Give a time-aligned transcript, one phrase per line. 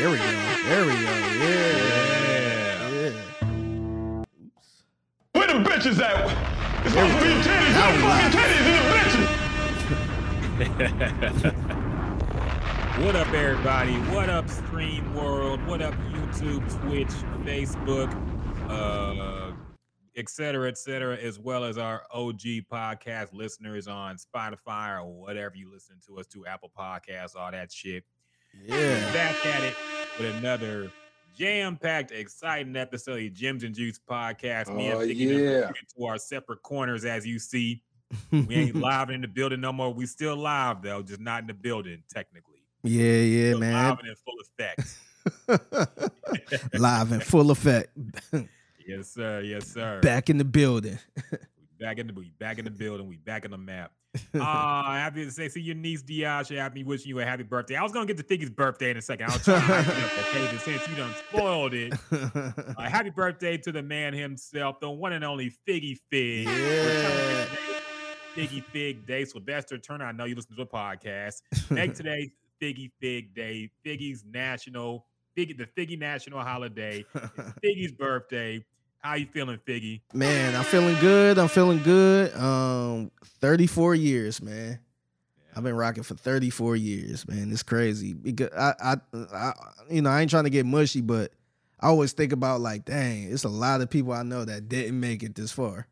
[0.00, 0.22] There we go.
[0.24, 0.96] There we go.
[0.96, 1.44] Yeah.
[2.24, 3.12] Yeah.
[3.12, 4.24] Yeah.
[5.34, 6.24] Where the bitches at?
[6.86, 7.74] It's supposed to be titties.
[7.74, 8.32] Now Where we the live.
[8.32, 8.76] fucking titties and
[10.64, 11.76] the bitches?
[13.04, 13.92] What up, everybody?
[14.14, 15.62] What up, Stream World?
[15.66, 17.08] What up, YouTube, Twitch,
[17.46, 18.10] Facebook,
[18.70, 19.52] uh,
[20.16, 22.40] et cetera, et cetera, as well as our OG
[22.72, 27.70] podcast listeners on Spotify or whatever you listen to us to, Apple Podcasts, all that
[27.70, 28.04] shit.
[28.66, 29.12] Yeah.
[29.12, 29.74] Back at it
[30.20, 30.92] with another
[31.36, 34.74] jam-packed, exciting episode of Gems and Juice podcast.
[34.74, 35.70] Me Oh, and Figgy yeah.
[35.96, 37.82] to our separate corners, as you see.
[38.32, 39.94] We ain't live in the building no more.
[39.94, 42.56] We still live though, just not in the building technically.
[42.82, 43.72] Yeah, yeah, Still man.
[43.72, 44.98] Live and in full effect.
[46.74, 47.96] Live in full effect.
[48.86, 49.42] yes, sir.
[49.42, 50.00] Yes, sir.
[50.00, 50.98] Back in the building.
[51.78, 53.06] Back in the we back in the building.
[53.06, 53.92] We back in the map.
[54.34, 56.56] Ah, happy to say, see your niece Diasha.
[56.56, 57.76] Happy wishing you a happy birthday.
[57.76, 59.30] I was gonna get to Figgy's birthday in a second.
[59.30, 60.48] I'll try to it up, okay?
[60.50, 65.12] But since you done spoiled it, uh, happy birthday to the man himself, the one
[65.12, 66.46] and only Figgy Fig.
[66.46, 67.46] Yeah.
[68.36, 69.24] Figgy Fig Day.
[69.24, 71.42] Sylvester Turner, I know you listen to the podcast.
[71.70, 77.04] Make today Figgy Fig Day, Figgy's national, Figgy, the Figgy national holiday.
[77.64, 78.64] Figgy's birthday.
[79.00, 80.00] How you feeling, Figgy?
[80.12, 81.38] man, I'm feeling good.
[81.38, 82.34] I'm feeling good.
[82.36, 84.78] Um, 34 years, man.
[85.56, 87.50] I've been rocking for 34 years, man.
[87.50, 88.96] It's crazy because I, I,
[89.34, 89.52] I,
[89.90, 91.32] you know, I ain't trying to get mushy, but
[91.80, 95.00] I always think about like, dang, it's a lot of people I know that didn't
[95.00, 95.88] make it this far,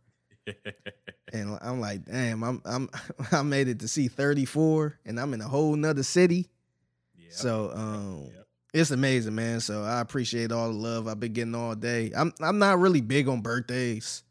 [1.33, 2.89] and I'm like, damn, I'm, I'm,
[3.33, 6.47] I made it to see 34, and I'm in a whole nother city.
[7.17, 7.28] Yeah.
[7.31, 8.47] So, um, Yep.
[8.75, 9.61] It's amazing, man.
[9.61, 12.13] So I appreciate all the love I've been getting all day.
[12.17, 14.23] I'm, I'm not really big on birthdays.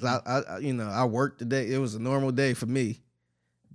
[0.00, 1.70] 'Cause I, I, you know, I worked today.
[1.72, 3.00] It was a normal day for me.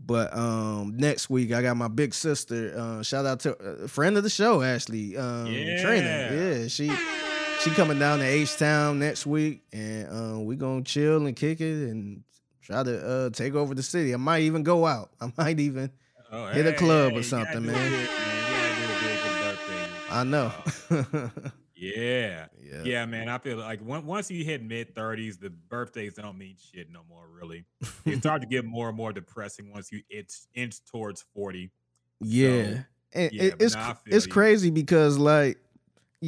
[0.05, 2.73] But um, next week I got my big sister.
[2.77, 5.16] Uh, shout out to a friend of the show, Ashley.
[5.17, 5.45] Um,
[5.81, 6.05] Trainer.
[6.05, 6.31] Yeah.
[6.61, 6.92] Yeah, she
[7.61, 11.59] she coming down to H Town next week, and uh, we gonna chill and kick
[11.61, 12.23] it and
[12.61, 14.14] try to uh, take over the city.
[14.14, 15.11] I might even go out.
[15.21, 15.92] I might even.
[16.32, 18.08] Oh, hit a club or something, it man.
[20.11, 20.52] I know.
[21.81, 22.47] Yeah.
[22.61, 22.83] yeah.
[22.83, 23.30] Yeah, man.
[23.30, 27.03] I feel like on- once you hit mid thirties, the birthdays don't mean shit no
[27.08, 27.23] more.
[27.30, 27.64] Really,
[28.05, 31.71] it starts to get more and more depressing once you inch inch towards forty.
[32.20, 32.80] Yeah.
[33.14, 34.31] and yeah, it- it's nah, I cr- feel it's you.
[34.33, 35.58] crazy because like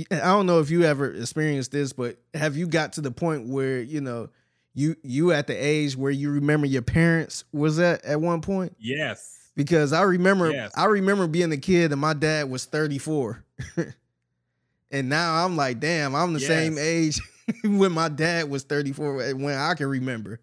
[0.10, 3.50] I don't know if you ever experienced this, but have you got to the point
[3.50, 4.30] where you know
[4.74, 8.74] you you at the age where you remember your parents was at at one point?
[8.80, 9.41] Yes.
[9.56, 10.72] Because I remember Yes.
[10.76, 13.44] I remember being a kid and my dad was 34.
[14.92, 17.20] and now I'm like, damn, I'm the same age
[17.64, 20.40] when my dad was 34 when I can remember.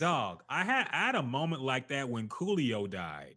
[0.00, 3.34] Dog, I had I had a moment like that when Coolio died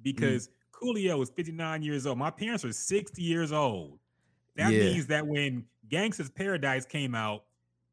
[0.00, 0.02] Mm.
[0.02, 2.16] because Coolio was 59 years old.
[2.16, 3.98] My parents were 60 years old.
[4.56, 4.84] That Yeah.
[4.84, 7.44] means that when Gangsta's Paradise came out,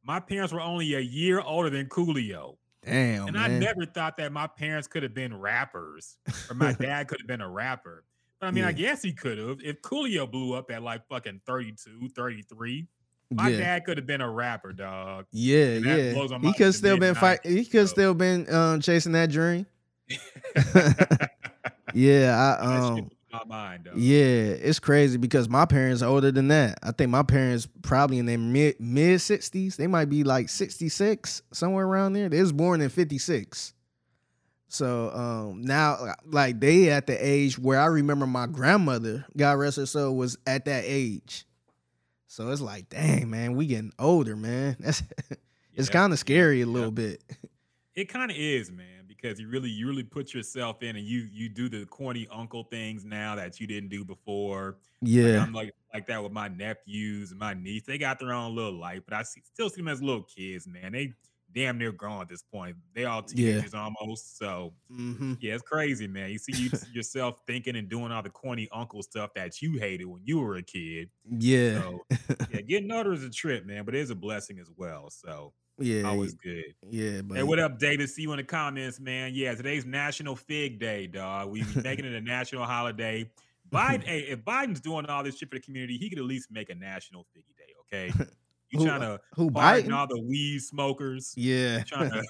[0.05, 2.55] my parents were only a year older than Coolio.
[2.87, 6.17] Damn, and I Oh, never thought that my parents could have been rappers
[6.49, 8.03] or my dad could have been a rapper.
[8.39, 9.57] But I mean, I guess he could have.
[9.63, 12.87] If Coolio blew up at like fucking 32, 33,
[13.31, 13.57] my yeah.
[13.57, 15.25] dad could have been a rapper, dog.
[15.31, 16.13] Yeah, yeah.
[16.41, 17.39] He could still been fight.
[17.43, 17.93] He could so.
[17.93, 19.65] still been um, chasing that dream.
[21.93, 23.09] Yeah, I um,
[23.45, 23.97] my mind, dog.
[23.97, 26.79] yeah, it's crazy because my parents are older than that.
[26.83, 29.77] I think my parents probably in their mid mid sixties.
[29.77, 32.29] They might be like sixty six, somewhere around there.
[32.29, 33.73] They was born in fifty six.
[34.69, 39.77] So um now like they at the age where I remember my grandmother, God rest
[39.77, 41.45] her soul, was at that age.
[42.27, 44.75] So it's like, dang man, we getting older, man.
[44.81, 45.03] That's
[45.73, 46.73] it's Yep, kind of scary a yep.
[46.73, 47.23] little bit.
[47.95, 51.27] It kind of is, man, because you really you really put yourself in and you
[51.31, 54.79] you do the corny uncle things now that you didn't do before.
[55.21, 55.47] Like, Yeah.
[55.47, 57.85] I'm like like that with my nephews and my niece.
[57.85, 60.67] They got their own little life, but I see, still see them as little kids,
[60.67, 60.91] man.
[60.93, 61.13] They
[61.51, 62.77] damn near grown at this point.
[62.93, 63.63] They all Yeah.
[63.63, 64.37] teenagers almost.
[64.37, 66.31] So hmm yeah, it's crazy, man.
[66.31, 70.05] You see you yourself thinking and doing all the corny uncle stuff that you hated
[70.05, 71.11] when you were a kid.
[71.29, 71.81] Yeah.
[71.81, 72.07] So
[72.47, 75.09] yeah, getting older is a trip, man, but it is a blessing as well.
[75.11, 76.03] So Yeah.
[76.03, 76.75] always good.
[76.89, 78.09] Yeah, but Hey, what up, David?
[78.09, 79.31] See you in the comments, man.
[79.33, 81.49] Yeah, today's National Fig Day, dog.
[81.49, 83.29] We we making it a national holiday.
[83.71, 86.51] Biden, hey, if Biden's doing all this shit for the community, he could at least
[86.51, 88.11] make a national Figgy Day, okay?
[88.69, 89.93] You trying to who Biden?
[89.93, 91.33] all the weed smokers?
[91.37, 91.77] Yeah.
[91.77, 92.23] You trying to you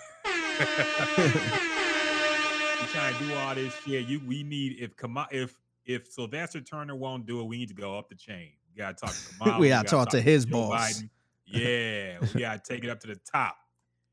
[2.89, 4.05] trying to do all this shit?
[4.05, 7.73] You we need if Kama, if if Sylvester Turner won't do it, we need to
[7.73, 8.51] go up the chain.
[8.71, 9.59] We gotta talk to Kamala.
[9.59, 11.01] We gotta talk to his Joe boss.
[11.01, 11.09] Biden.
[11.47, 13.57] Yeah, we gotta take it up to the top.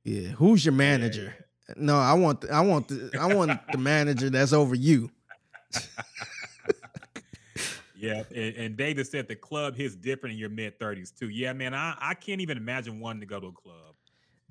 [0.04, 0.28] Yeah.
[0.28, 1.34] Who's your manager?
[1.76, 5.10] No, I want the, I want the I want the manager that's over you.
[7.96, 11.30] Yeah, and, and David said the club hits different in your mid thirties too.
[11.30, 13.94] Yeah, man, I, I can't even imagine wanting to go to a club.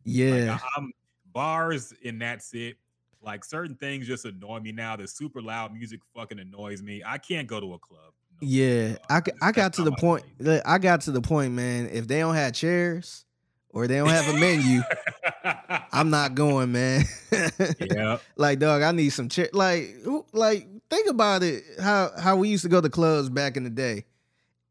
[0.06, 0.58] Like Yeah.
[0.60, 0.92] I, am
[1.34, 2.78] bars and that's it.
[3.22, 4.96] Like certain things just annoy me now.
[4.96, 7.04] The super loud music fucking annoys me.
[7.06, 8.14] I can't go to a club.
[8.46, 10.24] Yeah, I, I got to the point.
[10.66, 11.90] I got to the point, man.
[11.92, 13.26] If they don't have chairs
[13.70, 14.82] or they don't have a menu,
[15.92, 17.06] I'm not going, man.
[17.80, 19.50] yeah, like, dog, I need some chair.
[19.54, 19.96] Like,
[20.32, 21.64] like, think about it.
[21.82, 24.06] How how we used to go to clubs back in the day.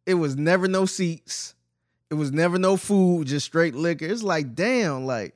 [0.07, 1.55] It was never no seats.
[2.11, 4.05] It was never no food, just straight liquor.
[4.05, 5.35] It's like, damn, like,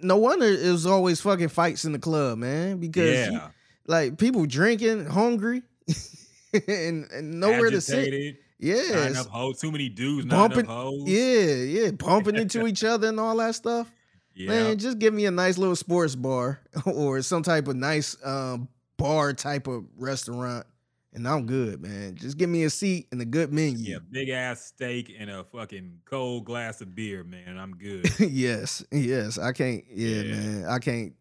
[0.00, 2.78] no wonder it was always fucking fights in the club, man.
[2.78, 3.48] Because you- yeah.
[3.86, 5.62] like people drinking, hungry,
[6.68, 7.98] and, and nowhere to sit.
[7.98, 9.60] Agitated, Yeah, Not it's- enough hoes.
[9.60, 10.26] Too many dudes.
[10.26, 10.66] Bumping-
[11.06, 13.90] yeah, yeah, bumping into each other and all that stuff.
[14.34, 14.48] yeah.
[14.48, 18.68] Man, just give me a nice little sports bar or some type of nice um,
[18.96, 20.66] bar type of restaurant,
[21.12, 22.14] and I'm good, man.
[22.16, 23.92] Just give me a seat and a good menu.
[23.92, 27.56] Yeah, big ass steak and a fucking cold glass of beer, man.
[27.58, 28.08] I'm good.
[28.20, 29.38] yes, yes.
[29.38, 29.84] I can't.
[29.90, 30.34] Yeah, Yeah.
[30.34, 30.64] man.
[30.66, 31.12] I can't.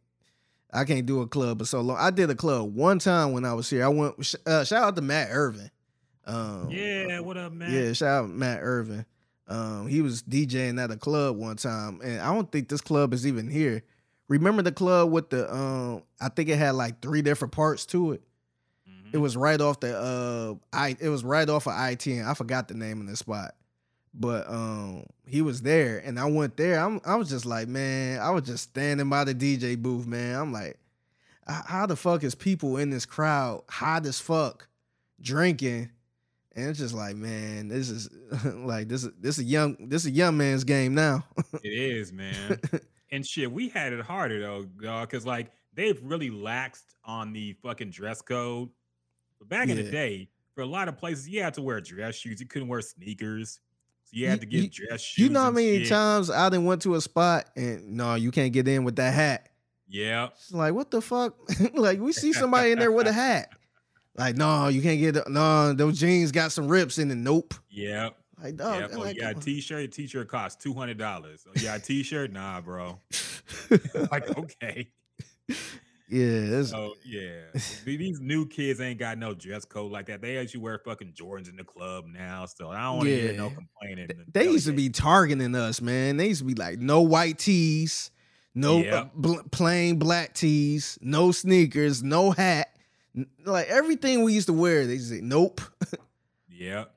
[0.75, 1.97] I can't do a club for so long.
[1.97, 3.85] I did a club one time when I was here.
[3.85, 4.35] I went.
[4.45, 5.71] Uh, shout out to Matt Irvin.
[6.25, 7.71] Um, yeah, what up, man?
[7.71, 9.05] Yeah, shout out Matt Irvin.
[9.47, 13.13] Um, he was DJing at a club one time, and I don't think this club
[13.13, 13.83] is even here.
[14.27, 16.03] Remember the club with the um?
[16.19, 18.23] I think it had like three different parts to it.
[18.89, 19.13] Mhm.
[19.13, 20.97] It was right off the uh, I.
[20.99, 22.25] It was right off of I ten.
[22.25, 23.53] I forgot the name of the spot,
[24.17, 26.79] but um, he was there, and I went there.
[26.79, 30.39] I'm, I was just like, man, I was just standing by the DJ booth, man.
[30.39, 30.79] I'm like,
[31.45, 34.67] how the fuck is people in this crowd hot as fuck,
[35.21, 35.89] drinking,
[36.55, 38.09] and it's just like, man, this is
[38.45, 41.25] like this is this is a young this is a young man's game now.
[41.63, 42.59] It is, man.
[43.11, 47.53] and shit, we had it harder though, dog, because like they've really laxed on the
[47.63, 48.69] fucking dress code.
[49.39, 52.15] But back in the day, for a lot of places, you had to wear dress
[52.15, 52.39] shoes.
[52.39, 53.59] You couldn't wear sneakers.
[54.15, 55.23] You had to get you- dress shoes.
[55.25, 55.89] you know how many shit.
[55.89, 59.13] times I done went to a spot and no, you can't get in with that
[59.13, 59.49] hat.
[59.87, 60.29] Yeah.
[60.33, 61.35] It's like, what the fuck?
[61.73, 63.49] like, we see somebody in there with a hat.
[64.17, 65.27] Like, no, you can't get.
[65.29, 67.15] No, those jeans got some rips in it.
[67.15, 67.53] Nope.
[67.69, 68.11] Yeah.
[68.41, 68.79] Like, dog.
[68.79, 68.87] yeah.
[68.93, 69.83] Oh, like, you got a t-shirt.
[69.83, 71.45] A t-shirt costs two hundred dollars.
[71.47, 72.31] Oh, you got a t-shirt?
[72.31, 72.99] Nah, bro.
[74.11, 74.89] Like, okay.
[76.09, 77.41] Yeah, Oh yeah.
[77.85, 80.21] These new kids ain't got no dress code like that.
[80.21, 82.45] They actually wear fucking Jordans in the club now.
[82.45, 84.07] So I don't want to hear no complaining.
[84.07, 86.17] th- and they used to be targeting us, man.
[86.17, 88.11] They used to be like, no white tees,
[88.53, 89.11] no uh, Yep.
[89.15, 92.69] bl- plain black tees, no sneakers, no hat.
[93.45, 95.61] Like everything we used to wear, they say, nope.
[96.57, 96.94] Yep,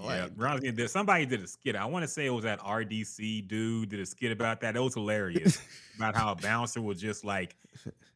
[0.00, 0.32] Like- yep.
[0.36, 1.76] Ronald did- somebody did a skit.
[1.76, 4.76] I want to say it was that RDC dude did a skit about that.
[4.76, 5.60] It was hilarious
[5.96, 7.56] about how a bouncer was just like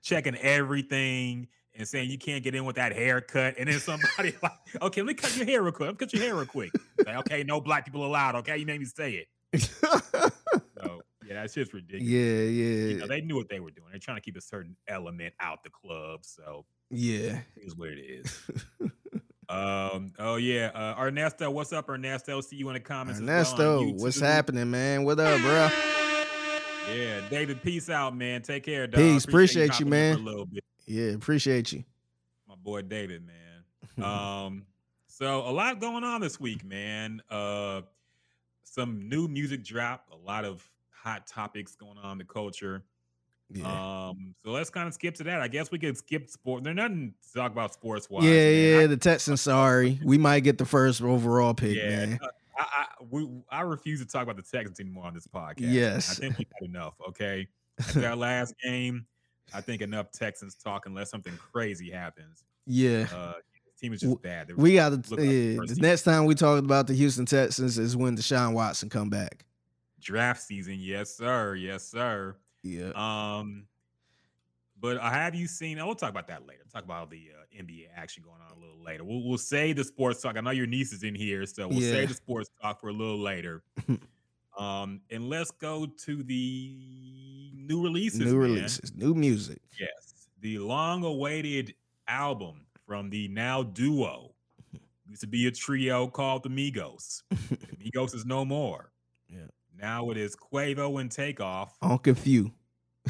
[0.03, 3.55] checking everything and saying you can't get in with that haircut.
[3.59, 4.53] And then somebody like,
[4.83, 5.87] okay, let me cut your hair real quick.
[5.89, 6.71] Let me cut your hair real quick.
[7.05, 8.35] Like, okay, no black people allowed.
[8.37, 9.61] Okay, you made me say it.
[9.63, 12.09] So yeah, that's just ridiculous.
[12.09, 13.89] yeah, You yeah, know, they knew what they were doing.
[13.91, 16.21] They're trying to keep a certain element out the club.
[16.25, 17.41] So yeah.
[17.57, 18.43] it is what it is.
[19.49, 20.13] Um.
[20.19, 20.71] Oh yeah.
[20.75, 22.41] Uh, Ernesto, what's up, Ernesto?
[22.41, 23.21] See you in the comments.
[23.21, 25.05] as well Ernesto, what's happening, man?
[25.05, 25.69] What up, bro?
[26.95, 27.63] Yeah, David.
[27.63, 28.43] Peace out, man.
[28.43, 28.99] Take care, dog.
[29.01, 29.25] Peace.
[29.25, 30.17] Appreciate you, man.
[30.17, 31.85] A little bit, Yeah, appreciate you.
[32.49, 33.35] my boy David, man.
[34.05, 34.67] Um.
[35.07, 37.23] So a lot going on this week, man.
[37.31, 37.83] Uh,
[38.65, 40.07] some new music drop.
[40.13, 42.83] A lot of hot topics going on in the culture.
[43.51, 44.09] Yeah.
[44.09, 44.35] Um.
[44.45, 45.41] So let's kind of skip to that.
[45.41, 46.65] I guess we could skip sport.
[46.65, 48.25] There's nothing to talk about sports wise.
[48.25, 48.49] yeah,
[48.81, 48.87] yeah.
[48.87, 52.19] The Texans, sorry, we might get the first overall pick, Yeah, man.
[52.23, 52.27] uh,
[52.59, 55.61] I, I we I refuse to talk about the Texans anymore on this podcast.
[55.61, 55.73] man.
[55.75, 56.11] Yes.
[56.11, 56.95] I think we've had enough.
[57.09, 57.47] Okay,
[57.81, 59.07] after our last game,
[59.55, 62.45] I think enough Texans talk unless something crazy happens.
[62.67, 64.49] Yeah, Uh, the team is just bad.
[64.49, 64.97] They we got to.
[64.97, 68.17] look like the Yeah, the next time we talk about the Houston Texans is when
[68.17, 69.45] Deshaun Watson come back.
[70.01, 72.37] draft season, yes sir, yes sir.
[72.67, 72.91] Yeah,
[73.39, 73.67] Um,
[74.81, 75.79] but uh, have you seen?
[75.79, 76.63] We'll talk about that later.
[76.73, 79.05] Talk about the uh, NBA action going on a little later.
[79.05, 80.37] We'll we'll say the sports talk.
[80.37, 81.93] I know your niece is in here, so we'll Yeah.
[81.93, 83.63] say the sports talk for a little later.
[84.59, 88.21] um, and let's go to the new releases.
[88.21, 88.51] new man.
[88.53, 89.59] releases, new music.
[89.79, 91.75] Yes, the long-awaited
[92.09, 94.35] album from the now duo.
[95.09, 97.23] Used to be a trio called the Migos.
[97.31, 98.91] the Migos is no more.
[99.29, 99.47] Yeah.
[99.81, 102.53] Now it is Quavo and Takeoff Uncle Few.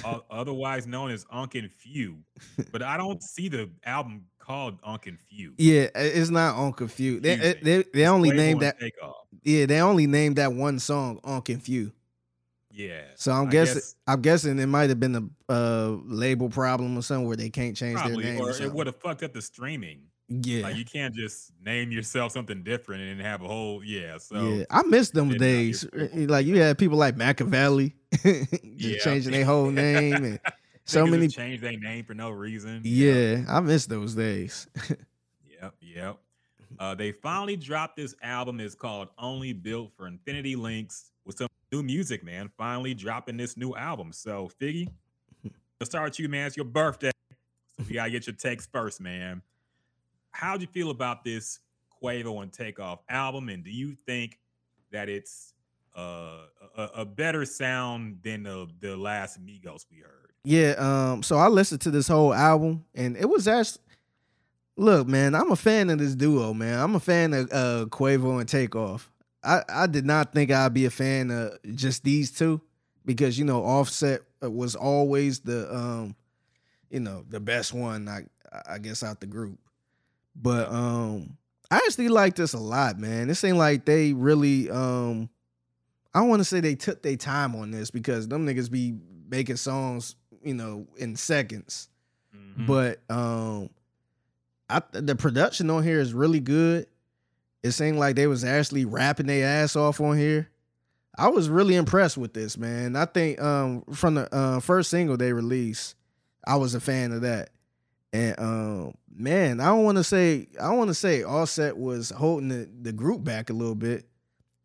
[0.05, 2.19] o- otherwise known as Unk and Few.
[2.73, 5.55] But I don't see the album called Unk and Few.
[5.59, 7.21] Yeah, it's not Uncle Few.
[7.21, 7.63] They Confusing.
[7.63, 8.81] they, they only Quavo named and that.
[8.81, 9.15] Takeoff.
[9.43, 11.93] Yeah, they only named that one song Uncle Few.
[12.71, 13.03] Yeah.
[13.15, 16.99] So I'm I guessing guess I'm guessing it might have been a uh, label problem
[16.99, 18.43] or something where they can't change probably, their name.
[18.43, 20.01] or Or it would have fucked up the streaming.
[20.29, 20.63] Yeah.
[20.65, 24.19] Like you can't just name yourself something different and have a whole yeah.
[24.19, 25.85] So yeah, I miss them days.
[25.93, 26.31] it's.
[26.31, 28.99] Like you had people like Machiavelli just Yeah.
[28.99, 30.41] changing their whole name and
[30.85, 31.29] so many.
[31.29, 32.81] change their name for no reason.
[32.85, 34.67] Yeah, I miss those days.
[35.63, 36.19] Yep, yep.
[36.79, 38.59] Uh, they finally dropped this album.
[38.61, 42.51] It's called Only Built for Infinity Links with some new music, man.
[42.59, 44.13] Finally dropping this new album.
[44.13, 44.89] So, Figgy,
[45.81, 46.49] let's start with you, man.
[46.49, 47.13] It's your birthday.
[47.79, 49.41] So we gotta get your text first, man.
[50.37, 51.61] How'd you feel about this
[52.03, 53.49] Quavo and Takeoff album?
[53.49, 54.39] And do you think
[54.93, 55.55] that it's
[55.97, 56.43] uh,
[56.77, 60.33] a, a better sound than the, the last Migos we heard?
[60.45, 63.83] Yeah, um, so I listened to this whole album and it was actually
[64.77, 66.79] look, man, I'm a fan of this duo, man.
[66.79, 69.11] I'm a fan of uh Quavo and Takeoff.
[69.43, 72.61] I, I did not think I'd be a fan of just these two
[73.07, 76.15] because you know Offset uh, was always the um
[76.91, 78.25] you know the best one I
[78.69, 79.59] I guess out the group.
[80.41, 81.37] But um
[81.71, 83.29] I actually like this a lot, man.
[83.31, 85.29] It seemed like they really um
[86.15, 88.95] I want to say they took their time on this because them niggas be
[89.29, 91.89] making songs, you know, in seconds.
[92.35, 92.67] Mhm.
[92.67, 93.71] But um
[94.69, 96.87] I the production on here is really good.
[97.63, 100.49] It seemed like they was actually rapping their ass off on here.
[101.19, 102.95] I was really impressed with this, man.
[102.95, 105.95] I think um from the uh, first single they released,
[106.47, 107.51] I was a fan of that.
[108.17, 112.49] And um man, I don't want to say I want to say Offset was holding
[112.49, 114.09] the, the group back a little bit,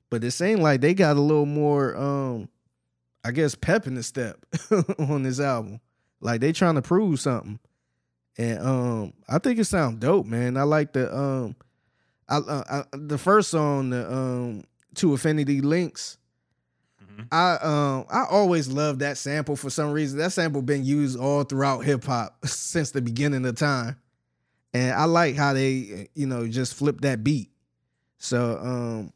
[0.10, 2.48] but it seemed like they got a little more um
[3.26, 4.38] I guess pep in the step
[5.00, 5.82] on this album.
[6.22, 7.60] Like they trying to prove something.
[8.38, 10.56] And um I think it sounds dope, man.
[10.56, 11.58] I like the um
[12.30, 14.64] I, uh, I the first song the um
[14.96, 16.18] to Infinity Links.
[17.22, 17.28] Mhm.
[17.32, 20.18] I um I always loved that sample for some reason.
[20.20, 23.98] That sample been used all throughout hip hop since the beginning of time.
[24.74, 27.50] And I like how they you know just flip that beat.
[28.18, 29.14] So um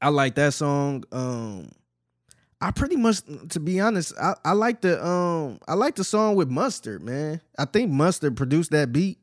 [0.00, 1.04] I like that song.
[1.12, 1.70] Um
[2.60, 3.18] I pretty much
[3.50, 7.40] to be honest, I, I like the um I like the song with Mustard, man.
[7.58, 9.18] I think Mustard produced that beat.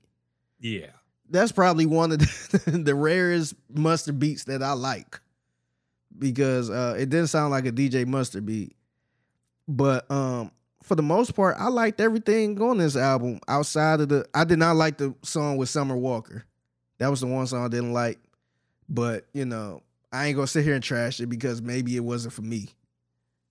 [0.59, 0.87] Yeah.
[1.29, 2.19] That's probably one of
[2.51, 5.19] the, the rarest Mustard beats that I like.
[6.23, 8.75] Because uh it didn't sound like a DJ Mustard beat.
[9.67, 10.51] But um
[10.81, 14.57] for the most part, I liked everything on this album outside of the I did
[14.57, 16.45] not like the song with Summer Walker.
[16.99, 18.19] That was the one song I didn't like.
[18.87, 19.81] But, you know,
[20.13, 22.69] I ain't gonna sit here and trash it because maybe it wasn't for me.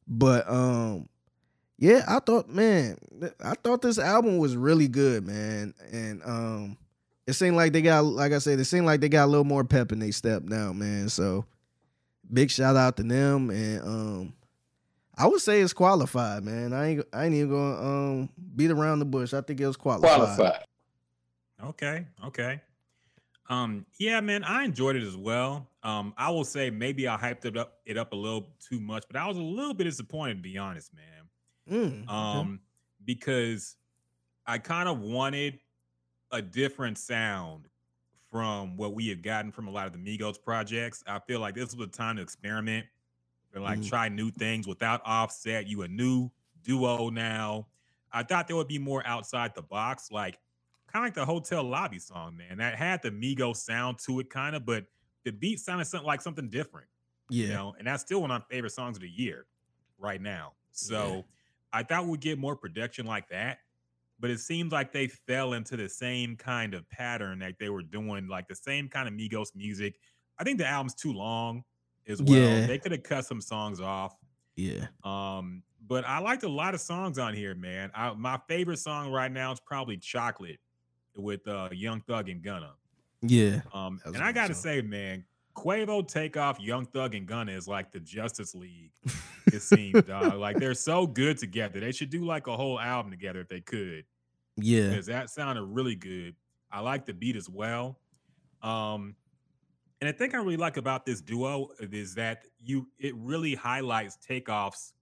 [0.09, 1.11] But um
[1.79, 2.97] yeah, I thought man,
[3.45, 5.75] I thought this album was really good, man.
[5.93, 6.79] And um
[7.27, 9.45] it seemed like they got like I said, it seemed like they got a little
[9.45, 11.11] more pep in their step now, man.
[11.11, 11.45] So
[12.33, 14.35] big shout out to them and um
[15.17, 16.73] I would say it's qualified, man.
[16.73, 19.35] I ain't I ain't even gonna um beat around the bush.
[19.35, 20.37] I think it was qualified.
[20.37, 20.65] Qualified.
[21.65, 22.61] Okay, okay.
[23.49, 25.69] Um, yeah, man, I enjoyed it as well.
[25.83, 29.05] Um, I will say maybe I hyped it up it up a little too much,
[29.07, 31.05] but I was a little bit disappointed to be honest, man.
[31.71, 32.13] Mm, okay.
[32.13, 32.61] Um,
[33.05, 33.77] because
[34.47, 35.59] I kind of wanted
[36.31, 37.69] a different sound
[38.33, 41.05] from what we had gotten from a lot of the Migos projects.
[41.07, 42.89] I feel like this was a time to experiment
[43.55, 43.89] and like Mhm.
[43.89, 45.67] try new things without offset.
[45.69, 46.31] You a new
[46.63, 47.69] duo now.
[48.13, 50.41] I thought there would be more outside the box, like
[50.89, 52.59] kind of like the hotel lobby song, man.
[52.59, 54.87] That had the Migos sound to it, kind of, but
[55.25, 56.89] the beat sounded something like something different
[57.29, 57.47] yeah.
[57.47, 59.47] you know, and that's still one of my favorite songs of the year
[59.99, 60.55] right now.
[60.73, 61.23] So Yeah.
[61.73, 63.61] I thought we'd get more production like that,
[64.23, 67.83] but it seems like they fell into the same kind of pattern that they were
[67.83, 69.97] doing, like the same kind of Migos music.
[70.39, 71.65] I think the album's too long
[72.07, 72.39] as well.
[72.39, 72.67] Yeah.
[72.67, 74.15] They could have cut some songs off.
[74.55, 74.87] Yeah.
[75.03, 77.91] Um, but I liked a lot of songs on here, man.
[77.97, 80.61] I, my favorite song right now is probably Chocolate
[81.17, 82.75] with uh Young Thug and Gunna.
[83.23, 83.63] Yeah.
[83.75, 84.63] Um, and I gotta song.
[84.63, 85.25] say, man,
[85.57, 88.93] Quavo take off Young Thug and Gunna is like the Justice League.
[89.53, 90.35] It seems, dog.
[90.35, 91.81] Like they're so good together.
[91.81, 94.05] They should do like a whole album together if they could,
[94.57, 94.97] Yeah.
[94.97, 96.37] because that sounded really good.
[96.71, 98.01] I like the beat as well.
[98.63, 99.17] Um,
[100.01, 104.19] and the thing I really like about this duo is that you it really highlights
[104.19, 104.95] Takeoff's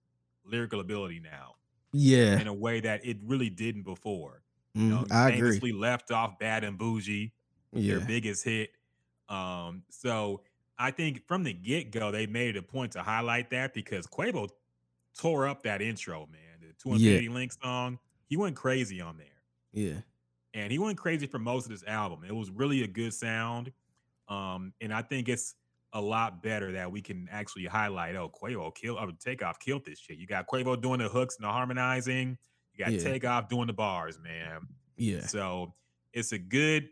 [0.45, 1.57] lyrical ability now
[1.93, 2.41] Yeah.
[2.41, 4.45] in a way that it really didn't before.
[4.79, 5.63] You Mm, know, I agree.
[5.73, 7.33] left off Bad and Boujee
[7.73, 7.95] Yeah.
[7.95, 8.71] their biggest hit.
[9.29, 10.45] Um, so
[10.79, 14.07] I think from the get go, they made it a point to highlight that because
[14.07, 14.49] Quavo
[15.19, 16.61] tore up that intro, man.
[16.61, 17.21] The Two Yeah.
[17.21, 19.30] Infinity Link song, he went crazy on there.
[19.73, 20.01] Yeah.
[20.55, 22.25] And he went crazy for most of this album.
[22.27, 23.73] It was really a good sound.
[24.29, 25.55] Um, and I think it's
[25.93, 29.99] a lot better that we can actually highlight, oh, Quavo kill or takeoff killed this
[29.99, 30.19] shit.
[30.19, 32.39] You got Quavo doing the hooks and the harmonizing,
[32.75, 33.01] you got Yeah.
[33.01, 34.61] takeoff doing the bars, man.
[34.97, 35.21] Yeah.
[35.27, 35.75] So
[36.13, 36.89] it's a good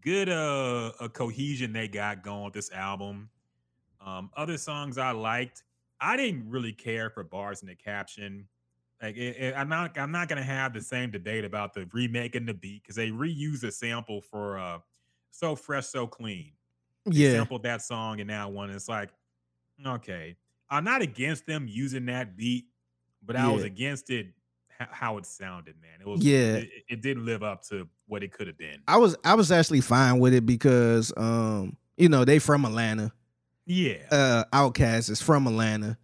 [0.00, 3.28] good uh a cohesion they got going with this album.
[4.00, 5.64] Um, other songs I liked.
[6.00, 8.48] I didn't really care for bars in the caption.
[9.00, 12.46] Like it, it, I'm not I'm not gonna have the same debate about the remaking
[12.46, 14.78] the beat because they reuse a sample for uh
[15.30, 16.52] so fresh so clean.
[17.06, 18.70] They Yeah, sampled that song and now one.
[18.70, 19.10] It's like
[19.86, 20.36] okay,
[20.68, 22.66] I'm not against them using that beat,
[23.24, 24.28] but I was against it
[24.78, 25.76] how it sounded.
[25.80, 26.56] Man, it was Yeah.
[26.56, 28.80] It, it didn't live up to what it could have been.
[28.88, 33.12] I was I was actually fine with it because um you know they from Atlanta.
[33.66, 35.98] Yeah, Uh, OutKast is from Atlanta,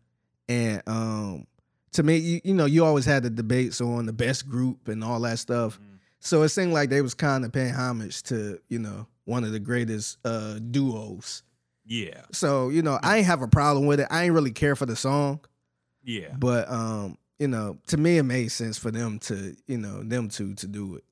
[0.49, 1.47] and um
[1.95, 5.03] to me you, you know you always had the debates on the best group and
[5.03, 5.79] all that stuff.
[5.81, 5.99] Mhm.
[6.21, 9.53] So it seemed like they was kind of paying homage to you know one of
[9.53, 11.43] the greatest uh duos.
[11.87, 14.09] yeah, So you know I ain't have a problem with it.
[14.11, 15.41] I ain't really care for the song.
[16.03, 16.35] yeah.
[16.39, 20.29] But um, you know, to me it made sense for them to, you know, them
[20.29, 21.05] two to do it.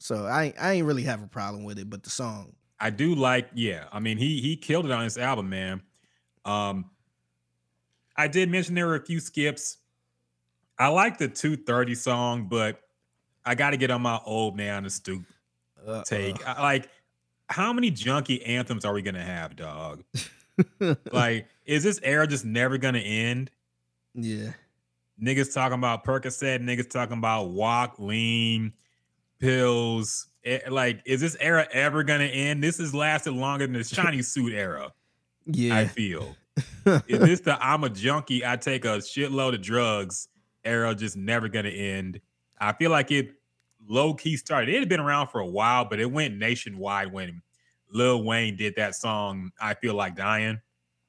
[0.00, 2.54] So I I ain't really have a problem with it, but the song.
[2.80, 3.84] I do like, yeah.
[3.92, 5.82] I mean, he he killed it on this album, man.
[6.44, 6.90] Um,
[8.16, 9.78] I did mention there were a few skips.
[10.78, 12.80] I like the 230 song, but
[13.44, 15.24] I got to get on my old man the stoop
[15.86, 16.46] Uh, take.
[16.46, 16.88] I- like,
[17.48, 20.02] how many junkie anthems are we gonna have, dog?
[21.12, 23.50] Like, is this era just never gonna end?
[24.14, 24.52] yeah.
[25.22, 28.72] Niggas talking about Percocet, niggas talking about walk, lean,
[29.38, 30.26] pills.
[30.44, 32.62] Eh, Like, is this era ever gonna end?
[32.62, 34.92] This has lasted longer than the shiny suit era.
[35.46, 35.76] Yeah.
[35.76, 36.36] I feel.
[37.08, 40.28] Is this the I'm a junkie, I take a shitload of drugs
[40.64, 42.20] era just never gonna end?
[42.60, 43.30] I feel like it
[43.88, 44.74] low key started.
[44.74, 47.42] It had been around for a while, but it went nationwide when
[47.90, 50.60] Lil Wayne did that song, I Feel Like Dying.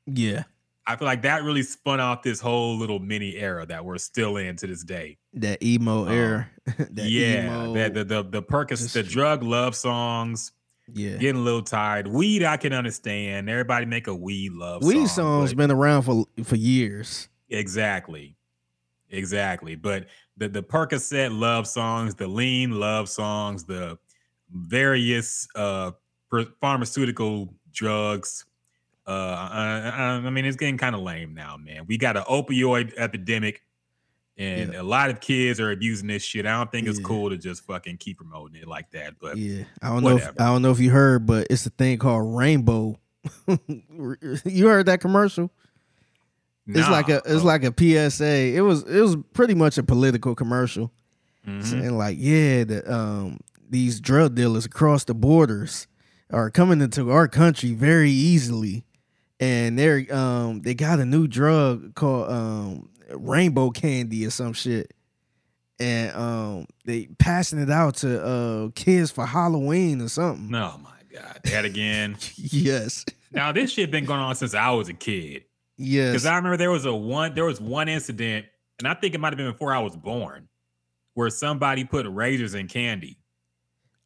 [0.05, 0.43] yeah.
[0.85, 4.35] I feel like that really spun off this whole little mini era that we're still
[4.35, 5.17] in to this day.
[5.35, 6.49] That emo Um, era.
[6.77, 10.51] that yeah, emo, that the the the just- the drug love songs,
[10.93, 11.15] yeah.
[11.15, 12.07] getting a little tired.
[12.07, 13.49] Weed, I can understand.
[13.49, 17.29] Everybody make a weed love Weed song, songs been around for for years.
[17.49, 18.35] Exactly.
[19.13, 19.75] Exactly.
[19.75, 23.97] But the the Percocet love songs, the lean love songs, the
[24.51, 25.91] various uh
[26.59, 28.45] pharmaceutical drugs.
[29.05, 29.11] Uh,
[29.51, 31.85] I, I, I mean, it's getting kind of lame now, man.
[31.87, 33.61] We got an opioid epidemic,
[34.37, 34.81] and Yeah.
[34.81, 36.45] a lot of kids are abusing this shit.
[36.45, 37.05] I don't think it's Yeah.
[37.05, 39.15] cool to just fucking keep promoting it like that.
[39.19, 39.65] But Yeah.
[39.81, 40.27] I don't know if.
[40.39, 42.97] I don't know if you heard, but it's a thing called Rainbow.
[43.47, 45.51] you heard that commercial?
[46.67, 47.21] It's like a nah.
[47.25, 48.55] it's like a PSA.
[48.55, 50.91] It was it was pretty much a political commercial.
[51.47, 51.63] Mhm.
[51.63, 55.87] saying like, yeah, the um these drug dealers across the borders
[56.29, 58.85] are coming into our country very easily.
[59.41, 64.93] And they're um they got a new drug called um rainbow candy or some shit.
[65.79, 70.53] And um they passing it out to uh kids for Halloween or something.
[70.55, 72.15] Oh my god, that again.
[72.37, 73.03] yes.
[73.33, 75.43] now this shit been going on since I was a kid.
[75.77, 76.11] Yes.
[76.11, 78.45] Because I remember there was a one there was one incident,
[78.79, 80.47] and I think it might have been before I was born,
[81.13, 83.17] where somebody put razors in candy.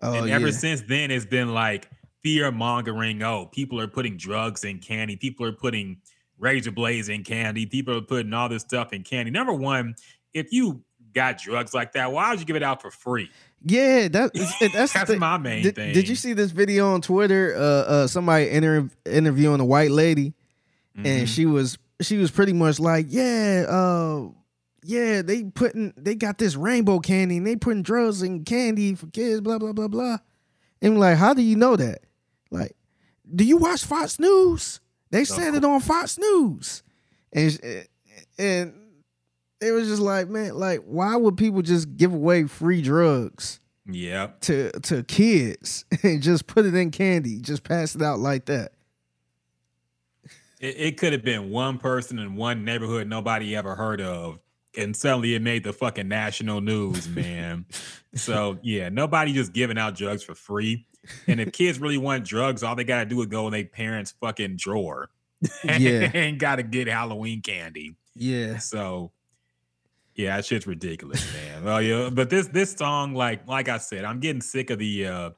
[0.02, 0.54] oh, and ever yeah.
[0.54, 1.90] since then, it's been like
[2.24, 3.22] fear mongering.
[3.24, 5.16] Oh, people are putting drugs in candy.
[5.16, 5.98] People are putting
[6.38, 7.66] razor blades in candy.
[7.66, 9.32] People are putting all this stuff in candy.
[9.32, 9.96] Number one,
[10.34, 13.30] if you got drugs like that, why would you give it out for free?
[13.66, 14.34] Yeah, that,
[14.74, 15.94] that's That's my main did, thing.
[15.94, 17.56] Did you see this video on Twitter?
[17.58, 20.34] Uh, uh, somebody inter- interviewing a white lady,
[20.98, 21.06] Mhm.
[21.06, 24.28] and she was she was pretty much like, yeah, uh,
[24.84, 29.08] yeah, they putting they got this rainbow candy and they putting drugs in candy for
[29.08, 30.18] kids, blah blah blah blah.
[30.82, 32.00] And I'm like, how do you know that?
[32.52, 32.76] Like,
[33.34, 34.80] do you watch Fox News?
[35.10, 36.84] They said it on Fox News,
[37.34, 37.60] and
[38.38, 38.74] and
[39.60, 43.60] it was just like, man, like, why would people just give away free drugs?
[43.90, 44.28] yeah.
[44.42, 48.74] to to kids and just put it in candy, just pass it out like that.
[50.60, 54.40] It, it could have been one person in one neighborhood nobody ever heard of,
[54.78, 57.66] and suddenly it made the fucking national news, man.
[58.16, 60.86] so yeah, nobody just giving out drugs for free.
[61.28, 64.14] And if kids really want drugs, all they gotta do is go in their parents'
[64.20, 65.10] fucking drawer.
[65.64, 66.10] Yeah.
[66.16, 67.96] and gotta get Halloween candy.
[68.16, 69.12] Yeah, So
[70.16, 71.64] yeah, that shit's ridiculous, man.
[71.64, 75.06] well, yeah, but this this song, like like I said, I'm getting sick of the
[75.06, 75.30] uh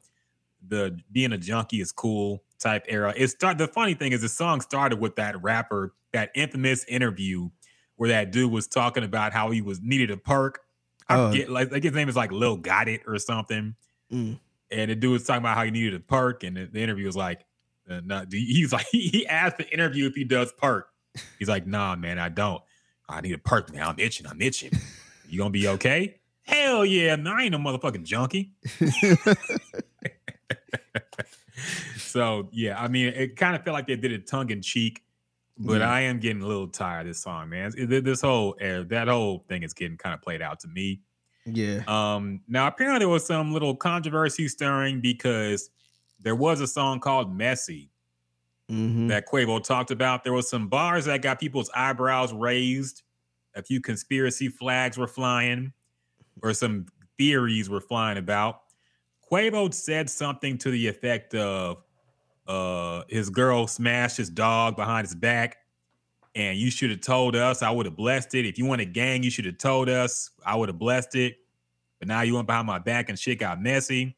[0.66, 3.14] the being a junkie is cool type era.
[3.16, 7.50] It start the funny thing is the song started with that rapper, that infamous interview
[7.96, 10.62] where that dude was talking about how he was needed a perk.
[11.08, 13.76] I forget like, like his name is like Lil Got It or something.
[14.12, 14.40] Mm.
[14.72, 17.08] And the dude was talking about how he needed a perk, and the, the interview
[17.08, 17.46] was like,
[17.90, 20.90] uh, he's like he asked the interview if he does perk.
[21.40, 22.62] He's like, nah, man, I don't.
[23.08, 23.82] I need a perk, man.
[23.84, 24.28] I'm itching.
[24.28, 24.72] I'm itching.
[25.28, 26.20] You gonna be okay?
[26.44, 27.34] Hell yeah, man.
[27.34, 28.54] I ain't no motherfucking junkie.
[32.10, 35.04] so yeah, I mean, it kind of felt like they did it tongue in cheek,
[35.58, 35.90] but Yeah.
[35.90, 37.74] I am getting a little tired of this song, man.
[37.78, 41.02] This whole that whole thing is getting kind of played out to me.
[41.46, 41.84] Yeah.
[41.88, 45.70] Um, now apparently there was some little controversy stirring because
[46.20, 47.92] there was a song called "Messy"
[48.70, 50.24] hmm that Quavo talked about.
[50.24, 53.04] There was some bars that got people's eyebrows raised.
[53.56, 55.74] A few conspiracy flags were flying,
[56.44, 58.62] or some theories were flying about.
[59.32, 61.84] Quavo said something to the effect of
[62.50, 65.58] uh his girl smashed his dog behind his back
[66.36, 68.46] and you should have told us i would have blessed it.
[68.46, 71.38] If you want a gang you should have told us i would have blessed it.
[72.00, 74.18] But now you went behind my back and shit got messy.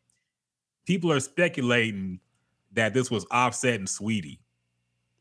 [0.86, 2.20] People are speculating
[2.74, 4.39] that this was offset and Saweetie.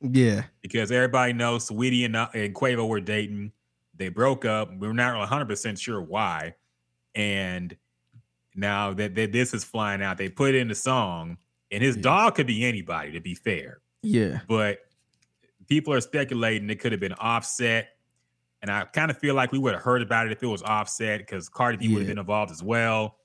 [0.03, 0.45] Yeah.
[0.63, 3.53] because everybody knows Saweetie and, uh, and quavo were dating.
[3.95, 4.75] They broke up.
[4.75, 6.55] We're not 100% sure why.
[7.15, 7.77] And
[8.55, 11.37] now that, that this is flying out they put in the song
[11.71, 12.03] and his Yeah.
[12.03, 14.41] dog could be anybody to be fair Yeah.
[14.49, 14.79] but
[15.69, 17.91] people are speculating it could have been offset.
[18.63, 20.63] And I kind of feel like we would have heard about it if it was
[20.63, 23.17] offset because Cardi B would have been involved as well.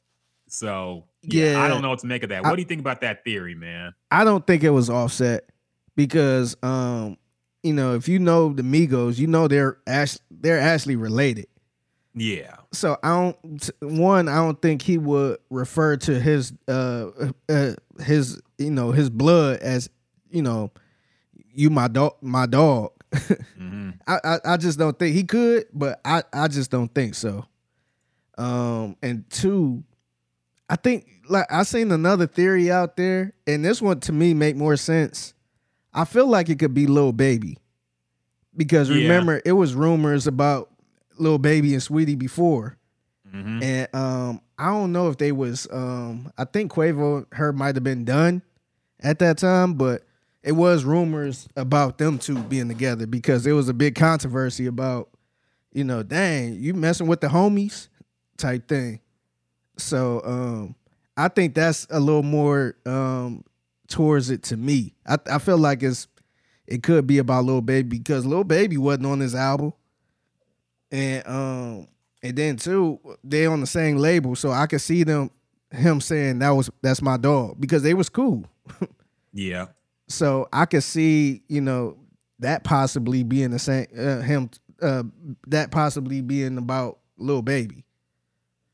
[0.48, 2.46] So yeah, I don't know what to make of that.
[2.46, 3.94] I- What do you think about that theory, man?
[4.12, 5.50] I don't think it was offset
[5.96, 7.18] because um,
[7.64, 11.48] you know, if you know the Migos, you know they're act- they're actually related.
[12.14, 12.56] Yeah.
[12.76, 17.08] So I don't one, I don't think he would refer to his uh,
[17.50, 19.90] uh his you know, his blood as,
[20.30, 20.72] you know,
[21.54, 22.92] you my dog my dog.
[23.58, 27.16] hmm I, I I just don't think he could, but I I just don't think
[27.16, 27.46] so.
[28.38, 29.84] Um, and two,
[30.70, 34.56] I think like I seen another theory out there, and this one to me make
[34.56, 35.34] more sense.
[35.94, 37.58] I feel like it could be Lil Baby,
[38.56, 38.98] because Yeah.
[38.98, 40.70] remember it was rumors about
[41.18, 42.78] Lil Baby and Saweetie before,
[43.30, 47.76] hmm and um I don't know if they was um I think Quavo her might
[47.76, 48.42] have been done
[49.02, 50.04] at that time, but
[50.44, 55.10] it was rumors about them two being together because there was a big controversy about,
[55.74, 57.88] you know, dang, you messing with the homies
[58.38, 59.00] type thing.
[59.78, 60.76] So um
[61.18, 63.44] I think that's a little more um
[63.88, 64.94] towards it to me.
[65.08, 66.08] I I feel like it's
[66.68, 69.74] it could be about Lil Baby because Lil Baby wasn't on this album.
[70.96, 71.88] And um
[72.24, 75.30] and then too, they on the same label, so I could see them
[75.72, 78.46] him saying that was that's my dog because they was cool.
[79.38, 79.66] Yeah.
[80.08, 81.98] So I could see, you know,
[82.40, 84.50] that possibly being the same uh, him
[84.82, 85.04] uh
[85.48, 87.84] that possibly being about little Baby.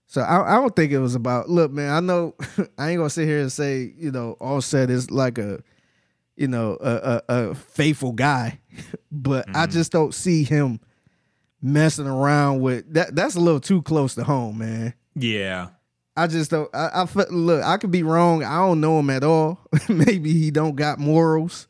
[0.05, 2.35] So I, I don't think it was about look, man, I know
[2.77, 5.63] I ain't gonna sit here and say, you know, Offset is like a
[6.35, 8.59] you know, a a, a faithful guy,
[9.11, 9.71] but I Mhm.
[9.71, 10.79] just don't see him
[11.61, 14.93] messing around with that that's a little too close to home, man.
[15.15, 15.69] Yeah.
[16.17, 16.69] I just don't.
[16.75, 17.63] I, I look.
[17.63, 18.43] I could be wrong.
[18.43, 19.59] I don't know him at all.
[19.89, 21.67] maybe he don't got morals,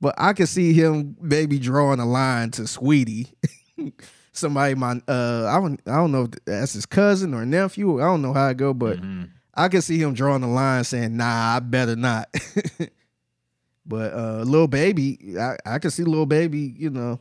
[0.00, 3.32] but I could see him maybe drawing a line to Saweetie.
[4.32, 5.80] Somebody, my uh, I don't.
[5.86, 7.98] I don't know if that's his cousin or nephew.
[8.00, 9.30] I don't know how it go, but Mhm.
[9.54, 12.28] I could see him drawing a line saying, "Nah, I better not."
[13.86, 16.74] but uh, little baby, I I could see little baby.
[16.76, 17.20] You know,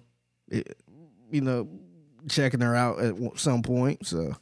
[0.50, 0.78] it,
[1.32, 1.68] you know,
[2.30, 4.06] checking her out at some point.
[4.06, 4.34] So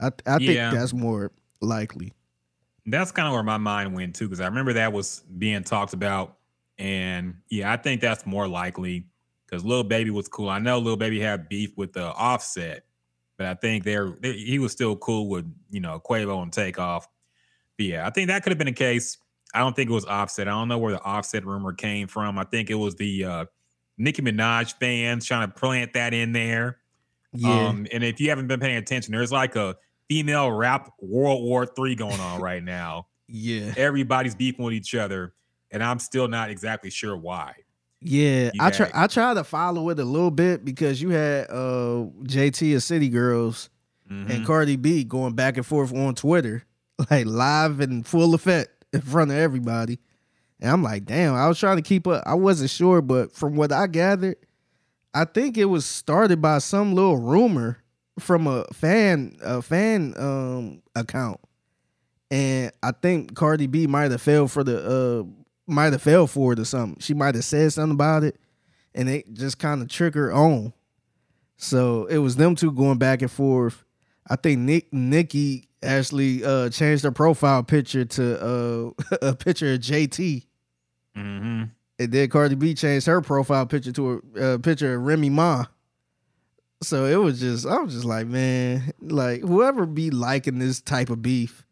[0.00, 0.70] I I think Yeah.
[0.70, 2.12] that's more likely.
[2.86, 5.92] That's kind of where my mind went too, because I remember that was being talked
[5.92, 6.38] about.
[6.78, 9.06] And yeah, I think that's more likely
[9.46, 10.48] because Lil Baby was cool.
[10.48, 12.84] I know Lil Baby had beef with the offset,
[13.36, 17.06] but I think they're, they he was still cool with, you know, Quavo and Takeoff.
[17.76, 19.18] But yeah, I think that could have been the case.
[19.52, 20.48] I don't think it was offset.
[20.48, 22.38] I don't know where the offset rumor came from.
[22.38, 23.44] I think it was the uh
[23.98, 26.78] Nicki Minaj fans trying to plant that in there.
[27.32, 29.76] Yeah, Um, and if you haven't been paying attention, there's like a
[30.08, 33.06] female rap World War Three going on right now.
[33.28, 35.34] yeah, Everybody's beefing with each other,
[35.70, 37.54] and I'm still not exactly sure why.
[38.00, 38.50] yeah.
[38.52, 38.90] You I try.
[38.94, 43.08] I tried to follow it a little bit because you had uh JT of City
[43.08, 43.70] Girls
[44.10, 44.28] Mhm.
[44.30, 46.64] and Cardi B going back and forth on Twitter,
[47.10, 50.00] like live and full effect in front of everybody.
[50.60, 52.24] And I'm like, damn, I was trying to keep up.
[52.26, 54.36] I wasn't sure, but from what I gathered,
[55.12, 57.78] I think it was started by some little rumor
[58.18, 61.40] from a fan, a fan um account.
[62.30, 65.24] And I think Cardi B might have fell for the uh
[65.66, 67.00] might have fell for it or something.
[67.00, 68.36] She might have said something about it
[68.94, 70.72] and it just kind of triggered on.
[71.56, 73.84] So it was them two going back and forth.
[74.28, 79.80] I think Nick Nicki actually uh changed her profile picture to uh a picture of
[79.80, 80.44] JT.
[81.16, 81.70] Mhm.
[82.00, 85.66] And then Cardi B changed her profile picture to a uh, picture of Remy Ma.
[86.82, 91.10] So it was just I was just like, man, like whoever be liking this type
[91.10, 91.66] of beef,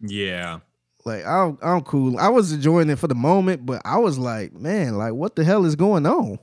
[0.00, 0.60] Yeah.
[1.04, 2.16] Like I'm I'm cool.
[2.16, 5.42] I was enjoying it for the moment, but I was like, man, like what the
[5.42, 6.38] hell is going on?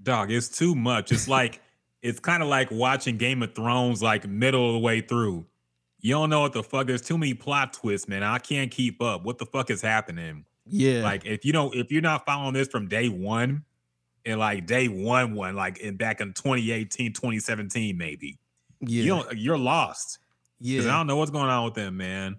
[0.00, 1.10] Dog, it's too much.
[1.10, 1.60] It's like
[2.02, 5.46] it's kind of like watching Game of Thrones like middle of the way through.
[5.98, 6.86] You don't know what the fuck.
[6.86, 8.22] There's too many plot twists, man.
[8.22, 9.24] I can't keep up.
[9.24, 10.44] What the fuck is happening?
[10.66, 11.02] Yeah.
[11.02, 13.64] Like if you don't if you're not following this from day one,
[14.24, 18.38] and like day one one, like in back in 2018, 2017, maybe.
[18.80, 19.02] yeah.
[19.02, 20.18] You don't you're lost.
[20.62, 22.36] Because I don't know what's going on with them, man.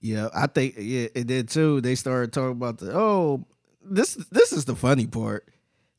[0.00, 0.28] Yeah.
[0.34, 1.80] I think yeah, it did too.
[1.80, 3.44] They started talking about the oh
[3.82, 5.48] this this is the funny part.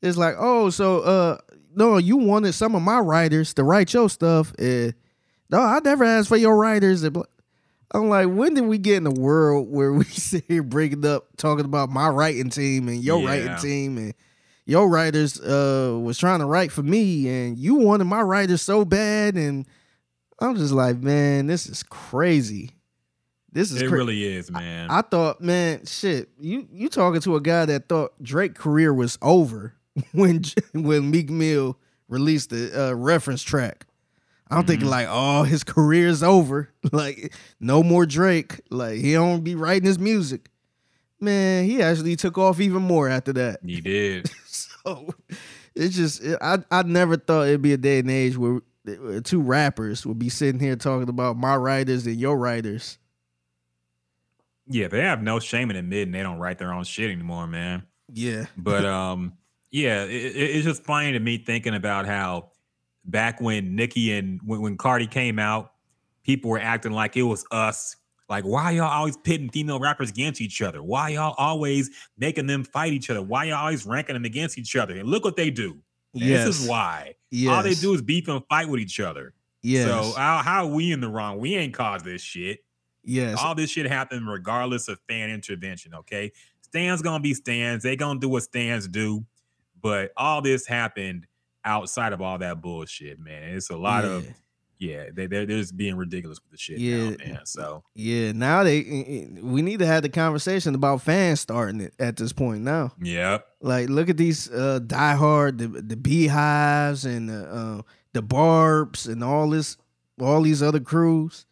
[0.01, 1.37] It's like, oh, so uh
[1.75, 4.53] no, you wanted some of my writers to write your stuff.
[4.57, 4.93] And,
[5.49, 7.03] no, I never asked for your writers.
[7.03, 7.23] And
[7.91, 11.27] I'm like, when did we get in a world where we sit here breaking up,
[11.37, 14.13] talking about my writing team and your writing team and
[14.65, 18.85] your writers uh was trying to write for me and you wanted my writers so
[18.85, 19.65] bad and
[20.39, 22.71] I'm just like, man, this is crazy.
[23.51, 23.85] This is crazy.
[23.85, 24.89] It cra- really is, man.
[24.89, 29.17] I thought, man, shit, you you talking to a guy that thought Drake career was
[29.21, 29.73] over
[30.11, 33.85] when when Meek Mill released the uh, reference track.
[34.51, 34.91] I'm thinking Mhm.
[34.91, 36.69] like, oh, his career's over.
[36.91, 38.61] Like, no more Drake.
[38.71, 40.49] Like, he don't be writing his music.
[41.19, 43.59] Man, he actually took off even more after that.
[43.65, 44.29] he did.
[44.85, 45.13] So
[45.75, 48.61] it's just, I I never thought it'd be a day and age where
[49.23, 52.97] two rappers would be sitting here talking about my writers and your writers.
[54.67, 57.83] Yeah, they have no shame in admitting they don't write their own shit anymore, man.
[58.11, 59.33] Yeah, But um,
[59.71, 62.51] yeah, it, it- it's just funny to me thinking about how
[63.09, 65.73] back when Nicki and when, when Cardi came out,
[66.23, 67.95] people were acting like it was us.
[68.29, 70.83] Like, why y'all always pitting female rappers against each other?
[70.83, 73.23] Why y'all always making them fight each other?
[73.23, 74.95] Why y'all always ranking them against each other?
[74.97, 75.79] And look what they do.
[76.13, 76.45] Yes.
[76.45, 77.15] This is why.
[77.31, 77.55] Yes.
[77.55, 79.33] All they do is beef and fight with each other.
[79.61, 79.87] Yes.
[79.87, 81.39] So how, how are we in the wrong?
[81.39, 82.59] We ain't caused this shit.
[83.03, 83.37] yes.
[83.41, 85.93] All this shit happened regardless of fan intervention.
[85.95, 87.83] Okay, stands gonna be stands.
[87.83, 89.25] They gonna do what stands do,
[89.81, 91.27] but all this happened
[91.65, 93.55] outside of all that bullshit, man.
[93.55, 94.31] It's a lot of Yeah.
[94.79, 95.03] yeah.
[95.13, 97.09] They they're, they're just being ridiculous with the shit Yeah.
[97.11, 97.39] now, man.
[97.45, 102.15] So Yeah, now they we need to have the conversation about fans starting it at
[102.17, 102.93] this point now.
[103.01, 107.81] yep, Like, look at these uh diehard the the beehives and the uh,
[108.13, 109.77] the barbs and all this
[110.21, 111.45] all these other crews.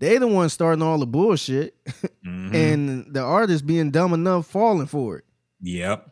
[0.00, 1.76] They the ones starting all the bullshit,
[2.26, 5.24] mhm, and the artists being dumb enough falling for it.
[5.60, 6.10] yep.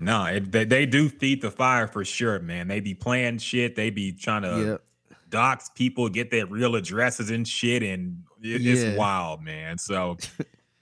[0.00, 2.68] No, it, they, they do feed the fire for sure, man.
[2.68, 3.76] They be playing shit.
[3.76, 8.66] They be trying to yeah, dox people, get their real addresses and shit, and it,
[8.66, 9.76] it's wild, man.
[9.76, 10.16] So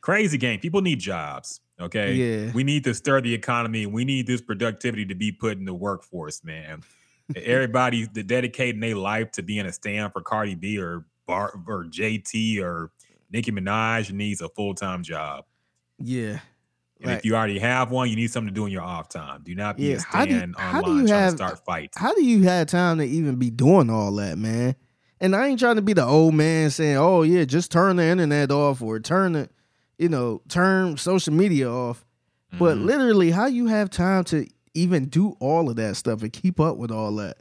[0.00, 0.61] crazy game.
[0.61, 1.61] People need jobs.
[1.81, 2.14] Okay.
[2.14, 2.52] Yeah.
[2.52, 5.74] We need to stir the economy we need this productivity to be put in the
[5.74, 6.83] workforce, man.
[7.37, 11.85] Everybody the dedicating their life to being a stand for Cardi B or Bar or
[11.85, 12.90] JT or
[13.31, 15.44] Nicki Minaj needs a full-time job.
[16.02, 16.40] yeah.
[17.01, 19.09] And Like, if you already have one, you need something to do in your off
[19.09, 19.43] time.
[19.45, 21.37] Do not be Yeah, a how do stand how do online you trying have- to
[21.37, 21.97] start fights.
[21.97, 24.75] how do you have time to even be doing all that, man?
[25.21, 28.05] And I ain't trying to be the old man saying, "Oh yeah, just turn the
[28.05, 29.49] internet off or turn the,
[29.99, 32.05] you know, turn social media off."
[32.53, 32.85] But Mhm.
[32.85, 36.77] literally, how you have time to even do all of that stuff and keep up
[36.79, 37.39] with all that?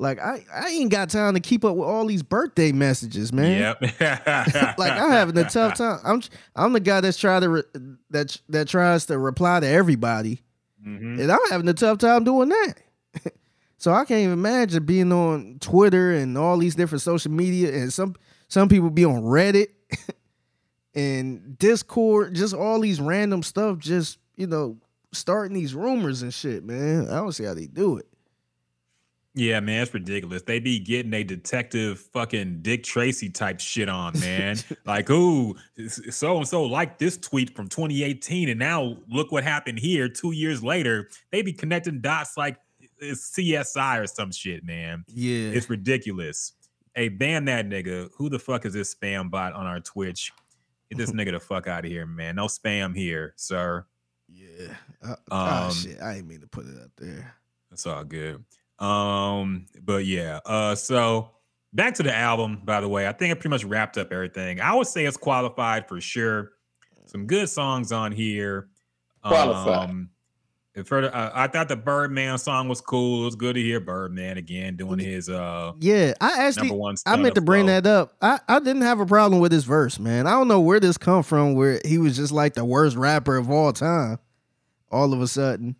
[0.00, 3.76] Like I, I ain't got time to keep up with all these birthday messages, man.
[3.80, 4.00] Yep.
[4.78, 6.00] like I'm having a tough time.
[6.02, 6.22] I'm,
[6.56, 7.62] I'm the guy that's trying to re-
[8.08, 10.40] that that tries to reply to everybody.
[10.82, 11.20] Mhm.
[11.20, 12.74] And I'm having a tough time doing that.
[13.76, 17.92] so I can't even imagine being on Twitter and all these different social media and
[17.92, 18.16] some
[18.48, 19.68] some people be on Reddit
[20.94, 24.78] and Discord, just all these random stuff, just, you know,
[25.12, 27.08] starting these rumors and shit, man.
[27.08, 28.06] I don't see how they do it.
[29.34, 30.42] Yeah, man, it's ridiculous.
[30.42, 34.56] They be getting a detective fucking Dick Tracy type shit on, man.
[34.86, 35.54] like, ooh,
[35.88, 40.32] so and so liked this tweet from 2018, and now look what happened here two
[40.32, 41.08] years later.
[41.30, 42.56] They be connecting dots like
[42.98, 45.04] it's CSI or some shit, man.
[45.06, 45.50] Yeah.
[45.50, 46.52] It's ridiculous.
[46.94, 48.10] Hey, ban that nigga.
[48.16, 50.32] Who the fuck is this spam bot on our Twitch?
[50.90, 52.34] Get this nigga the fuck out of here, man.
[52.34, 53.86] No spam here, sir.
[54.28, 54.74] yeah.
[55.00, 56.00] Uh, ah, Um, shit.
[56.02, 57.36] I didn't mean to put it up there.
[57.70, 58.44] That's all good.
[58.80, 61.30] Um, but yeah, uh, so
[61.72, 64.60] back to the album, by the way, I think I pretty much wrapped up everything.
[64.60, 66.52] I would say it's qualified for sure.
[67.06, 68.68] Some good songs on here.
[69.22, 69.90] Qualified.
[69.90, 70.10] Um,
[70.74, 73.22] if further, uh, I thought the Birdman song was cool.
[73.22, 76.14] It was good to hear Birdman again doing his uh Yeah.
[76.20, 76.94] I actually number one.
[77.04, 78.14] I meant to bring that up.
[78.22, 80.28] I, I didn't have a problem with his verse, man.
[80.28, 83.36] I don't know where this come from, where he was just like the worst rapper
[83.36, 84.18] of all time.
[84.92, 85.76] All of a sudden,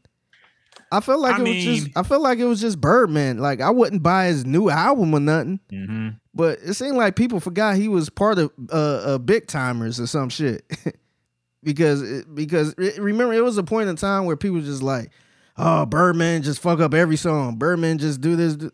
[0.92, 3.38] I felt like I it was just I felt like it was just Birdman.
[3.38, 5.60] Like I wouldn't buy his new album or nothing.
[5.70, 8.76] hmm But it seemed like people forgot he was part of uh,
[9.14, 10.64] uh Big Tymers or some shit.
[11.62, 15.10] because it, because it- remember it was a point in time where people just like,
[15.56, 17.56] oh Birdman just fuck up every song.
[17.56, 18.56] Birdman just do this.
[18.56, 18.72] do-"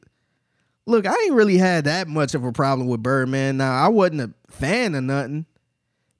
[0.86, 3.56] Look, I ain't really had that much of a problem with Birdman.
[3.56, 5.46] Now I wasn't a fan of nothing.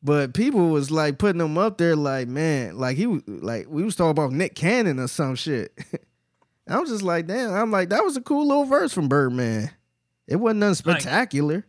[0.02, 3.82] But people was like putting him up there like, man, like he was like we
[3.82, 5.72] was talking about Nick Cannon or some shit.
[6.68, 9.70] I was just like, damn, I'm like, that was a cool little verse from Birdman.
[10.26, 11.64] It wasn't nothing Like- spectacular.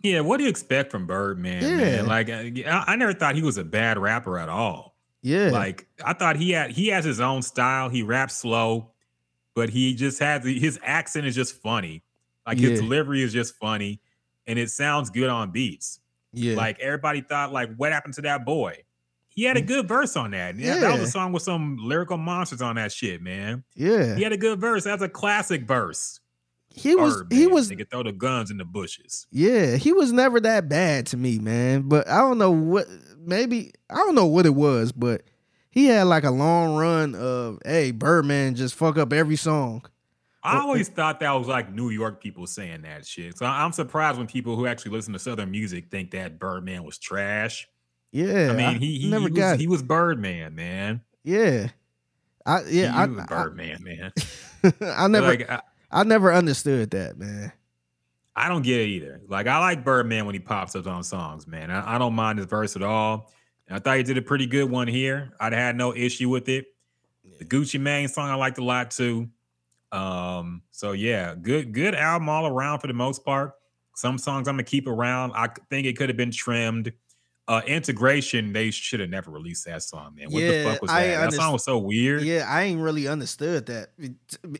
[0.00, 1.60] Yeah, what do you expect from Birdman?
[1.62, 1.76] Yeah.
[2.02, 2.06] Man?
[2.06, 4.94] Like, uh, I, I never thought he was a bad rapper at all.
[5.22, 5.48] yeah.
[5.50, 7.88] Like, I thought he had he has his own style.
[7.88, 8.92] He raps slow,
[9.56, 12.02] but he just has his accent is just funny.
[12.46, 14.00] Like his delivery is just funny,
[14.46, 15.98] and it sounds good on beats.
[16.32, 16.56] Yeah.
[16.56, 18.84] Like everybody thought, like, what happened to that boy?
[19.28, 19.66] He had a mm.
[19.66, 20.56] good verse on that.
[20.56, 23.64] Yeah, that was a song with some lyrical monsters on that shit, man.
[23.74, 24.16] yeah.
[24.16, 24.84] He had a good verse.
[24.84, 26.20] That's a classic verse.
[26.74, 27.54] He was Bird, he man.
[27.54, 29.26] was They could throw the guns in the bushes.
[29.30, 31.82] yeah, he was never that bad to me, man.
[31.82, 32.86] But I don't know what
[33.18, 35.22] maybe I don't know what it was, but
[35.70, 39.82] he had like a long run of hey, Birdman just fuck up every song.
[40.48, 43.36] I always thought that was like New York people saying that shit.
[43.38, 46.84] So I- I'm surprised when people who actually listen to Southern music think that Birdman
[46.84, 47.68] was trash.
[48.12, 48.50] Yeah.
[48.50, 51.02] I mean, he, he, never he, got was, he was Birdman, man.
[51.24, 51.68] Yeah.
[52.46, 54.12] I yeah, he, I, was I, Birdman, man.
[54.80, 57.52] I never like I, I never understood that, man.
[58.34, 59.20] I don't get it either.
[59.28, 61.70] Like I like Birdman when he pops up on songs, man.
[61.70, 63.30] I, I don't mind his verse at all.
[63.66, 65.32] And I thought he did a pretty good one here.
[65.38, 66.66] I'd had no issue with it.
[67.38, 69.28] The Gucci Mane song I liked a lot too.
[69.92, 73.52] Um, so yeah, good good album all around for the most part.
[73.96, 75.32] Some songs I'm gonna keep around.
[75.34, 76.92] I think it could have been trimmed.
[77.46, 80.30] Uh, integration, they should have never released that song, man.
[80.30, 81.30] What Yeah, the fuck was that?
[81.30, 82.22] That song was so weird.
[82.22, 83.88] Yeah, I ain't really understood that.
[83.98, 84.12] It,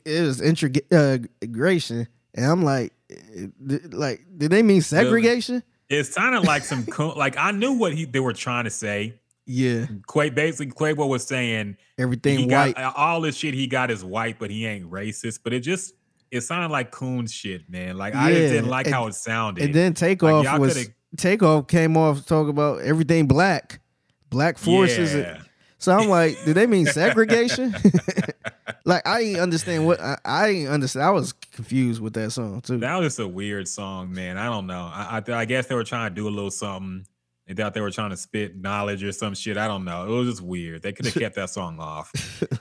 [0.07, 3.49] it was integration, and I'm like, eh,
[3.91, 5.63] like, did they mean segregation?
[5.91, 9.21] It sounded like some co- like I knew what he they were trying to say.
[9.51, 12.77] Yeah, Quay basically Quavo was saying everything he white.
[12.77, 15.41] got all this shit he got is white, but he ain't racist.
[15.43, 15.95] But it just
[16.31, 17.97] it sounded like coon shit, man.
[17.97, 19.65] Like I just didn't like and- how it sounded.
[19.65, 23.81] and then takeoff y'all was takeoff came off talking about everything black,
[24.29, 25.15] black forces.
[25.15, 25.41] Yeah.
[25.79, 27.75] So I'm like, do they mean segregation?
[28.85, 31.07] like I ain't understand what I, I ain't understand.
[31.07, 32.79] I was confused with that song too.
[32.79, 34.37] That was just a weird song, man.
[34.37, 34.91] I don't know.
[34.93, 37.07] I, I I guess they were trying to do a little something.
[37.49, 39.57] They thought they were trying to spit knowledge or some shit.
[39.57, 40.05] I don't know.
[40.05, 40.83] It was just weird.
[40.83, 42.13] They could have kept that song off.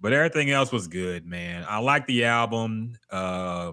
[0.00, 1.64] But everything else was good, man.
[1.66, 2.92] I like the album.
[3.10, 3.72] Uh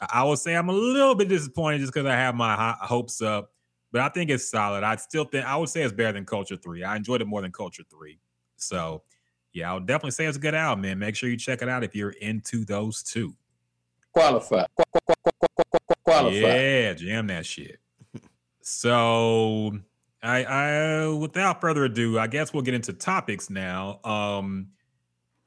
[0.00, 2.76] I I would say I'm a little bit disappointed just because I have my hi-
[2.80, 3.52] hopes up,
[3.92, 4.82] but I think it's solid.
[4.82, 6.82] I still think I would say it's better than Culture Three.
[6.82, 8.18] I enjoyed it more than Culture Three.
[8.56, 9.04] So,
[9.52, 10.98] yeah, I would definitely say it's a good album, man.
[10.98, 13.36] Make sure you check it out if you're into those two.
[14.12, 14.64] Qualify.
[14.76, 16.36] Qu- qu- qu- qu- qu- qu- qu- Qualify.
[16.38, 17.78] Yeah, jam that shit.
[18.62, 19.78] So
[20.22, 24.00] I I without further ado, I guess we'll get into topics now.
[24.04, 24.68] Um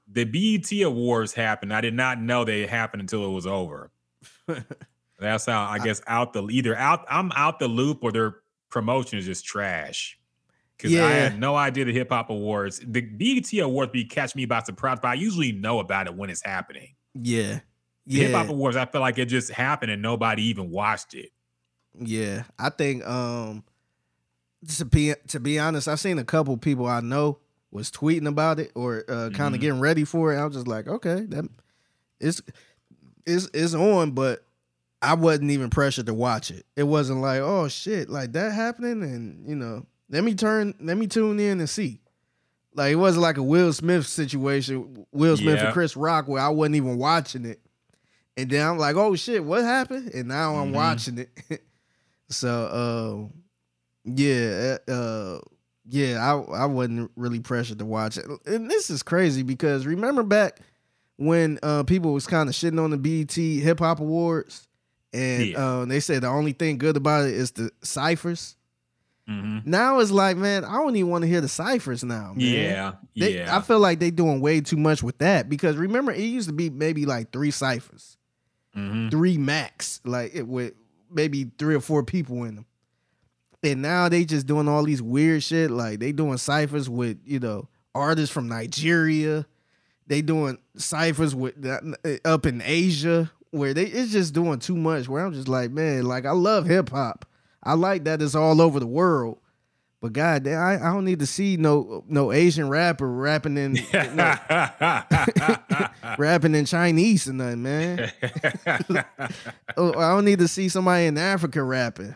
[0.07, 1.73] the BET Awards happened.
[1.73, 3.91] I did not know they happened until it was over.
[5.19, 8.35] That's how I guess out the either out I'm out the loop or their
[8.69, 10.17] promotion is just trash.
[10.77, 12.81] Because I had no idea the hip hop awards.
[12.83, 16.31] The BET Awards be catch me by surprise, but I usually know about it when
[16.31, 16.95] it's happening.
[17.13, 17.59] yeah,
[18.07, 21.29] The hip hop awards, I feel like it just happened and nobody even watched it.
[21.99, 22.45] yeah.
[22.57, 23.63] I think um
[24.77, 27.39] to be to be honest, I've seen a couple people I know
[27.71, 30.37] was tweeting about it or uh, kind of getting ready for it.
[30.37, 31.49] I was just like, okay, that
[32.19, 32.41] it's
[33.25, 34.43] it's it's on, but
[35.01, 36.65] I wasn't even pressured to watch it.
[36.75, 40.97] It wasn't like, oh shit, like that happening, and you know, let me turn, let
[40.97, 41.99] me tune in and see.
[42.75, 45.65] Like it wasn't like a Will Smith situation, Will Smith Yeah.
[45.65, 47.59] and Chris Rock, where I wasn't even watching it,
[48.37, 50.11] and then I'm like, oh shit, what happened?
[50.13, 50.75] And now I'm Mhm.
[50.75, 51.61] watching it.
[52.29, 53.37] so, uh,
[54.03, 55.39] yeah, uh,
[55.89, 60.23] yeah, I I wasn't really pressured to watch it, and this is crazy because remember
[60.23, 60.59] back
[61.17, 64.67] when uh, people was kind of shitting on the BET Hip Hop Awards,
[65.13, 65.57] and Yeah.
[65.59, 68.55] uh, they said the only thing good about it is the ciphers.
[69.29, 69.65] Mhm.
[69.67, 72.39] Now it's like, man, I don't even want to hear the ciphers now, man.
[72.39, 73.55] Yeah, They- yeah.
[73.55, 76.53] I feel like they doing way too much with that because remember it used to
[76.53, 78.17] be maybe like three ciphers,
[78.75, 79.11] Mhm.
[79.11, 80.73] three max, like it with
[81.13, 82.65] maybe three or four people in them.
[83.63, 85.71] And now they just doing all these weird shit.
[85.71, 89.45] Like they doing ciphers with you know artists from Nigeria.
[90.07, 95.07] They doing ciphers with uh, up in Asia where they it's just doing too much.
[95.07, 97.25] Where I'm just like, man, like I love hip hop.
[97.63, 99.37] I like that it's all over the world.
[100.01, 103.75] But God, I, I don't need to see no no Asian rapper rapping in
[106.17, 108.11] rapping in Chinese or nothing, man.
[109.77, 112.13] Oh, I don't need to see somebody in Africa rapping.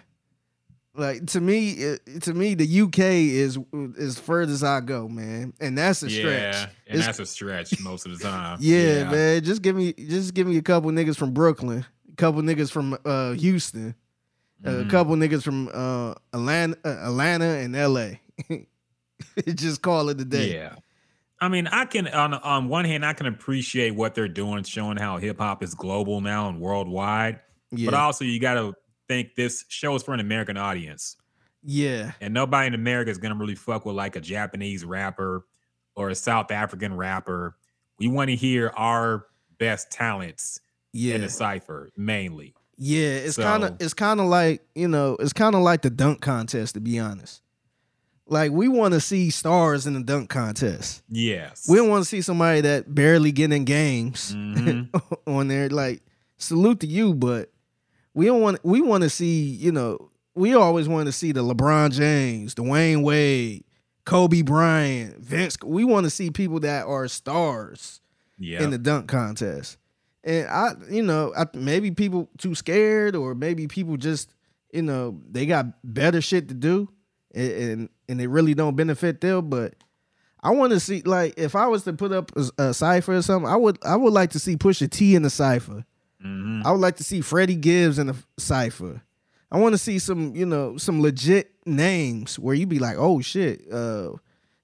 [0.97, 3.57] Like to me, it, to me, the UK is
[3.99, 6.25] as further as I go, man, and that's a stretch.
[6.25, 6.69] yeah, stretch.
[6.87, 8.57] and It's- that's a stretch most of the time.
[8.61, 9.43] Yeah, man.
[9.43, 12.97] Just give me just give me a couple niggas from Brooklyn, a couple niggas from
[13.03, 13.93] uh, Houston,
[14.63, 14.89] a Mhm.
[14.89, 18.19] couple niggas from uh, Atlanta, uh, Atlanta and LA.
[19.55, 20.53] just call it a day.
[20.53, 20.75] Yeah.
[21.41, 24.97] I mean, I can on on one hand, I can appreciate what they're doing, showing
[24.97, 27.41] how hip hop is global now and worldwide.
[27.71, 27.85] Yeah.
[27.91, 28.73] But also, you got to
[29.07, 31.15] think this show is for an American audience,
[31.63, 32.11] yeah.
[32.21, 35.45] and nobody in America is gonna really fuck with like a Japanese rapper
[35.95, 37.55] or a South African rapper.
[37.99, 39.25] We want to hear our
[39.57, 40.59] best talents
[40.91, 41.15] Yeah.
[41.15, 42.53] in the cipher mainly.
[42.77, 45.89] Yeah, it's kind of it's kind of like you know it's kind of like the
[45.89, 47.41] dunk contest to be honest.
[48.27, 51.03] Like we want to see stars in the dunk contest.
[51.09, 51.67] Yes.
[51.69, 54.89] We don't want to see somebody that barely get in games Mhm.
[55.27, 55.69] on there.
[55.69, 56.01] Like
[56.37, 57.51] salute to you, but
[58.15, 61.43] we don't want we want to see you know we always want to see the
[61.43, 63.63] LeBron James, Dwyane Wade,
[64.05, 65.57] Kobe Bryant, Vince.
[65.63, 68.01] We want to see people that are stars
[68.37, 68.61] yeah.
[68.61, 69.77] in the dunk contest.
[70.23, 74.33] And I, you know, I, maybe people too scared, or maybe people just,
[74.73, 76.89] you know, they got better shit to do,
[77.33, 79.49] and and, and it really don't benefit them.
[79.49, 79.75] But
[80.41, 83.21] I want to see, like, if I was to put up a, a cipher or
[83.21, 85.85] something, I would, I would like to see Pusha T in the cipher.
[86.25, 86.65] Mhm.
[86.65, 89.01] I would like to see Freddie Gibbs in the cipher.
[89.51, 93.21] I want to see some, you know, some legit names where you be like, oh
[93.21, 94.11] shit, uh,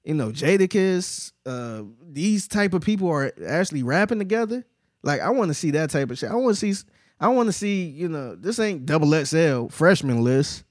[0.03, 4.65] you know, Jadakiss, uh, these type of people are actually rapping together.
[5.03, 6.31] Like, I want to see that type of shit.
[6.31, 6.83] I want to see,
[7.19, 10.63] I want to see, you know, this ain't double XL freshman list.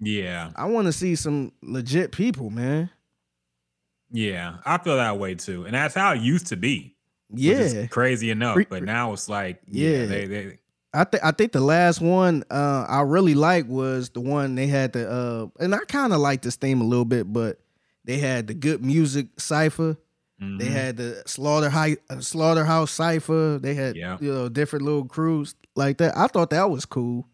[0.00, 0.50] Yeah.
[0.56, 2.90] I want to see some legit people, man.
[4.10, 4.56] Yeah.
[4.64, 5.66] I feel that way too.
[5.66, 6.96] And that's how it used to be.
[7.32, 8.56] Yeah, crazy enough.
[8.56, 10.06] Re- but now it's like, yeah, Yeah.
[10.06, 10.58] they, they
[10.92, 14.66] I think I think the last one uh, I really liked was the one they
[14.66, 17.60] had the uh, and I kind of like this theme a little bit, but
[18.04, 19.96] they had the good music cipher.
[20.40, 20.70] They mhm.
[20.70, 23.58] had the slaughter high, uh, slaughterhouse cipher.
[23.60, 24.16] They had Yeah.
[24.20, 26.16] you know different little crews like that.
[26.16, 27.28] I thought that was cool.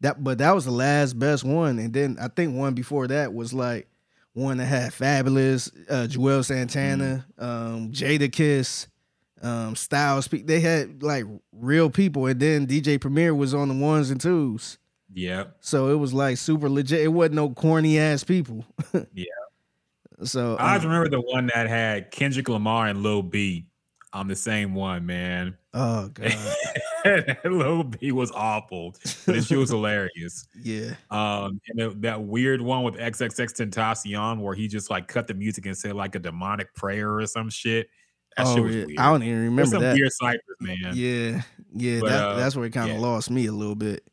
[0.00, 3.34] That but that was the last best one, and then I think one before that
[3.34, 3.88] was like
[4.34, 8.86] one that had Fabolous, uh, Juelz Santana, um, Jadakiss,
[9.42, 10.28] um, Styles.
[10.28, 14.78] They had like real people, and then DJ Premier was on the ones and twos.
[15.12, 15.44] yeah.
[15.60, 17.00] So it was like super legit.
[17.00, 18.64] It wasn't no corny ass people.
[19.12, 19.24] Yeah.
[20.24, 23.66] So I um, remember the one that had Kendrick Lamar and Lil B
[24.12, 25.56] on the same one, man.
[25.74, 26.34] oh god,
[27.44, 30.48] Lil B was awful, but she was hilarious.
[30.62, 30.94] yeah.
[31.10, 35.76] Um, and that weird one with XXXTentacion where he just like cut the music and
[35.76, 37.88] said like a demonic prayer or some shit.
[38.38, 38.84] That oh, yeah.
[39.02, 39.94] I don't even There's remember some that.
[39.94, 40.92] weird ciphers, man.
[40.94, 41.42] Yeah,
[41.74, 43.02] yeah, But, that, uh, that's where it kind of yeah.
[43.02, 44.04] lost me a little bit.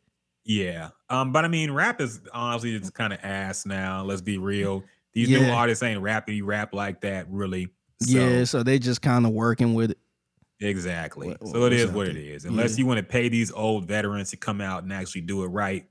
[0.43, 0.89] Yeah.
[1.09, 4.03] Um, but I mean, rap is honestly it's kind of ass now.
[4.03, 4.84] Let's be real.
[5.13, 7.69] These new artists ain't rapping rap like that, really.
[8.01, 9.97] So, yeah, so they just kind of working with it.
[10.59, 11.30] exactly.
[11.30, 12.45] What- so it is what it is.
[12.45, 12.78] Unless Yeah.
[12.84, 15.86] you want to pay these old veterans to come out and actually do it right,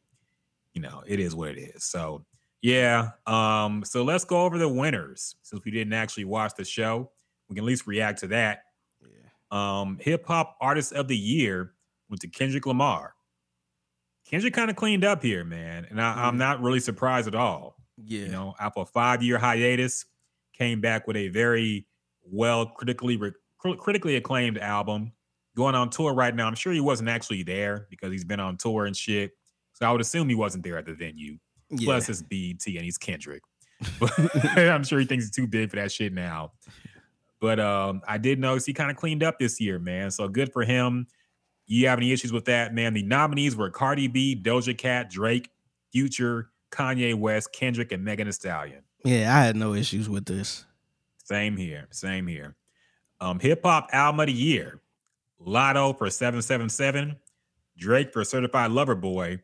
[0.75, 1.85] you know, it is what it is.
[1.85, 2.25] So
[2.63, 3.11] yeah.
[3.27, 7.11] Um, so let's go over the winners since we didn't actually watch the show.
[7.49, 8.61] We can at least react to that.
[9.51, 11.75] Um, hip hop artist of the year
[12.09, 13.15] went to Kendrick Lamar.
[14.27, 16.39] Kendrick kind of cleaned up here, man, and I, I'm Mhm.
[16.39, 17.77] not really surprised at all.
[18.03, 20.07] Yeah, You know, after a five year hiatus,
[20.55, 21.87] came back with a very
[22.23, 25.13] well critically re- critically acclaimed album.
[25.57, 26.49] Going on tour right now.
[26.49, 29.33] I'm sure he wasn't actually there because he's been on tour and shit.
[29.75, 31.39] So I would assume he wasn't there at the venue.
[31.71, 31.85] yeah.
[31.85, 33.43] Plus, it's BET and he's Kendrick.
[34.01, 34.11] But
[34.59, 36.53] I'm sure he thinks he's too big for that shit now.
[37.45, 40.11] But um, I did notice he kind of cleaned up this year, man.
[40.11, 41.07] So good for him.
[41.67, 42.95] You have any issues with that, man?
[42.95, 45.51] The nominees were Cardi B, Doja Cat, Drake,
[45.93, 48.83] Future, Kanye West, Kendrick, and Megan Thee Stallion.
[49.05, 50.65] yeah, I had no issues with this.
[51.23, 51.87] Same here.
[51.91, 52.57] Same here.
[53.21, 54.81] Um, Hip Hop Album of the Year.
[55.39, 57.15] Latto for 777.
[57.77, 59.43] Drake for Certified Lover Boy.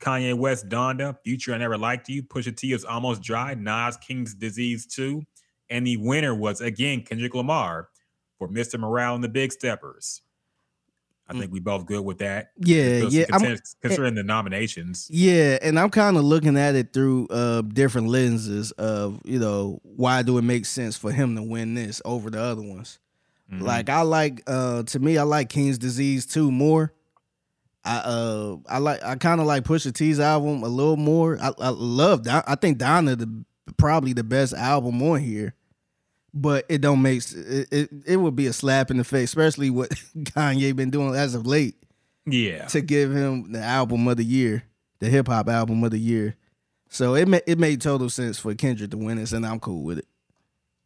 [0.00, 1.18] Kanye West Donda.
[1.22, 2.22] Future I Never Liked You.
[2.22, 3.52] Pusha T is Almost Dry.
[3.52, 5.22] Nas King's Disease 2.
[5.72, 7.88] And the winner was again Kendrick Lamar
[8.38, 8.78] for Mr.
[8.78, 10.22] Morale and the Big Steppers.
[11.28, 11.38] I Mm.
[11.40, 12.50] think we both good with that.
[12.58, 15.06] Yeah, Because yeah, I'm, consider- considering the nominations.
[15.10, 19.80] yeah, and I'm kind of looking at it through uh different lenses of you know
[19.82, 22.98] why do it make sense for him to win this over the other ones.
[23.50, 23.62] Mhm.
[23.62, 26.92] Like I like uh to me I like King's Disease 2 more.
[27.84, 31.38] I uh I like I kind of like Pusha T's album a little more.
[31.40, 33.44] I, I love I think Donda the
[33.78, 35.54] probably the best album on here.
[36.34, 37.90] But it don't make it, it.
[38.06, 41.46] It would be a slap in the face, especially what Kanye been doing as of
[41.46, 41.74] late
[42.26, 42.66] Yeah.
[42.68, 44.62] to give him the album of the year,
[45.00, 46.36] the hip hop album of the year.
[46.88, 49.82] So it ma- it made total sense for Kendrick to win this, and I'm cool
[49.82, 50.06] with it.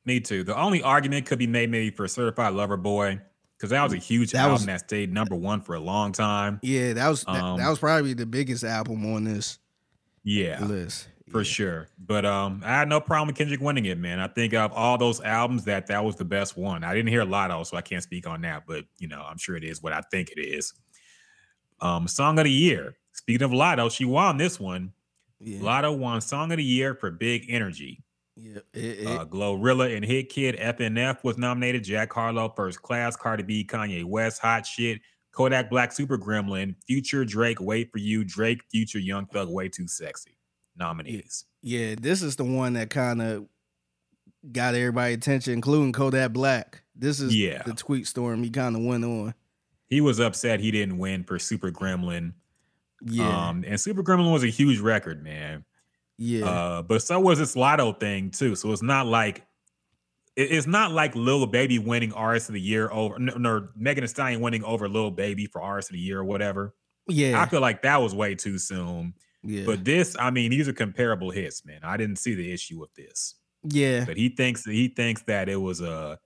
[0.05, 0.42] Me too.
[0.44, 3.20] The only argument could be made maybe for Certified Lover Boy
[3.57, 6.11] because that was a huge That album was- that stayed number one for a long
[6.12, 6.59] time.
[6.62, 9.59] Yeah, that was that, Um, that was probably the biggest album on this
[10.24, 10.64] Yeah.
[10.64, 11.45] list for Yeah.
[11.45, 11.89] sure.
[11.99, 14.20] But um, I had no problem with Kendrick winning it, man.
[14.20, 16.85] I think of all those albums that that was the best one.
[16.85, 18.64] I didn't hear Latto, so I can't speak on that.
[18.66, 20.72] But you know, I'm sure it is what I think it is.
[21.81, 22.97] Um, song of the year.
[23.12, 24.93] Speaking of Latto, she won this one.
[25.41, 28.03] Yeah, Latto won Song of the Year for Big Energy.
[28.37, 28.61] yeah.
[28.72, 31.85] It, it, Uh, Glorilla and Hitkidd FNF was nominated.
[31.85, 35.01] Jack Harlow, First Class, Cardi B, Kanye West, Hot Shit,
[35.33, 39.87] Kodak Black, Super Gremlin, Future, Drake, Wait for You, Drake, Future, Young Thug, Way Too
[39.89, 40.36] Sexy.
[40.79, 41.45] Nominees.
[41.62, 43.47] yeah, this is the one that kind of
[44.53, 46.83] got everybody attention, including Kodak Black.
[46.95, 47.62] This is Yeah.
[47.64, 49.35] the tweet storm he kind of went on.
[49.89, 52.33] He was upset he didn't win for Super Gremlin.
[53.03, 55.64] Yeah, Um, and Super Gremlin was a huge record, man.
[56.18, 58.55] yeah, Uh, but so was this Latto thing too.
[58.57, 59.43] So it's not like
[60.37, 64.03] it- it's not like Lil Baby winning Artist of the Year over no, no Megan
[64.05, 66.74] Thee Stallion winning over Lil Baby for Artist of the Year or whatever.
[67.09, 69.14] yeah, I feel like that was way too soon.
[69.47, 71.80] Yeah, But this, I mean, these are comparable hits, man.
[71.82, 73.34] I didn't see the issue with this.
[73.64, 76.16] yeah, But he thinks he thinks that it was uh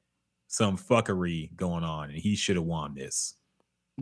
[0.48, 3.34] some fuckery going on and he should have won this.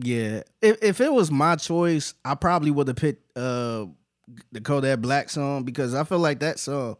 [0.01, 0.43] yeah.
[0.61, 3.85] If if it was my choice, I probably would have picked uh
[4.51, 6.97] the Kodak Black song because I feel like that song,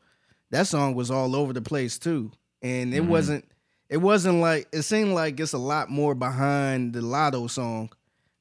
[0.52, 3.08] that song was all over the place too, and it Mhm.
[3.08, 3.46] wasn't.
[3.90, 7.90] It wasn't like it seemed like it's a lot more behind the Latto song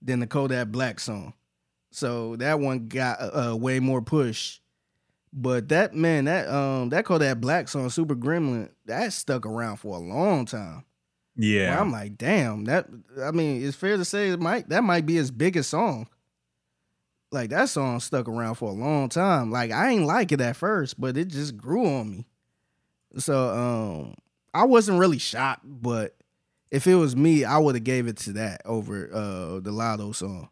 [0.03, 1.33] than the Kodak Black song.
[1.91, 4.61] So that one got uh, uh, way more push.
[5.33, 9.97] But that man, that um, that Kodak Black song, Super Gremlin, that stuck around for
[9.97, 10.85] a long time.
[11.37, 11.71] Yeah.
[11.71, 12.87] Where I'm like, damn, that.
[13.23, 16.09] I mean, it's fair to say it might that might be his biggest song.
[17.31, 19.51] Like that song stuck around for a long time.
[19.51, 22.27] Like I ain't like it at first, but it just grew on me.
[23.19, 24.15] So um,
[24.55, 26.17] I wasn't really shocked, but
[26.71, 30.15] if it was me, I would have gave it to that over uh the Latto
[30.15, 30.49] song.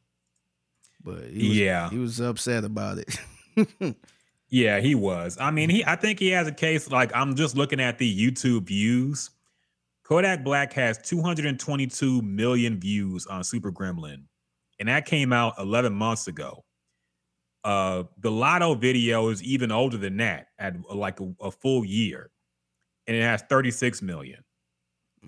[1.07, 1.89] But he was, Yeah.
[1.89, 3.97] he was upset about it.
[4.49, 5.37] Yeah, he was.
[5.41, 8.07] I mean, he I think he has a case like I'm just looking at the
[8.17, 9.31] YouTube views.
[10.05, 14.23] Kodak Black has 222 million views on Super Gremlin,
[14.79, 16.65] and that came out 11 months ago.
[17.65, 22.31] Uh, the Latto video is even older than that, at like a, a full year,
[23.09, 24.45] and it has 36 million.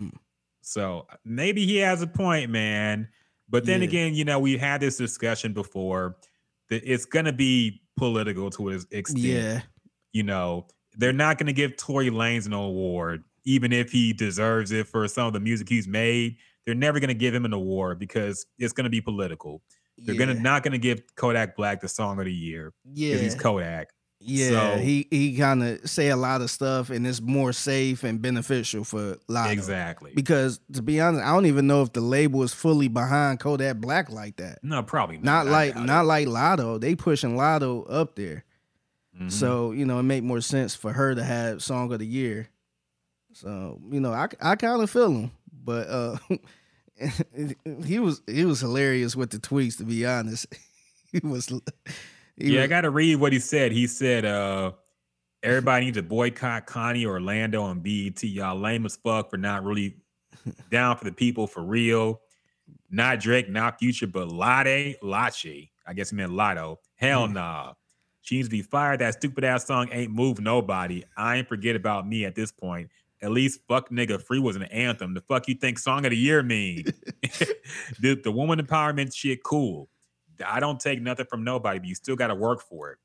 [0.00, 0.12] Mm.
[0.60, 3.08] So maybe he has a point, man.
[3.48, 3.88] But then Yeah.
[3.88, 6.16] again, you know, we've had this discussion before
[6.68, 9.60] that it's gonna be political to an extent yeah,
[10.12, 14.72] you know, they're not going to give Tory Lanez an award, even if he deserves
[14.72, 16.36] it for some of the music he's made.
[16.66, 19.62] They're never going to give him an award because it's going to be political.
[19.96, 23.12] They're yeah, gonna not going to give Kodak Black the Song of the Year yeah.
[23.12, 23.88] because he's Kodak.
[24.20, 28.02] Yeah, So- he he kind of say a lot of stuff, and it's more safe
[28.02, 29.52] and beneficial for Latto.
[29.52, 30.12] Exactly.
[30.14, 33.76] Because to be honest, I don't even know if the label is fully behind Kodak
[33.76, 34.58] Black like that.
[34.64, 36.80] no, probably Not I like not like Latto.
[36.80, 38.44] They pushing Latto up there,
[39.20, 39.30] Mhm.
[39.30, 42.48] so you know it make more sense for her to have Song of the Year.
[43.34, 45.30] So you know I I kind of feel him,
[45.64, 46.16] but uh,
[47.84, 49.76] he was he was hilarious with the tweets.
[49.78, 50.46] To be honest,
[51.12, 51.52] he was.
[52.38, 53.72] He yeah, I got to read what he said.
[53.72, 54.72] He said, uh,
[55.42, 58.22] everybody needs to boycott Connie, Orlando, and BET.
[58.22, 59.96] Y'all lame as fuck for not really
[60.70, 62.20] down for the people for real.
[62.90, 65.70] Not Drake, not Future, but Lade, Lache.
[65.86, 66.76] I guess he meant Latto.
[66.96, 67.34] Hell Hmm.
[67.34, 67.72] nah.
[68.22, 69.00] She needs to be fired.
[69.00, 71.02] That stupid ass song ain't move nobody.
[71.16, 72.90] I ain't forget about me at this point.
[73.22, 75.14] At least fuck nigga free was an anthem.
[75.14, 76.84] The fuck you think song of the year mean?
[78.00, 79.88] the, the woman empowerment shit cool.
[80.46, 82.98] I don't take nothing from nobody, but you still got to work for it.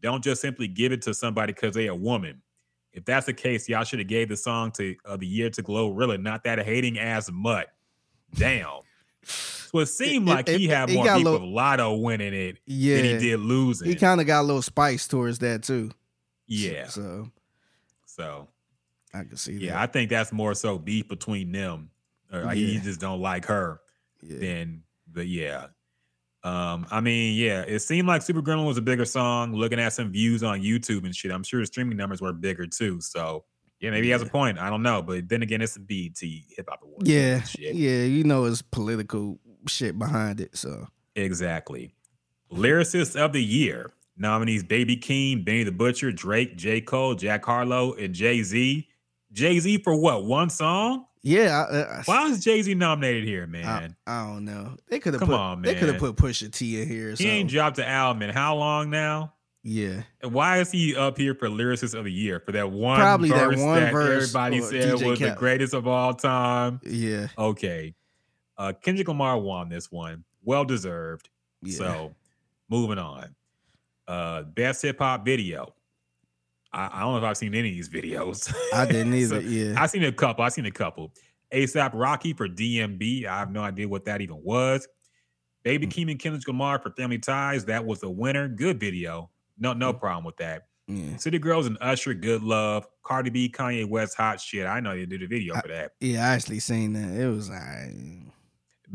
[0.00, 2.42] Don't just simply give it to somebody because they a woman.
[2.92, 5.62] If that's the case, y'all should have gave the song to of the year to
[5.62, 7.68] Glorilla, not that hating ass mutt.
[8.34, 8.80] Damn.
[9.24, 12.58] So it seemed like it- he had it more people little- of Latto winning it
[12.66, 13.88] yeah, than he did losing.
[13.88, 15.90] he kind of got a little spice towards that too.
[16.46, 16.88] yeah.
[16.88, 17.30] So
[18.04, 18.48] So
[19.14, 19.60] I can see that.
[19.62, 21.90] yeah, I think that's more so beef between them.
[22.32, 23.80] Or like, he just don't like her.
[24.22, 24.38] Yeah.
[24.38, 25.66] then but yeah
[26.44, 29.92] um i mean yeah it seemed like super gremlin was a bigger song looking at
[29.92, 33.44] some views on youtube and shit i'm sure the streaming numbers were bigger too so
[33.80, 36.44] yeah maybe he has a point i don't know but then again it's a bt
[36.56, 37.74] hip-hop award Yeah, shit.
[37.76, 39.38] yeah, you know it's political
[39.68, 40.56] shit behind it.
[40.56, 41.94] So exactly
[42.50, 46.82] lyricist of the year Nominees Baby Keem, Benny the Butcher, Drake, J.
[46.82, 48.86] Cole, Jack Harlow, and Jay Z.
[49.32, 50.24] Jay Z for what?
[50.24, 51.06] One song?
[51.24, 53.94] Yeah, I, I, Why is Jay Z nominated here, man?
[54.06, 54.76] I don't know.
[54.88, 55.38] They could have Come put.
[55.38, 57.14] on, They could have put Pusha T in here.
[57.16, 59.34] He ain't dropped the album in how long now?
[59.64, 63.28] yeah, why is he up here for lyricist of the year for that one Probably
[63.30, 66.80] that one that verse everybody said DJ was the greatest of all time?
[66.84, 67.94] yeah, Okay.
[68.58, 70.24] Uh Kendrick Lamar won this one.
[70.42, 71.30] Well deserved.
[71.62, 71.76] yeah.
[71.78, 72.14] So
[72.68, 73.36] moving on.
[74.08, 75.72] Uh best hip hop video.
[76.72, 78.52] I, I don't know if I've seen any of these videos.
[78.72, 79.40] I didn't either.
[79.42, 80.44] So, yeah, I've seen a couple.
[80.44, 81.12] I've seen a couple.
[81.52, 83.26] ASAP Rocky for DMB.
[83.26, 84.88] I have no idea what that even was.
[85.64, 85.92] Baby Mm.
[85.92, 87.64] Keem and Kendrick Lamar for Family Ties.
[87.66, 88.48] That was a winner.
[88.48, 89.30] Good video.
[89.58, 89.78] No, Mm.
[89.78, 90.62] no problem with that.
[90.88, 92.86] yeah, City Girls and Usher, Good Love.
[93.04, 94.66] Cardi B, Kanye West, Hot Shit.
[94.66, 95.92] I know you did a video for that.
[96.00, 96.28] yeah.
[96.30, 97.20] I actually seen that.
[97.20, 97.92] It was alright.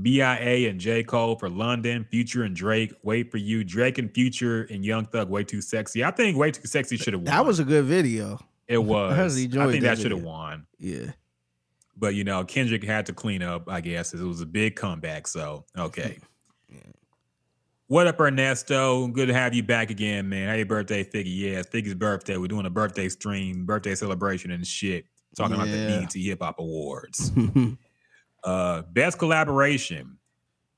[0.01, 1.03] BIA and J.
[1.03, 2.05] Cole for London.
[2.11, 3.63] Future and Drake, Wait for You.
[3.63, 6.03] Drake and Future and Young Thug, Way Too Sexy.
[6.03, 7.25] I think Way Too Sexy should have won.
[7.25, 8.39] That was a good video.
[8.67, 9.17] it was.
[9.37, 10.67] really I think that should have won.
[10.79, 11.11] Yeah,
[11.97, 14.13] But you know, Kendrick had to clean up, I guess.
[14.13, 15.27] It was a big comeback.
[15.27, 16.19] So okay.
[16.69, 16.79] Yeah.
[17.87, 19.07] What up, Ernesto?
[19.07, 20.49] Good to have you back again, man.
[20.49, 21.25] Happy birthday, Figgy.
[21.27, 22.35] Yeah, Figgy's birthday.
[22.35, 25.05] We're doing a birthday stream, birthday celebration and shit.
[25.37, 25.99] Talking about the Yeah.
[26.01, 27.31] BET Hip Hop Awards.
[28.43, 30.17] Uh best collaboration.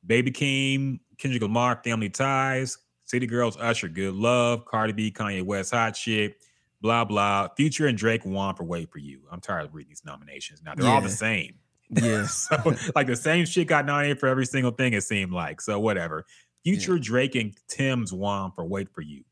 [0.06, 5.72] Baby Keem, Kendrick Lamar, Family Ties, City Girls, Usher, Good Love, Cardi B, Kanye West,
[5.72, 6.38] Hot Shit,
[6.82, 7.50] blah blah.
[7.58, 9.22] Future and Drake won for Wait for You.
[9.32, 10.64] I'm tired of reading these nominations.
[10.64, 11.56] Now they're all the same.
[11.90, 12.56] yeah, so
[12.96, 15.60] like the same shit got nominated for every single thing, it seemed like.
[15.62, 16.26] So whatever.
[16.64, 19.24] Future Drake and Tems won for Wait for You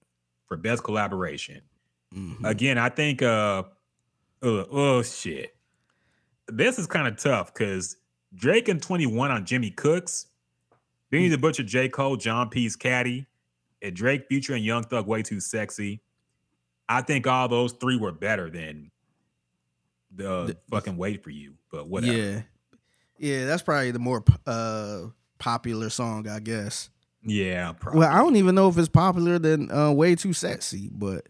[0.47, 1.61] for best collaboration.
[2.15, 2.43] Mhm.
[2.45, 3.63] Again, I think uh
[4.41, 5.55] oh, oh shit.
[6.47, 7.97] This is kind of tough because
[8.37, 10.27] Drake and 21 on Jimmy Cooks,
[11.09, 11.89] Benny the Butcher, J.
[11.89, 13.25] Cole, Johnny P's Caddy,
[13.81, 16.01] and Drake, Future, and Young Thug way too sexy.
[16.87, 18.91] I think all those three were better than
[20.15, 22.13] the, The- fucking wait for you, but whatever.
[22.15, 22.41] yeah,
[23.17, 23.45] yeah.
[23.45, 25.07] That's probably the more uh
[25.39, 26.89] popular song, I guess.
[27.23, 27.99] Yeah, probably.
[27.99, 31.27] Well, I don't even know if it's popular than uh, "Way Too Sexy," but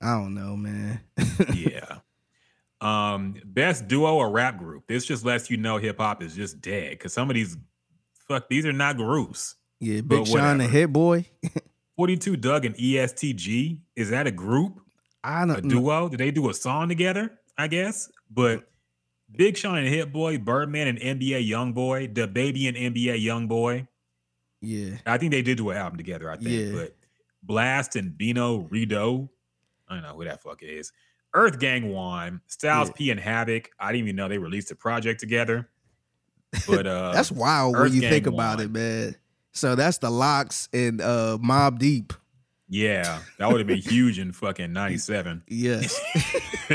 [0.00, 1.00] I don't know, man.
[1.54, 1.98] yeah.
[2.84, 4.86] Um, best duo or rap group.
[4.86, 7.56] This just lets you know hip hop is just dead because some of these
[8.28, 9.54] fuck these are not groups.
[9.80, 10.72] yeah, But Big Sean and whatever.
[10.72, 11.26] Hit Boy.
[11.96, 13.78] 42 Dugg and ESTG.
[13.96, 14.80] Is that a group?
[15.22, 15.54] I don't know.
[15.54, 16.08] A duo?
[16.08, 17.38] Did they do a song together?
[17.56, 18.10] I guess.
[18.30, 18.68] But
[19.34, 23.48] Big Sean and Hit Boy, Birdman and NBA Young Boy, The Baby and NBA Young
[23.48, 23.88] Boy.
[24.60, 26.48] Yeah, I think they did do an album together, I think.
[26.48, 26.72] Yeah.
[26.72, 26.96] But
[27.46, 29.30] Blxst and Bino Rideaux.
[29.88, 30.92] I don't know who that fuck is.
[31.34, 32.40] Earth Gang won.
[32.46, 32.94] Styles Yeah.
[32.96, 33.70] P and Havoc.
[33.78, 35.68] I didn't even know they released a project together.
[36.66, 39.16] But uh that's wild when you Gang think about it, man.
[39.52, 42.12] So that's the LOX and uh Mobb Deep.
[42.68, 45.42] yeah, that would have been huge in fucking 97.
[45.48, 46.00] Yes.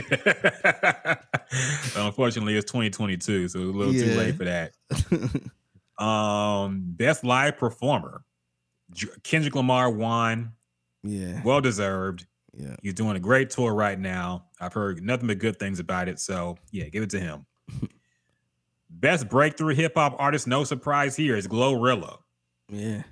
[1.95, 4.73] Unfortunately, it's 2022, so it's a little too late for that.
[6.03, 8.23] Um, best live performer.
[9.23, 10.53] Kendrick Lamar won.
[11.03, 11.41] yeah.
[11.43, 12.25] Well deserved.
[12.53, 12.75] Yeah.
[12.81, 14.45] He's doing a great tour right now.
[14.59, 16.19] I've heard nothing but good things about it.
[16.19, 17.45] So yeah, give it to him.
[18.89, 22.17] Best breakthrough hip hop artist, no surprise here, is Glorilla.
[22.69, 23.03] Yeah.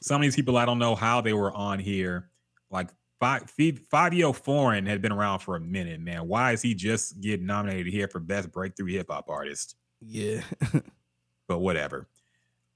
[0.00, 2.30] Some of these people I don't know how they were on here.
[2.70, 2.90] Like
[3.20, 6.26] five Fivio Foreign had been around for a minute, man.
[6.26, 9.76] Why is he just getting nominated here for best breakthrough hip hop artist?
[10.00, 10.42] Yeah.
[11.48, 12.08] But whatever.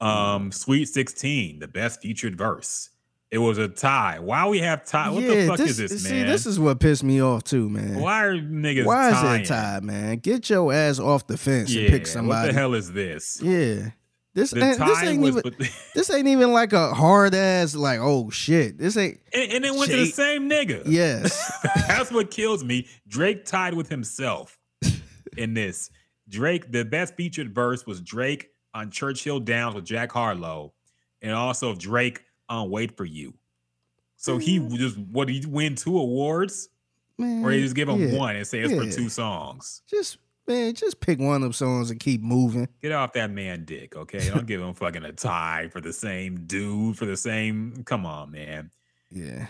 [0.01, 2.91] Um, Sweet 16, the best featured verse.
[3.31, 4.19] It was a tie.
[4.19, 5.09] Why we have tie?
[5.11, 5.99] What the fuck is this, man?
[6.01, 8.01] see, this is what pissed me off too, man.
[8.01, 9.43] Why are niggas Why tying?
[9.43, 10.17] is it tied, man?
[10.17, 12.49] Get your ass off the fence Yeah, and pick somebody.
[12.49, 13.41] what the hell is this?
[13.41, 13.91] Yeah.
[14.33, 15.55] This, ain't, this ain't was, even
[15.95, 18.79] this ain't even like a hard ass like oh shit.
[18.79, 20.83] This ain't and, and it went to the same nigga.
[20.87, 21.53] yes.
[21.89, 22.87] That's what kills me.
[23.09, 24.59] Drake tied with himself
[25.37, 25.91] in this.
[26.29, 30.75] Drake, the best featured verse was Drake on Churchill Downs with Jack Harlow,
[31.23, 33.33] and also Drake on Wait for You.
[34.17, 36.69] So he just what he win two awards?
[37.21, 38.19] man, Or he just give him yeah.
[38.19, 39.83] one and say it's for two songs.
[39.89, 42.69] Just man, just pick one of them songs and keep moving.
[42.83, 44.29] Get off that man dick, okay?
[44.29, 47.83] Don't give him fucking a tie for the same dude, for the same.
[47.85, 48.71] Come on, man.
[49.11, 49.47] Yeah.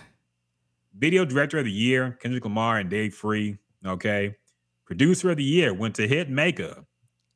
[0.97, 3.57] Video director of the year, Kendrick Lamar and Dave Free.
[3.87, 4.37] Okay.
[4.85, 6.85] Producer of the year went to Hitmaka.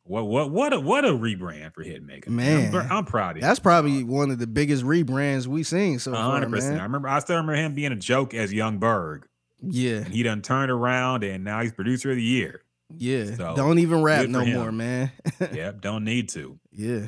[0.06, 2.28] What what what a what a rebrand for Hitmaka.
[2.28, 3.62] Man, I'm, I'm proud of That's him.
[3.62, 6.78] probably one of the biggest rebrands we've seen so hundred percent.
[6.78, 9.26] I remember I still remember him being a joke as Young Berg.
[9.62, 9.98] Yeah.
[9.98, 12.60] And he done turned around and now he's producer of the year.
[12.98, 13.34] Yeah.
[13.34, 14.58] So, Don't even rap no him.
[14.58, 15.10] more, man.
[15.52, 16.58] yep, don't need to.
[16.70, 17.06] yeah.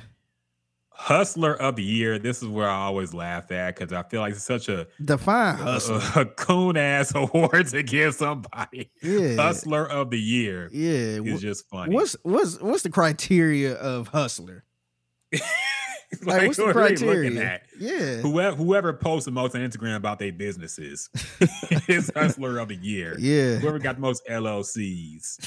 [0.99, 2.19] Hustler of the year.
[2.19, 5.55] This is where I always laugh at because I feel like it's such a, Define
[5.55, 6.01] a, hustle.
[6.21, 8.91] a coon ass award to give somebody.
[9.03, 9.37] yeah.
[9.37, 11.19] Hustler of the year Yeah.
[11.19, 11.95] Wh- just funny.
[11.95, 14.65] What's what's what's the criteria of hustler?
[15.33, 15.43] Like,
[16.27, 17.45] like, what's the are they looking criteria?
[17.45, 17.63] at?
[17.79, 18.17] Yeah.
[18.23, 21.11] Whoever whoever posts the most on Instagram about their businesses
[21.89, 23.17] is hustler of the year.
[23.19, 23.57] Yeah.
[23.57, 25.45] Whoever got the most LLCs.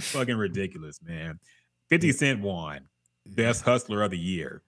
[0.00, 1.40] Fucking ridiculous, man.
[1.88, 2.88] 50 Cent won
[3.26, 4.62] best hustler of the year.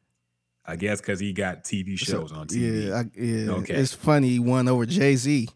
[0.68, 2.88] I guess because he got TV shows on TV.
[2.88, 3.50] Yeah, I, yeah.
[3.59, 3.74] Okay.
[3.74, 5.48] It's funny he won over Jay Z.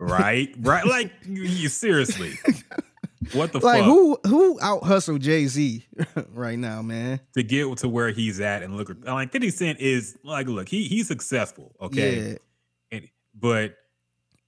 [0.00, 0.54] Right?
[0.58, 0.86] Right?
[0.86, 2.32] Like you, seriously.
[3.32, 3.86] What the Like fuck?
[3.86, 5.84] who who out hustled Jay Z
[6.32, 7.18] right now, man?
[7.34, 10.84] to get to where he's at and look like 50 Cent is like look, he
[10.84, 12.20] he's successful, okay?
[12.30, 12.36] Yeah.
[12.92, 13.74] And, but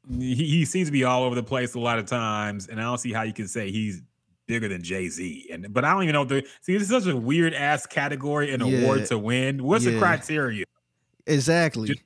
[0.09, 2.85] he, he seems to be all over the place a lot of times, and I
[2.85, 4.01] don't see how you can say he's
[4.49, 5.47] bigger than Jay Z.
[5.53, 6.25] And but I don't even know.
[6.25, 8.81] The, see, this is such a weird ass category and Yeah.
[8.81, 9.63] award to win.
[9.63, 10.65] What's the criteria?
[11.27, 11.89] Exactly.
[11.89, 12.01] Just-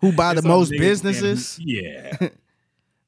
[0.00, 1.60] Who buy the most businesses?
[1.64, 2.16] Yeah.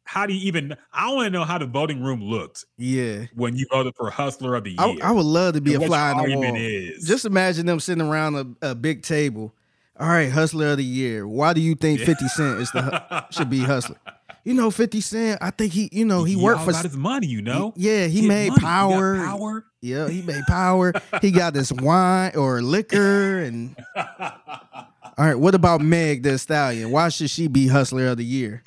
[0.04, 0.76] how do you even?
[0.92, 3.24] I want to know how the voting room looked Yeah.
[3.34, 4.98] when you voted for Hustler of the I, Year.
[5.02, 6.54] I would love to be and a fly on the wall.
[6.54, 7.06] is.
[7.06, 9.52] Just imagine them sitting around a, a big table.
[9.98, 11.28] All right, hustler of the year.
[11.28, 13.96] Why do you think 50 Cent is the should be hustler?
[14.44, 17.26] You know, 50 Cent, I think he, you know, he, worked all for his money,
[17.26, 17.74] you know.
[17.76, 18.60] Yeah, he made money.
[18.60, 19.16] Power.
[19.18, 19.66] power.
[19.82, 20.92] Yeah, he made power.
[21.20, 26.90] he got this wine or liquor and all right, what about Meg the Stallion?
[26.90, 28.62] Why should she be hustler of the year?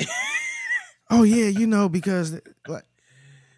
[1.09, 2.85] oh yeah, you know, because like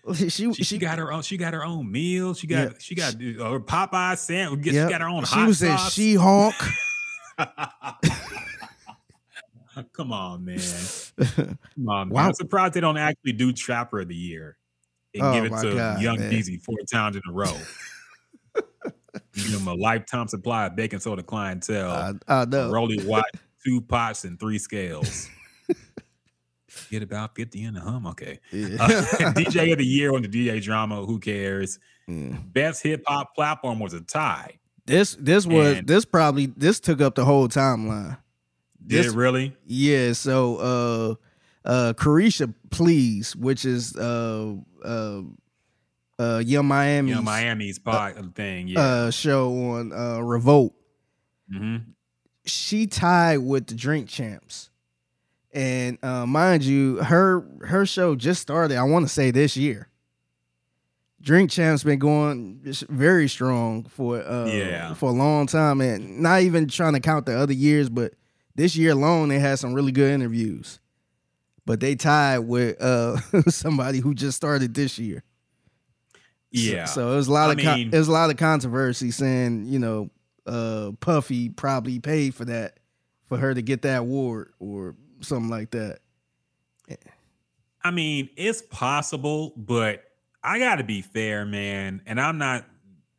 [0.13, 1.21] she she, She, got her own.
[1.21, 2.33] She got her own meal.
[2.33, 2.71] She got.
[2.71, 2.77] Yeah.
[2.79, 4.65] She got uh, her Popeye sandwich.
[4.65, 4.87] yep.
[4.87, 5.93] She got her own She hot was sauce.
[5.93, 6.55] She Hulk.
[9.93, 10.59] Come on, man.
[11.35, 11.57] Come
[11.87, 12.09] on, man.
[12.09, 12.27] Wow.
[12.27, 14.57] I'm surprised they don't actually do Trapper of the Year
[15.13, 16.59] and Oh, give it to God, Young man.
[16.63, 17.53] Four times in a row.
[19.33, 22.19] give him a lifetime supply of baking soda clientele.
[22.27, 22.69] I, I know.
[22.71, 23.25] Rolly Watt,
[23.65, 25.29] two pots and three scales.
[26.89, 28.05] Get about 50 in the hum.
[28.07, 28.37] Okay.
[28.51, 28.75] Yeah.
[28.81, 28.87] Uh,
[29.31, 31.05] DJ of the year on the DJ drama.
[31.05, 31.79] Who cares?
[32.05, 32.35] Yeah.
[32.51, 34.59] Best hip hop platform was a tie.
[34.85, 38.17] This this was And- this probably this took up the whole timeline.
[38.85, 39.55] Did This- really?
[39.65, 41.15] Yeah, so uh
[41.67, 45.21] uh Caresha Please, which is uh uh
[46.19, 48.67] uh Young Miami's You know, Miami's pod thing.
[48.67, 48.79] Yeah.
[48.79, 50.73] uh show on uh Revolt.
[51.53, 51.91] Mm-hmm.
[52.45, 54.69] She tied with the Drink Champs.
[55.53, 59.87] And uh mind you, her her show just started, I want to say this year.
[61.21, 62.59] Drink Champs been going
[62.89, 64.93] very strong for uh Yeah.
[64.93, 68.13] for a long time and not even trying to count the other years, but
[68.55, 70.79] this year alone they had some really good interviews.
[71.65, 75.23] But they tied with uh somebody who just started this year.
[76.13, 76.19] So-
[76.61, 76.85] Yeah.
[76.85, 79.11] So, it was a lot I of con- mean- it was a lot of controversy
[79.11, 80.09] saying, you know,
[80.45, 82.79] uh Puffy probably paid for that
[83.27, 85.99] for her to get that award or something like that.
[87.83, 90.03] I mean, it's possible, but
[90.43, 92.01] I got to be fair, man.
[92.05, 92.65] And I'm not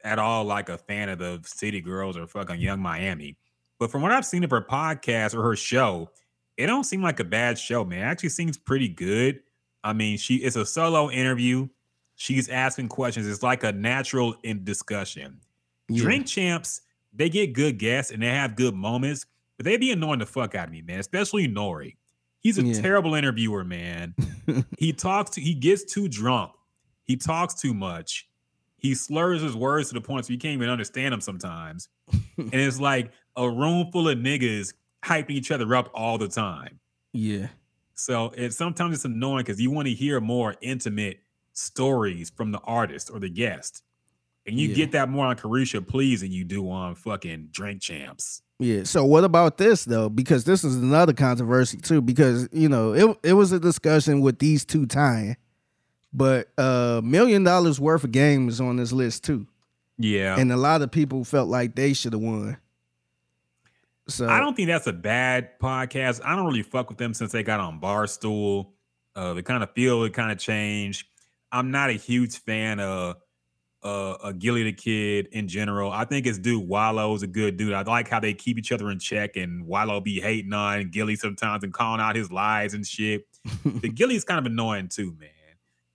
[0.03, 3.37] at all like a fan of the City Girls or fucking Young Miami.
[3.79, 6.11] But from what I've seen of her podcast or her show,
[6.57, 8.01] it don't seem like a bad show, man.
[8.01, 9.41] It actually seems pretty good.
[9.85, 11.69] I mean, she it's a solo interview.
[12.17, 13.27] She's asking questions.
[13.27, 15.41] It's like a natural in discussion.
[15.89, 16.03] Yeah.
[16.03, 16.81] Drink champs,
[17.13, 19.27] they get good guests and they have good moments,
[19.59, 20.99] but they be annoying the fuck out of me, man.
[20.99, 21.97] Especially Nori.
[22.41, 22.81] He's a Yeah.
[22.81, 24.15] terrible interviewer, man.
[24.79, 26.53] he talks to he gets too drunk.
[27.05, 28.29] He talks too much.
[28.79, 31.89] He slurs his words to the point so you can't even understand him sometimes.
[32.39, 34.73] and it's like a room full of niggas
[35.05, 36.79] hyping each other up all the time.
[37.13, 37.49] Yeah.
[37.95, 41.21] So it's sometimes it's annoying because you want to hear more intimate
[41.53, 43.83] stories from the artist or the guest.
[44.47, 44.75] And you Yeah.
[44.75, 48.43] get that more on Caresha Please than you do on fucking Drink Champs.
[48.59, 48.85] Yeah.
[48.85, 50.09] So what about this though?
[50.09, 52.01] Because this is another controversy too.
[52.01, 55.37] Because you know it it was a discussion with these two tying,
[56.13, 59.47] but uh million dollars worth of games on this list too,
[59.99, 60.39] Yeah.
[60.39, 62.57] and a lot of people felt like they should have won.
[64.09, 66.21] So I don't think that's a bad podcast.
[66.25, 68.69] I don't really fuck with them since they got on Barstool.
[69.15, 71.07] Uh, the kind of feel it kind of changed.
[71.51, 73.17] I'm not a huge fan of
[73.83, 75.91] uh, uh Gillie Da Kid in general.
[75.91, 77.73] I think his dude Wallo is a good dude.
[77.73, 81.17] I like how they keep each other in check and Wallo be hating on Gillie
[81.17, 83.27] sometimes and calling out his lies and shit.
[83.65, 85.31] the Gillie's kind of annoying too, man.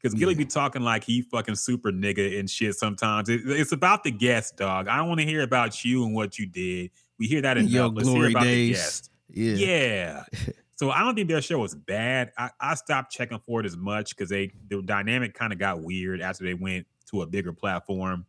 [0.02, 0.40] Because Gillie Yeah.
[0.40, 3.30] be talking like he fucking super nigga and shit sometimes.
[3.30, 4.88] It- it's about the guest, dog.
[4.88, 6.90] I don't want to hear about you and what you did.
[7.22, 9.08] We hear that in Your hear glory days.
[9.30, 9.54] yeah.
[9.54, 10.24] Yeah.
[10.76, 12.32] so I don't think their show was bad.
[12.36, 15.82] I, I stopped checking for it as much because they the dynamic kind of got
[15.84, 18.26] weird after they went to a bigger platform.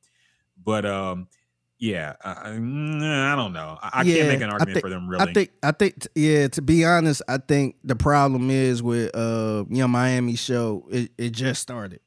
[0.62, 1.28] But um,
[1.78, 3.78] yeah, I, I, mm, don't know.
[3.82, 5.30] I, I Yeah, can't make an argument think- for them really.
[5.30, 9.64] I think I think yeah, to be honest, I think the problem is with uh
[9.70, 12.00] Young Miami show, it, it just started.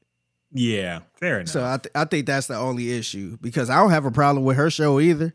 [0.53, 1.49] yeah, fair enough.
[1.51, 4.45] So I th- I think that's the only issue because I don't have a problem
[4.45, 5.33] with her show either.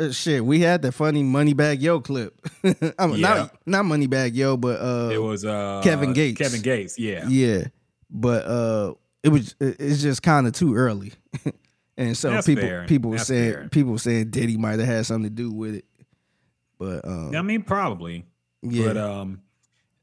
[0.00, 2.34] Uh, shit, we had the funny Moneybagg Yo clip.
[2.98, 3.28] I mean, Yeah.
[3.34, 6.38] not not Moneybagg Yo, but uh it was uh Kevin Gates.
[6.38, 7.26] Kevin Gates, yeah.
[7.28, 7.64] yeah,
[8.10, 11.12] but uh it was it's just kind of too early.
[11.98, 12.86] and so That's people fair.
[12.86, 13.68] people That's saying fair.
[13.68, 15.84] people said Diddy might have had something to do with it.
[16.78, 18.24] But um I mean, probably.
[18.62, 18.86] yeah.
[18.86, 19.42] But um,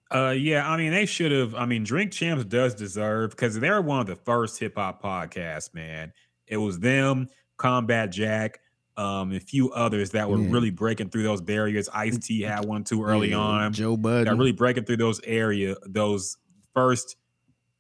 [0.09, 1.53] uh, yeah, I mean, they should have.
[1.53, 5.73] I mean, Drink Champs does deserve because they're one of the first hip hop podcasts.
[5.73, 6.13] Man,
[6.47, 7.27] it was them,
[7.57, 8.61] Combat Jack,
[8.97, 10.49] um, a few others that were Yeah.
[10.51, 11.87] really breaking through those barriers.
[11.93, 13.73] Ice T had one too early Yeah, on.
[13.73, 14.25] Joe Budden.
[14.25, 16.37] Got really breaking through those area, those
[16.73, 17.15] first.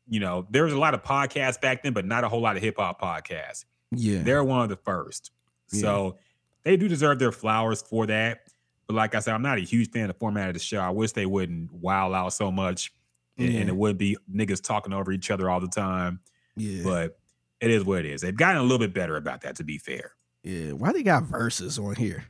[0.09, 2.55] You know, there was a lot of podcasts back then, but not a whole lot
[2.55, 3.65] of hip hop podcasts.
[3.91, 4.21] yeah.
[4.21, 5.31] They're one of the first.
[5.73, 5.81] Yeah.
[5.81, 6.17] So
[6.63, 8.41] they do deserve their flowers for that.
[8.87, 10.79] But like I said, I'm not a huge fan of the format of the show.
[10.79, 12.93] I wish they wouldn't wow out so much
[13.37, 16.21] and, and it wouldn't be niggas talking over each other all the time.
[16.55, 16.83] yeah.
[16.83, 17.17] But
[17.59, 18.21] it is what it is.
[18.21, 20.11] They've gotten a little bit better about that, to be fair.
[20.47, 20.71] Yeah.
[20.71, 22.23] Why they got Verzuz on here?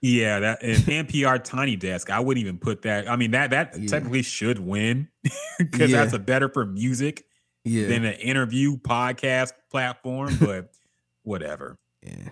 [0.00, 0.76] Yeah, that and
[1.08, 2.08] NPR Tiny Desk.
[2.10, 3.08] I wouldn't even put that.
[3.08, 3.86] I mean, that that Yeah.
[3.88, 5.08] technically should win
[5.58, 5.98] because Yeah.
[6.02, 7.24] that's a better for music
[7.64, 7.88] Yeah.
[7.88, 10.36] than an interview podcast platform.
[10.40, 10.70] But
[11.22, 11.78] whatever.
[12.02, 12.30] yeah.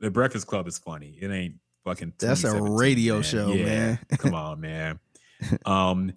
[0.00, 1.16] The Breakfast Club is funny.
[1.20, 1.54] It ain't
[1.84, 2.14] fucking.
[2.18, 3.98] That's a 2017, radio show, man.
[4.18, 4.98] Come on, man.
[5.66, 6.12] Um,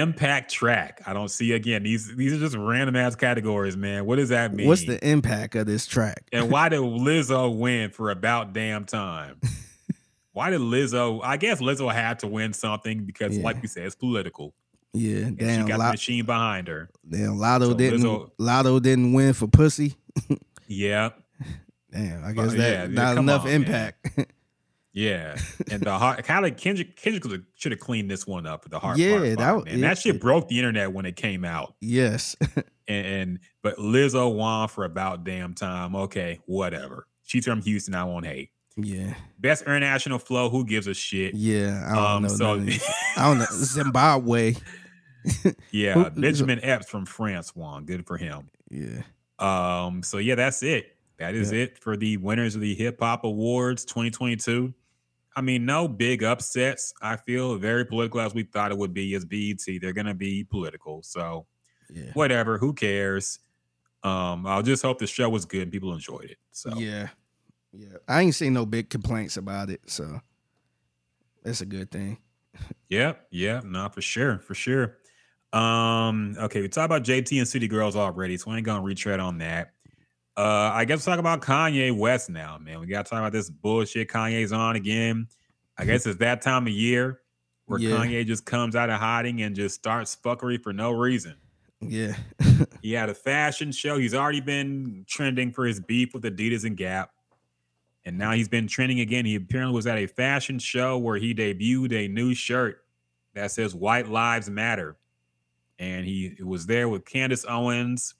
[0.00, 1.02] impact track.
[1.06, 1.82] I don't see again.
[1.82, 4.06] These these are just random ass categories, man.
[4.06, 4.66] What does that mean?
[4.66, 6.24] What's the impact of this track?
[6.32, 9.40] and why did Lizzo win for about damn time?
[10.34, 11.20] Why did Lizzo?
[11.22, 13.44] I guess Lizzo had to win something because, Yeah.
[13.44, 14.54] like we said, it's political.
[14.94, 16.88] Yeah, And damn, she got the machine behind her.
[17.06, 18.00] damn, Latto So didn't.
[18.00, 19.94] Lizzo- Latto didn't win for pussy.
[20.68, 21.10] Yeah,
[21.92, 24.08] Damn, I guess yeah, that yeah, not enough on, impact.
[24.92, 25.36] Yeah.
[25.70, 28.68] And the heart, kind of Kendrick, Kendrick should have cleaned this one up.
[28.68, 29.78] The heart, Yeah, part that five, w- man.
[29.78, 29.88] yeah.
[29.88, 31.74] that shit broke the internet when it came out.
[31.80, 32.36] yes,
[32.88, 35.94] and, and but Lizzo won for about damn time.
[35.96, 37.06] Okay, whatever.
[37.24, 37.94] She's from Houston.
[37.94, 38.50] I won't hate.
[38.76, 40.48] yeah, Best international flow.
[40.50, 41.34] Who gives a shit?
[41.34, 41.84] yeah.
[41.90, 42.28] I don't Um, know.
[42.28, 42.84] so none of these.
[43.16, 43.46] I don't know.
[43.50, 44.54] Zimbabwe.
[45.70, 47.84] yeah, Who- Benjamin Epps from France won.
[47.84, 48.50] Good for him.
[48.70, 49.02] Yeah,
[49.38, 50.96] Um, so yeah, that's it.
[51.18, 54.74] That is it for the winners of the Hip Hop Awards 2022.
[55.34, 56.92] I mean, no big upsets.
[57.00, 59.60] I feel very political as we thought it would be as BET.
[59.80, 61.02] They're gonna be political.
[61.02, 61.46] So
[61.90, 63.38] yeah, whatever, who cares?
[64.02, 66.38] Um, I'll just hope the show was good and people enjoyed it.
[66.50, 67.08] So yeah,
[67.72, 67.98] yeah.
[68.08, 70.20] I ain't seen no big complaints about it, so
[71.42, 72.18] that's a good thing.
[72.88, 74.98] Yeah, yeah, no, for sure, for sure.
[75.52, 79.20] Um, okay, we talked about JT and City Girls already, so I ain't gonna retread
[79.20, 79.72] on that.
[80.36, 82.80] Uh, I guess talk about Kanye West now, man.
[82.80, 85.26] We gotta talk about this bullshit Kanye's on again.
[85.76, 87.20] I guess it's that time of year
[87.66, 87.96] where Yeah.
[87.96, 91.36] Kanye just comes out of hiding and just starts fuckery for no reason.
[91.80, 92.16] Yeah,
[92.80, 93.98] He had a fashion show.
[93.98, 97.10] He's already been trending for his beef with Adidas and Gap.
[98.04, 99.24] And now he's been trending again.
[99.24, 102.84] He apparently was at a fashion show where he debuted a new shirt
[103.34, 104.96] that says White Lives Matter.
[105.78, 108.14] And he was there with Candace Owens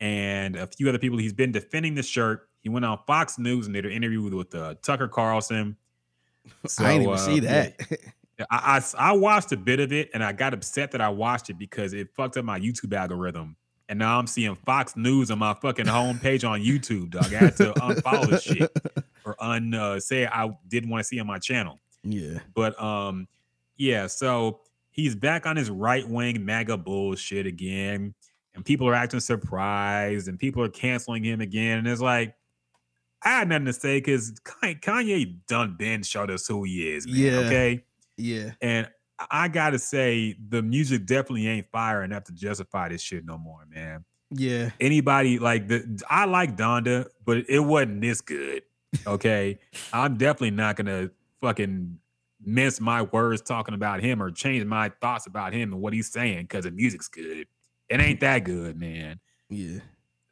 [0.00, 1.18] and a few other people.
[1.18, 2.48] He's been defending the shirt.
[2.60, 5.76] He went on Fox News and did an interview with, with uh, Tucker Carlson.
[6.78, 7.98] I didn't even uh, see yeah, that.
[8.50, 11.48] I, I I watched a bit of it and I got upset that I watched
[11.48, 13.56] it because it fucked up my YouTube algorithm.
[13.88, 17.32] And now I'm seeing Fox News on my fucking homepage on YouTube, dog.
[17.32, 18.70] I had to unfollow this shit
[19.24, 21.78] or un uh, say I didn't want to see on my channel.
[22.02, 23.28] yeah, But um,
[23.76, 28.14] yeah, so he's back on his right wing MAGA bullshit again,
[28.56, 31.78] and people are acting surprised, and people are canceling him again.
[31.78, 32.34] And it's like,
[33.22, 34.32] I had nothing to say because
[34.62, 37.16] Kanye done been showed us who he is, man.
[37.16, 37.38] Yeah.
[37.40, 37.84] Okay.
[38.16, 38.88] yeah, And
[39.30, 43.66] I gotta say, the music definitely ain't fire enough to justify this shit no more,
[43.68, 44.04] man.
[44.30, 48.62] yeah, Anybody like the I like Donda, but it wasn't this good.
[49.06, 49.58] Okay.
[49.92, 51.10] I'm definitely not gonna
[51.42, 51.98] fucking
[52.42, 56.10] mince my words talking about him or change my thoughts about him and what he's
[56.10, 57.46] saying because the music's good.
[57.88, 59.20] It ain't that good, man.
[59.48, 59.78] yeah,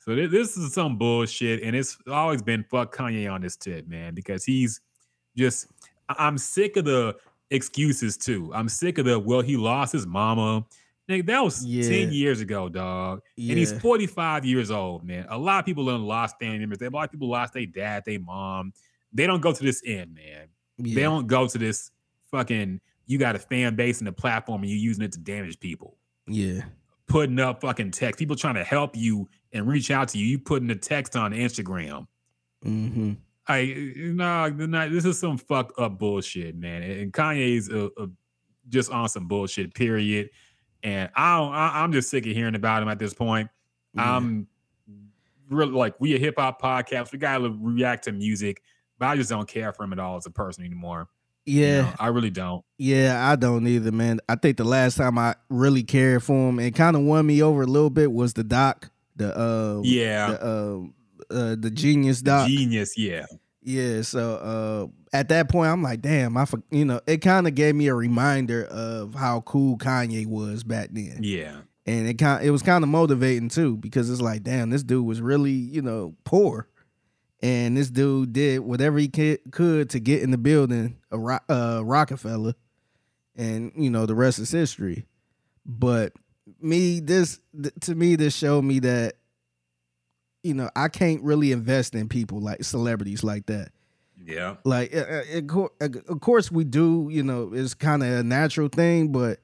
[0.00, 3.86] So thi- this is some bullshit, and it's always been fuck Kanye on this tip,
[3.88, 4.80] man, because he's
[5.36, 5.66] just.
[6.08, 7.16] I- I'm sick of the
[7.50, 8.50] excuses too.
[8.54, 10.64] I'm sick of the well, he lost his mama.
[11.08, 11.86] Nigga, that was Yeah.
[11.88, 13.20] 10 years ago, dog.
[13.36, 13.50] yeah.
[13.50, 15.26] And he's 45 years old, man.
[15.28, 16.80] A lot of people done lost family members.
[16.80, 18.72] A lot of people lost their dad, their mom.
[19.12, 20.48] They don't go to this end, man.
[20.78, 20.94] yeah.
[20.94, 21.90] They don't go to this
[22.30, 22.80] fucking.
[23.06, 25.98] You got a fan base and a platform, and you're using it to damage people
[26.26, 26.62] yeah,
[27.06, 30.26] putting up fucking text, people trying to help you and reach out to you.
[30.26, 32.06] You putting the text on Instagram.
[32.64, 33.12] mm-hmm.
[33.46, 36.82] I no, nah, this is some fucked up bullshit, man.
[36.82, 38.08] And Kanye's a, a,
[38.70, 39.74] just on some bullshit.
[39.74, 40.30] Period.
[40.82, 43.50] And I don't, I, am just sick of hearing about him at this point.
[43.94, 44.16] Yeah.
[44.16, 44.48] I'm
[45.50, 47.12] really like we a hip hop podcast.
[47.12, 48.62] We gotta react to music,
[48.98, 51.08] but I just don't care for him at all as a person anymore.
[51.46, 52.64] You Yeah, know, I really don't.
[52.78, 54.20] yeah, I don't either, man.
[54.28, 57.42] I think the last time I really cared for him and kind of won me
[57.42, 60.40] over a little bit was the doc, the uh, Yeah, the
[61.30, 62.48] uh, uh, the genius doc.
[62.48, 62.96] genius.
[62.96, 63.26] Yeah,
[63.62, 67.46] Yeah, so uh at that point I'm like, damn, I for, you know, it kind
[67.46, 71.18] of gave me a reminder of how cool Kanye was back then.
[71.22, 74.82] yeah, And it kind it was kind of motivating too because it's like, damn, this
[74.82, 76.68] dude was really, you know, poor.
[77.44, 81.82] And this dude did whatever he could, to get in the building, a Ro- uh,
[81.84, 82.54] Rockefeller,
[83.36, 85.04] and you know the rest is history.
[85.66, 86.14] But
[86.60, 89.16] me, this th- to me, this showed me that
[90.42, 93.72] you know I can't really invest in people like celebrities like that
[94.26, 94.56] yeah.
[94.64, 98.68] like uh, uh, uh, of course we do you know it's kind of a natural
[98.68, 99.40] thing but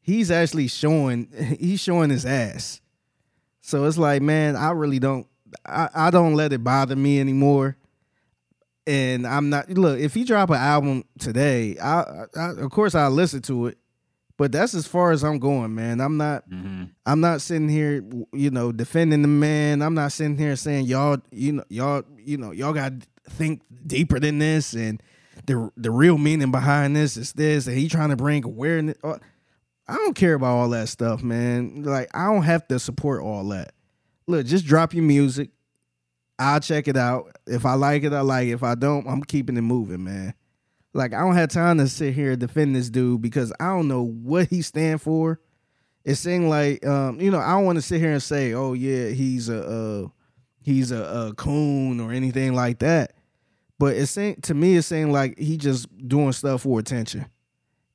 [0.00, 1.28] he's actually showing
[1.58, 2.80] he's showing his ass
[3.60, 5.26] so it's like man i really don't
[5.66, 7.76] i, I don't let it bother me anymore
[8.86, 13.10] and i'm not look if he drop an album today i, I of course i'll
[13.10, 13.78] listen to it
[14.36, 18.02] but that's as far as i'm going man i'm not hmm I'm not sitting here,
[18.32, 19.82] you know, defending the man.
[19.82, 23.60] I'm not sitting here saying y'all, you know, y'all, you know, y'all got to think
[23.86, 25.02] deeper than this, and
[25.44, 28.96] the the real meaning behind this is this, and he trying to bring awareness.
[29.04, 29.18] Uh,
[29.86, 31.82] I don't care about all that stuff, man.
[31.82, 33.74] Like I don't have to support all that.
[34.26, 35.50] Look, just drop your music.
[36.38, 37.36] I'll check it out.
[37.46, 38.52] If I like it, I like it.
[38.52, 40.34] If I don't, I'm keeping it moving, man.
[40.92, 44.02] Like I don't have time to sit here defend this dude because I don't know
[44.02, 45.40] what he stand for
[46.04, 48.74] it seemed like um, you know I don't want to sit here and say, oh
[48.74, 50.08] yeah, he's a uh,
[50.60, 53.14] he's a, a coon or anything like that.
[53.78, 57.26] But it seemed to me, it seemed like he just doing stuff for attention.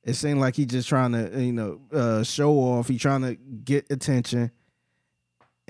[0.02, 2.88] It seemed like he just trying to you know uh, show off.
[2.88, 4.50] He trying to get attention.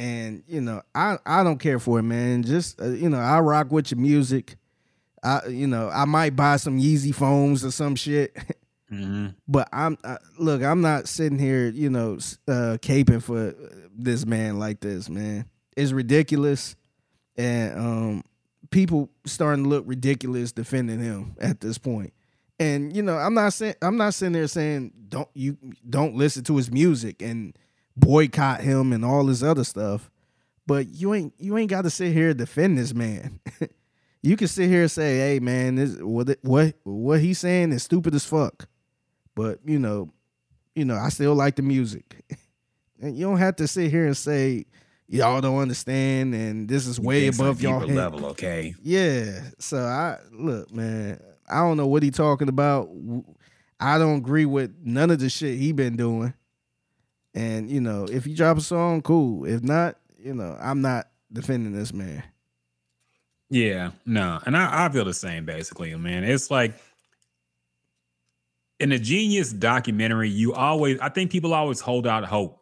[0.00, 2.42] And you know I I don't care for it, man.
[2.42, 4.56] Just uh, you know I rock with your music.
[5.22, 8.34] I you know I might buy some Yeezy phones or some shit.
[8.88, 12.14] hmm But I'm uh, look, I'm not sitting here, you know,
[12.48, 13.54] uh caping for
[13.94, 15.44] this man like this, man.
[15.76, 16.76] It's ridiculous,
[17.36, 18.24] and um,
[18.70, 22.14] people starting to look ridiculous defending him at this point.
[22.58, 26.42] And you know, I'm not saying I'm not sitting there saying don't you don't listen
[26.44, 27.54] to his music and
[28.00, 30.10] boycott him and all this other stuff.
[30.66, 33.40] But you ain't you ain't got to sit here and defend this man.
[34.22, 37.82] you can sit here and say, "Hey, man, this what what what he's saying is
[37.82, 38.68] stupid as fuck."
[39.34, 40.12] But you know,
[40.74, 42.24] you know, I still like the music.
[43.00, 44.66] and you don't have to sit here and say
[45.08, 48.26] y'all don't understand and this is way above y'all level.
[48.26, 48.74] Okay.
[48.82, 49.40] Yeah.
[49.58, 51.20] So I look, man.
[51.48, 52.88] I don't know what he talking about.
[53.80, 56.32] I don't agree with none of the shit he been doing.
[57.34, 59.44] And you know, if you drop a song, cool.
[59.44, 62.22] If not, you know, I'm not defending this man.
[63.50, 66.24] Yeah, no, and I, I feel the same basically, man.
[66.24, 66.74] It's like
[68.78, 72.60] in the Genius documentary, you always, I think people always hold out hope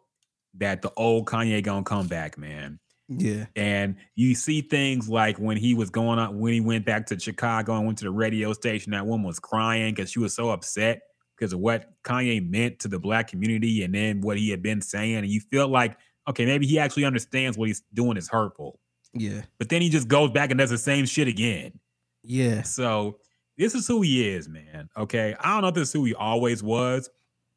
[0.55, 2.79] that the old Kanye gonna come back, man.
[3.07, 3.45] Yeah.
[3.55, 7.19] And you see things like when he was going on, when he went back to
[7.19, 10.49] Chicago and went to the radio station, that woman was crying because she was so
[10.49, 11.01] upset
[11.39, 14.81] because of what Kanye meant to the black community and then what he had been
[14.81, 15.15] saying.
[15.15, 18.79] And you feel like, okay, maybe he actually understands what he's doing is hurtful.
[19.13, 19.43] Yeah.
[19.57, 21.79] But then he just goes back and does the same shit again.
[22.23, 22.63] Yeah.
[22.63, 23.19] So
[23.57, 24.89] this is who he is, man.
[24.97, 25.33] Okay.
[25.39, 27.09] I don't know if this is who he always was,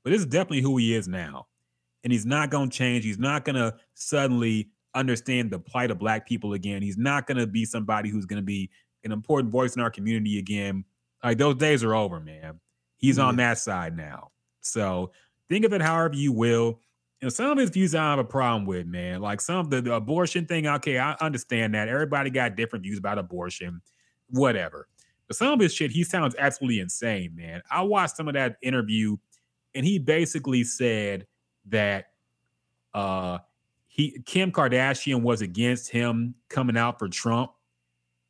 [0.04, 1.48] but this is definitely who he is now.
[2.04, 3.04] And he's not going to change.
[3.04, 6.82] He's not going to suddenly understand the plight of black people again.
[6.82, 8.70] He's not going to be somebody who's going to be
[9.04, 10.84] an important voice in our community again.
[11.22, 12.60] Like those days are over, man.
[13.02, 14.30] He's on that side now.
[14.60, 15.10] So
[15.50, 16.78] think of it however you will.
[17.20, 19.20] You know, some of his views I have a problem with, man.
[19.20, 21.88] Like some of the, the abortion thing, okay, I understand that.
[21.88, 23.82] Everybody got different views about abortion,
[24.30, 24.88] whatever.
[25.26, 27.60] But some of his shit, he sounds absolutely insane, man.
[27.70, 29.16] I watched some of that interview,
[29.74, 31.26] and he basically said
[31.66, 32.06] that
[32.94, 33.38] uh
[33.88, 37.50] he Kim Kardashian was against him coming out for Trump.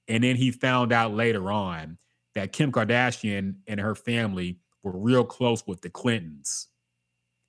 [0.09, 1.99] And then he found out later on
[2.35, 6.69] that Kim Kardashian and her family were real close with the Clintons.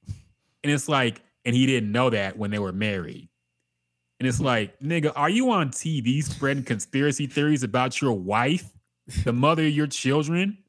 [0.08, 3.30] And it's like, and he didn't know that when they were married.
[4.20, 8.70] And it's like, nigga, are you on TV spreading conspiracy theories about your wife,
[9.26, 10.60] the mother of your children?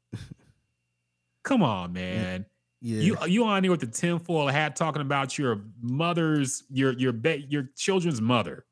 [1.43, 2.45] Come on, man.
[2.81, 3.01] Yeah.
[3.01, 7.39] You you on here with the tinfoil hat talking about your mother's your your ba-
[7.39, 8.65] your children's mother,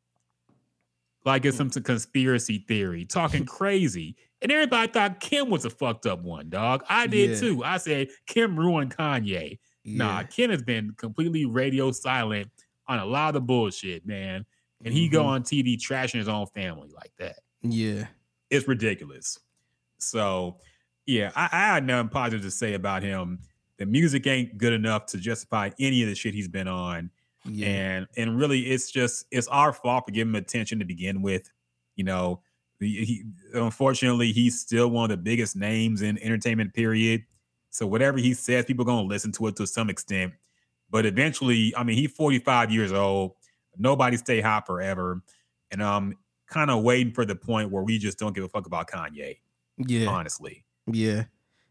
[1.25, 1.69] like it's hmm.
[1.69, 4.15] some conspiracy theory, talking crazy.
[4.43, 6.83] And everybody thought Kim was a fucked up one, dog.
[6.89, 7.39] I did Yeah.
[7.39, 7.63] too.
[7.63, 9.57] I said Kim ruined Kanye.
[9.85, 12.49] Nah, Kim has been completely radio silent
[12.87, 14.45] on a lot of the bullshit, man.
[14.83, 15.27] And he go Mhm.
[15.27, 17.39] on TV trashing his own family like that.
[17.61, 18.07] Yeah.
[18.49, 19.39] It's ridiculous.
[19.97, 20.59] So,
[21.05, 23.39] yeah, I, I had nothing positive to say about him.
[23.77, 27.09] The music ain't good enough to justify any of the shit he's been on
[27.45, 27.67] Yeah.
[27.67, 31.49] and and really it's just it's our fault for giving him attention to begin with
[31.97, 32.41] you know
[32.89, 33.23] he,
[33.53, 37.23] unfortunately he's still one of the biggest names in entertainment period
[37.69, 40.33] so whatever he says people gonna listen to it to some extent
[40.89, 43.33] but eventually i mean he's 45 years old
[43.77, 45.21] nobody stay hot forever
[45.71, 46.17] and i'm
[46.47, 49.37] kind of waiting for the point where we just don't give a fuck about kanye
[49.77, 50.07] yeah.
[50.07, 51.25] honestly Yeah.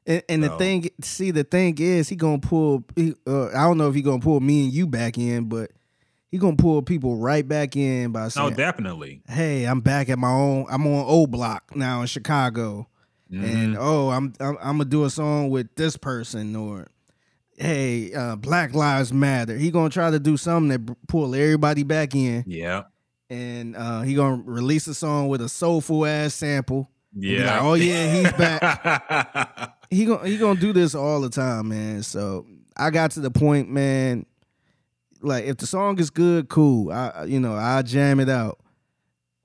[0.05, 2.85] And, and the thing, see, the thing is, he gonna pull.
[2.97, 5.71] He, uh, I don't know if he gonna pull me and you back in, but
[6.33, 10.19] he gonna pull people right back in by no saying, definitely "Hey, I'm back at
[10.19, 10.67] my own.
[10.69, 12.89] I'm on O Block now in Chicago,
[13.31, 13.79] and Mhm.
[13.79, 16.89] oh, I'm, I'm I'm gonna do a song with this person or."
[17.59, 19.57] Hey, uh, Black Lives Matter.
[19.57, 22.85] He gonna try to do something that pull everybody back in, yeah
[23.31, 26.91] and uh, he gonna release a song with a soulful ass sample.
[27.15, 31.29] yeah like, "Oh, yeah, he's back." back he gonna he gonna do this all the
[31.29, 32.03] time, man.
[32.03, 34.25] So I got to the point, man.
[35.23, 36.91] Like if the song is good, cool.
[36.93, 38.59] I I- you know I jam it out.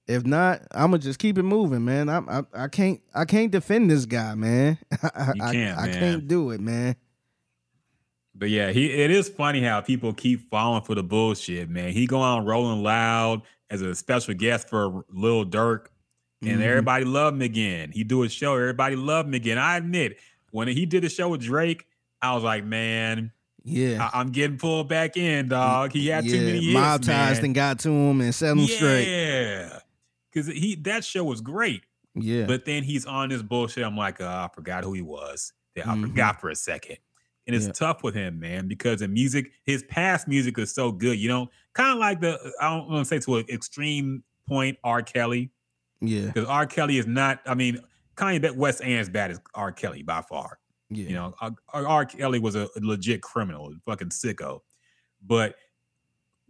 [0.07, 2.07] If not, I'm gonna just keep it moving, man.
[2.09, 4.77] I'm, I I can't I can't defend this guy, man.
[5.03, 5.99] I, You I- can't, I, man.
[5.99, 6.95] can't do it, man.
[8.35, 11.91] But yeah, he it is funny how people keep falling for the bullshit, man.
[11.91, 15.87] He go on Rolling Loud as a special guest for Lil Durk,
[16.41, 16.63] and Mhm.
[16.63, 17.91] everybody loved him again.
[17.91, 19.57] He do a show, everybody loved him again.
[19.57, 20.17] I admit,
[20.51, 21.85] when he did a show with Drake,
[22.21, 23.31] I was like, man,
[23.69, 25.91] Yeah, I, am getting pulled back in, dog.
[25.91, 29.07] He had too many hits, Mob ties and got to him and set him straight.
[29.07, 29.79] Yeah,
[30.31, 31.83] because he that show was great.
[32.15, 33.83] Yeah, But then he's on this bullshit.
[33.83, 35.53] I'm like, uh, I forgot who he was.
[35.75, 36.01] Yeah, I Mhm.
[36.01, 36.97] forgot for a second.
[37.45, 37.73] And it's Yeah.
[37.73, 41.19] tough with him, man, because the music, his past music is so good.
[41.19, 44.77] You know, kind of like the, I don't want to say to an extreme point,
[44.83, 45.01] R.
[45.03, 45.51] Kelly,
[46.01, 46.65] yeah, because R.
[46.65, 47.79] Kelly is not, I mean,
[48.15, 49.71] Kanye West ain't as bad as R.
[49.71, 50.57] Kelly by far.
[50.89, 51.07] Yeah.
[51.07, 51.55] You know, R.
[51.87, 52.05] R.
[52.05, 54.61] Kelly was a legit criminal, a fucking sicko.
[55.25, 55.55] But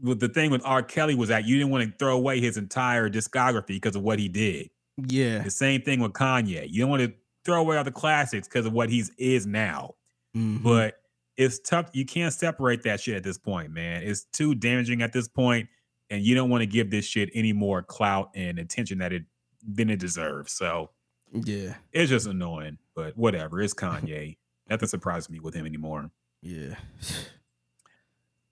[0.02, 0.84] with the thing with R.
[0.84, 4.20] Kelly was that you didn't want to throw away his entire discography because of what
[4.20, 4.70] he did.
[5.08, 5.40] yeah.
[5.44, 6.68] The same thing with Kanye.
[6.70, 7.14] You don't want to
[7.46, 9.96] throw away all the classics because of what he's is now.
[10.36, 10.62] Mhm.
[10.64, 11.02] But
[11.38, 11.90] it's tough.
[11.94, 14.04] You can't separate that shit at this point, man.
[14.04, 15.70] It's too damaging at this point,
[16.10, 19.24] and you don't want to give this shit any more clout and attention that it
[19.68, 20.52] than it deserves.
[20.54, 20.90] So
[21.32, 22.78] yeah, it's just annoying.
[22.98, 23.62] But whatever.
[23.62, 24.36] It's Kanye.
[24.70, 26.12] Nothing surprises me with him anymore.
[26.42, 26.76] yeah.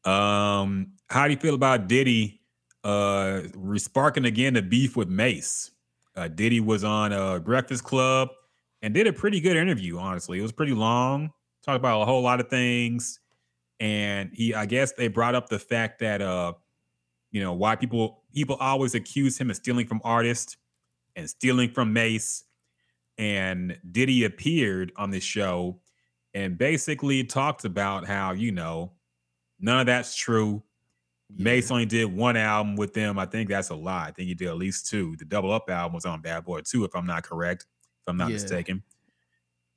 [0.03, 2.39] Um, how do you feel about Diddy
[2.83, 5.71] uh resparking again the beef with Mase?
[6.15, 8.29] Uh Diddy was on uh Breakfast Club
[8.83, 10.37] and did a pretty good interview, honestly.
[10.37, 11.31] It was pretty long,
[11.63, 13.19] talked about a whole lot of things.
[13.79, 16.53] And he I guess they brought up the fact that uh,
[17.31, 20.55] you know, why people people always accuse him of stealing from artists
[21.15, 22.43] and stealing from Mase.
[23.17, 25.79] And Diddy appeared on this show
[26.33, 28.91] and basically talked about how, you know,
[29.59, 30.61] none of that's true.
[31.35, 33.17] Mase only did one album with them.
[33.17, 34.07] I think that's a lie.
[34.07, 35.15] I think he did at least two.
[35.17, 37.65] The Double Up album was on Bad Boy 2, if I'm not correct,
[38.01, 38.33] if I'm not Yeah.
[38.33, 38.83] mistaken.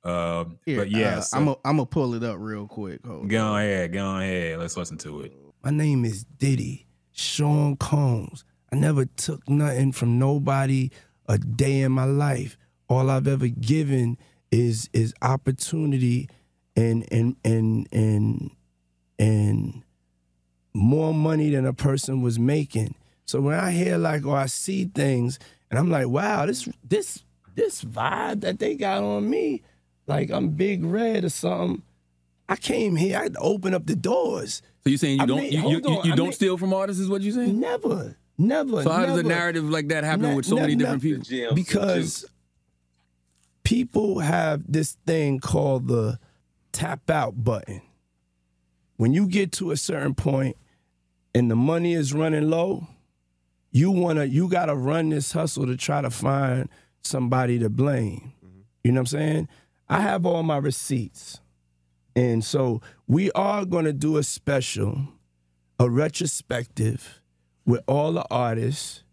[0.03, 3.05] Um, Here, but yeah, uh, so- I'm gonna I'm gonna pull it up real quick.
[3.05, 3.59] Hold go on.
[3.61, 4.57] ahead, go ahead.
[4.59, 5.33] Let's listen to it.
[5.61, 8.45] My name is Diddy Sean Combs.
[8.71, 10.91] I never took nothing from nobody
[11.27, 12.57] a day in my life.
[12.89, 14.17] All I've ever given
[14.51, 16.27] is is opportunity
[16.75, 18.51] and and and and
[19.19, 19.83] and
[20.73, 22.95] more money than a person was making.
[23.25, 25.37] So when I hear like or I see things
[25.69, 27.23] and I'm like, wow, this this
[27.55, 29.61] this vibe that they got on me,
[30.07, 31.83] like I'm big red or something.
[32.47, 34.63] I came here, I had to open up the doors.
[34.83, 35.73] So you saying you I don't mean, you, you, hold
[36.05, 37.59] you, you don't mean- steal from artists is what you saying?
[37.59, 38.81] Never, never.
[38.81, 41.03] So how does a narrative like that happen Ne- with so ne- many ne- different
[41.03, 41.53] people?
[41.53, 42.25] Because
[43.69, 46.17] people have this thing called the
[46.71, 47.79] tap out button.
[48.97, 50.57] When you get to a certain point
[51.35, 52.87] and the money is running low,
[53.69, 56.67] you wanna you gotta run this hustle to try to find
[57.03, 58.33] somebody to blame.
[58.43, 58.59] Mm-hmm.
[58.83, 59.47] You know what I'm saying?
[59.87, 61.39] I have all my receipts.
[62.15, 64.99] And so we are gonna do a special,
[65.79, 67.21] a retrospective
[67.67, 69.03] with all the artists,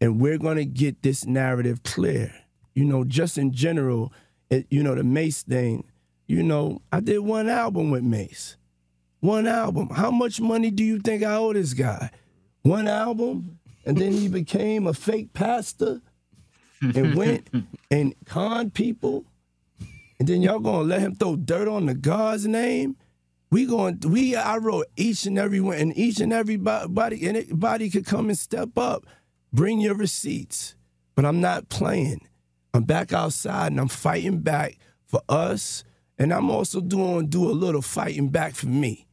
[0.00, 2.41] and we're gonna get this narrative clear.
[2.74, 4.12] You know, just in general,
[4.50, 5.84] it, you know, the Mase thing,
[6.26, 8.56] you know, I did one album with Mase.
[9.20, 9.90] One album.
[9.90, 12.10] How much money do you think I owe this guy?
[12.62, 13.58] One album?
[13.84, 16.00] And then he became a fake pastor?
[16.82, 17.48] and went
[17.90, 19.24] and conned people,
[20.18, 22.96] and then y'all gonna let him throw dirt on the God's name?
[23.50, 28.06] We going we I wrote each and every one, and each and everybody anybody could
[28.06, 29.06] come and step up.
[29.52, 30.74] Bring your receipts.
[31.14, 32.26] But I'm not playing.
[32.74, 35.84] I'm back outside and I'm fighting back for us.
[36.18, 39.06] And I'm also doing do a little fighting back for me.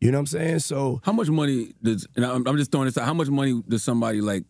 [0.00, 0.58] You know what I'm saying?
[0.60, 2.06] So How much money does?
[2.16, 3.04] And I'm, I'm just throwing this out.
[3.04, 4.44] How much money does somebody like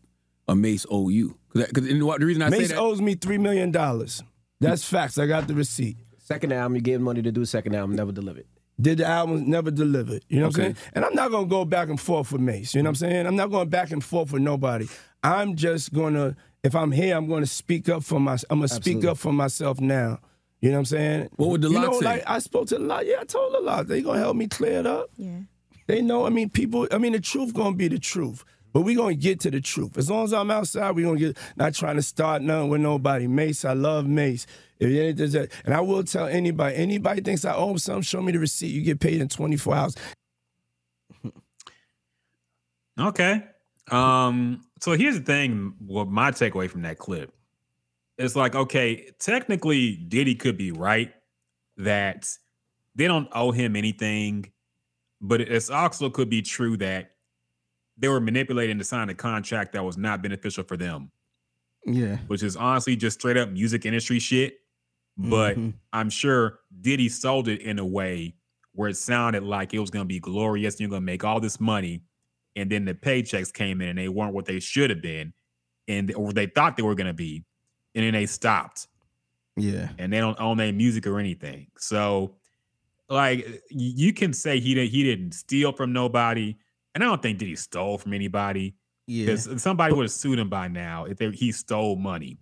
[0.47, 1.39] a Mase owe you?
[1.55, 4.23] Because the reason I say Mase that, owes me three million dollars.
[4.61, 5.19] That's facts.
[5.19, 5.97] I got the receipt.
[6.19, 8.45] Second album, you gave money to do a second album, never delivered.
[8.81, 10.25] Did the album never delivered.
[10.29, 10.77] You know what I'm saying?
[10.93, 12.75] And I'm not gonna go back and forth with Mase.
[12.75, 13.27] You know what I'm saying?
[13.27, 14.87] I'm not going back and forth with nobody.
[15.23, 19.05] I'm just gonna if I'm here, I'm gonna speak up for my I'm gonna speak
[19.05, 20.19] up for myself now.
[20.61, 21.29] You know what I'm saying?
[21.37, 22.05] What would the you lot know, say?
[22.07, 23.05] like I spoke to the LOX.
[23.07, 23.87] Yeah, I told a lot.
[23.87, 25.09] They gonna help me clear it up.
[25.17, 25.41] Yeah.
[25.87, 26.27] They know.
[26.27, 26.89] I mean, people.
[26.91, 28.45] I mean, the truth gonna be the truth.
[28.73, 29.97] But we gonna get to the truth.
[29.97, 31.39] As long as I'm outside, we gonna get.
[31.57, 33.27] Not trying to start nothing with nobody.
[33.27, 34.47] Mase, I love Mase.
[34.79, 36.77] If it ain't just that- and I will tell anybody.
[36.77, 38.69] Anybody thinks I owe them something, show me the receipt.
[38.69, 39.95] You get paid in 24 hours.
[42.99, 43.45] Okay.
[43.91, 47.33] Um, so here's the thing, what my takeaway from that clip.
[48.19, 51.13] is like, okay, technically Diddy could be right
[51.77, 52.29] that
[52.97, 54.51] they don't owe him anything,
[55.21, 57.13] but it's also could be true that
[57.97, 61.11] they were manipulating to sign a contract that was not beneficial for them,
[61.87, 62.17] Yeah.
[62.27, 64.61] which is honestly just straight up music industry shit.
[65.17, 65.75] But Mhm.
[65.93, 68.35] I'm sure Diddy sold it in a way
[68.73, 71.25] where it sounded like it was going to be glorious and you're going to make
[71.25, 72.03] all this money.
[72.59, 75.33] And then the paychecks came in and they weren't what they should have been,
[75.87, 77.45] and or they thought they were going to be,
[77.95, 78.89] and then they stopped
[79.59, 79.89] yeah.
[79.99, 81.67] and they don't own their music or anything.
[81.79, 82.35] So,
[83.09, 86.57] like, you can say he didn't he didn't steal from nobody,
[86.95, 88.75] and I don't think did he stole from anybody
[89.07, 89.27] Yeah.
[89.27, 92.39] because somebody would have sued him by now if they, he stole money.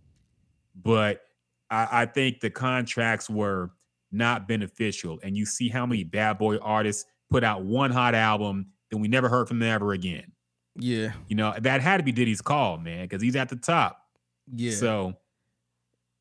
[0.74, 1.22] But
[1.70, 3.70] I, I think the contracts were
[4.12, 8.66] not beneficial, and you see how many bad boy artists put out one hot album,
[8.90, 10.32] then we never heard from them ever again.
[10.78, 11.12] Yeah.
[11.28, 14.00] You know that had to be Diddy's call, man, because he's at the top.
[14.54, 14.72] Yeah.
[14.72, 15.14] So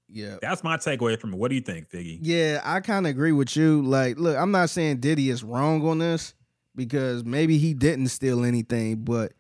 [0.08, 0.38] yeah.
[0.42, 1.38] that's my takeaway from it.
[1.38, 2.20] What do you think, Figgy?
[2.22, 3.82] Yeah, I kind of agree with you.
[3.82, 6.34] Like, look, I'm not saying Diddy is wrong on this
[6.76, 9.34] because maybe he didn't steal anything, but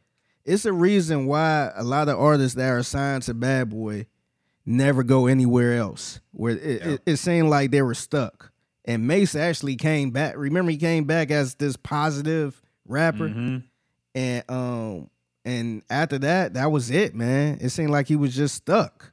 [0.43, 4.05] it's a reason why a lot of artists that are signed to Bad Boy
[4.65, 6.19] never go anywhere else.
[6.31, 6.93] Where it, Yeah.
[6.93, 8.51] it, it seemed like they were stuck.
[8.85, 10.35] And Mase actually came back.
[10.37, 13.63] Remember, he came back as this positive rapper, Mhm.
[14.13, 15.09] and um,
[15.43, 17.57] and after that, that was it, man.
[17.61, 19.11] It seemed like he was just stuck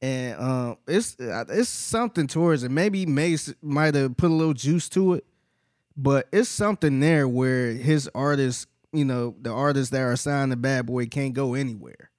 [0.00, 2.70] and um, it's uh, it's something towards it.
[2.70, 5.24] Maybe Mase might have put a little juice to it,
[5.96, 10.56] but it's something there where his artists, you know, the artists that are signed to
[10.56, 12.10] Bad Boy can't go anywhere.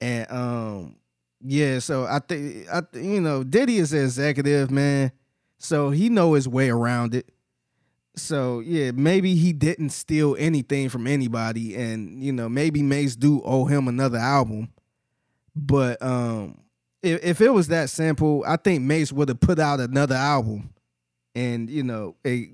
[0.00, 0.96] And um,
[1.44, 5.12] yeah, so I think I th- you know Diddy is an executive man,
[5.58, 7.28] so he know his way around it.
[8.16, 13.40] So yeah, maybe he didn't steal anything from anybody, and you know maybe Mase do
[13.44, 14.70] owe him another album.
[15.54, 16.60] But um,
[17.02, 20.70] if, if it was that simple, I think Mase would have put out another album,
[21.34, 22.50] and you know, a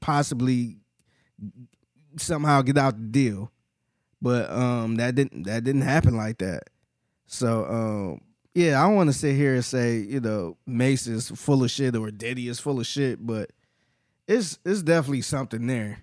[0.00, 0.76] possibly
[2.16, 3.52] somehow get out the deal.
[4.22, 6.64] But um, that didn't that didn't happen like that.
[7.26, 8.20] So um,
[8.54, 11.94] yeah, I want to sit here and say you know Mase is full of shit
[11.94, 13.50] or Diddy is full of shit, but
[14.28, 16.02] it's it's definitely something there.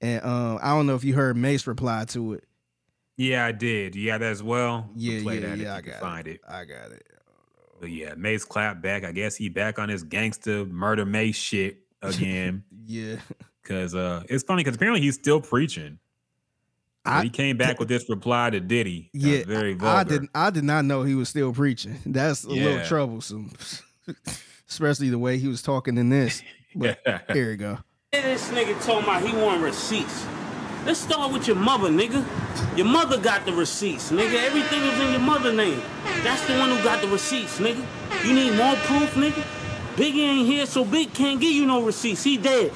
[0.00, 2.44] And um, I don't know if you heard Mase reply to it.
[3.16, 3.96] Yeah, I did.
[3.96, 4.90] Yeah, that as well.
[4.94, 5.72] Yeah, yeah, that yeah.
[5.72, 6.30] I you can got find it.
[6.32, 6.40] it.
[6.46, 7.06] I got it.
[7.80, 9.04] But yeah, Mase clapped back.
[9.04, 12.64] I guess he back on his gangster murder Mase shit again.
[12.88, 13.16] Yeah.
[13.64, 15.98] Cause uh it's funny because apparently he's still preaching.
[17.04, 19.10] I- he came back with this reply to Diddy.
[19.12, 20.18] Yeah, very I vulgar.
[20.20, 20.28] did.
[20.34, 21.98] I did not know he was still preaching.
[22.06, 23.50] That's a little troublesome,
[24.68, 26.42] especially the way he was talking in this.
[26.76, 27.00] But
[27.32, 27.78] here we go.
[28.12, 30.26] This nigga told me he want receipts.
[30.84, 32.24] Let's start with your mother, nigga.
[32.76, 34.44] Your mother got the receipts, nigga.
[34.44, 35.82] Everything is in your mother name.
[36.22, 37.84] That's the one who got the receipts, nigga.
[38.24, 39.42] You need more proof, nigga?
[39.96, 42.22] Biggie ain't here, so Big can't give you no receipts.
[42.22, 42.72] He dead.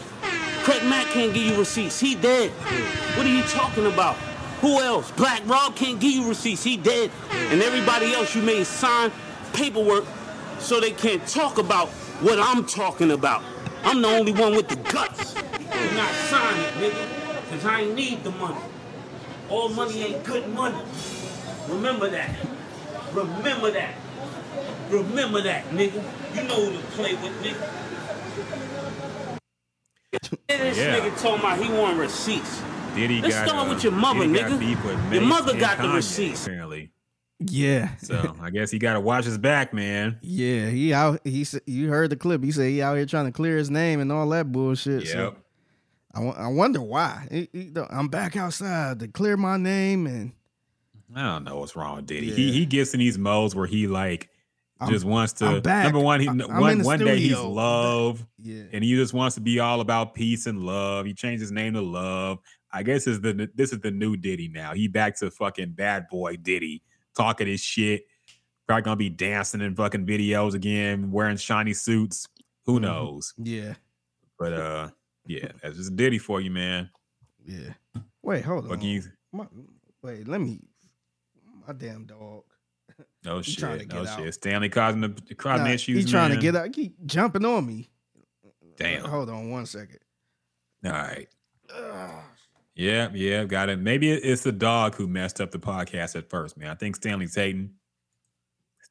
[0.63, 2.01] Craig Mack can't give you receipts.
[2.01, 2.51] He dead.
[3.17, 4.17] What are you talking about?
[4.61, 5.11] Who else?
[5.13, 6.65] Black Rob can't give you receipts.
[6.65, 7.11] He dead.
[7.31, 9.13] And everybody else you made sign
[9.53, 10.05] paperwork
[10.59, 11.89] so they can't talk about
[12.21, 13.43] what I'm talking about.
[13.85, 15.35] I'm the only one with the guts.
[15.35, 15.41] Do
[15.95, 18.61] not sign it, nigga, because I ain't need the money.
[19.49, 20.79] All money ain't good money.
[21.69, 22.31] Remember that.
[23.13, 23.95] Remember that.
[24.91, 26.03] Remember that, nigga.
[26.35, 27.81] You know who to play with, nigga.
[30.49, 30.99] This Yeah.
[30.99, 32.63] nigga told me he want receipts.
[32.95, 35.13] Diddy Let's got, start uh, with your mother, nigga.
[35.13, 36.47] Your mother and got the Kanye, receipts.
[36.47, 36.91] Apparently.
[37.41, 37.97] Yeah.
[37.97, 40.19] So I guess he got to watch his back, man.
[40.21, 41.21] Yeah, he out.
[41.25, 42.45] He said you heard the clip.
[42.45, 45.07] He said he out here trying to clear his name and all that bullshit.
[45.09, 45.37] So Yep.
[46.15, 47.27] I, I wonder why.
[47.31, 50.33] He- he I'm back outside to clear my name and
[51.17, 52.27] I don't know what's wrong with Diddy.
[52.27, 52.35] Yeah.
[52.35, 54.29] He he gets in these modes where he like
[54.79, 55.47] I'm- just wants to.
[55.47, 55.63] I'm.
[55.63, 57.37] Number one, he I'm one one day he's.
[57.39, 58.63] I'm love, yeah.
[58.73, 61.07] and he just wants to be all about peace and love.
[61.07, 62.39] He changed his name to Love.
[62.73, 64.73] I guess is the this is the new Diddy now.
[64.75, 66.83] He back to fucking bad boy Diddy,
[67.21, 68.07] talking his shit.
[68.67, 72.27] Probably gonna be dancing in fucking videos again, wearing shiny suits.
[72.67, 72.83] Who Mhm.
[72.83, 73.35] knows?
[73.37, 73.75] Yeah.
[74.39, 74.91] But uh,
[75.27, 76.89] yeah, that's just Diddy for you, man.
[77.45, 77.75] Yeah.
[78.23, 78.71] Wait, hold on.
[78.71, 79.03] Fucking
[79.33, 79.47] My,
[80.03, 80.61] wait, let me.
[81.67, 82.45] My damn dog.
[83.25, 84.35] no He shit, no shit.
[84.35, 85.97] Stanley causing the causing Nah, issues.
[86.05, 86.39] He's trying man.
[86.39, 86.73] to get out.
[86.73, 87.91] Keep jumping on me.
[88.77, 89.05] Damn.
[89.05, 89.99] Hold on one second.
[90.87, 91.29] All right.
[92.81, 93.79] Yeah, yeah, got it.
[93.79, 96.71] Maybe it's the dog who messed up the podcast at first, man.
[96.71, 97.73] I think Stanley hating.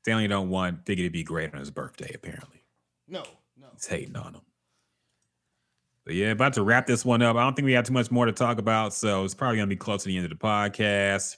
[0.04, 2.64] Stanley don't want Figgy to be great on his birthday, apparently.
[3.08, 3.24] No,
[3.60, 3.66] no.
[3.74, 4.42] He's hating on him.
[6.06, 7.36] But yeah, about to wrap this one up.
[7.36, 9.66] I don't think we have too much more to talk about, so it's probably gonna
[9.66, 11.38] be close to the end of the podcast.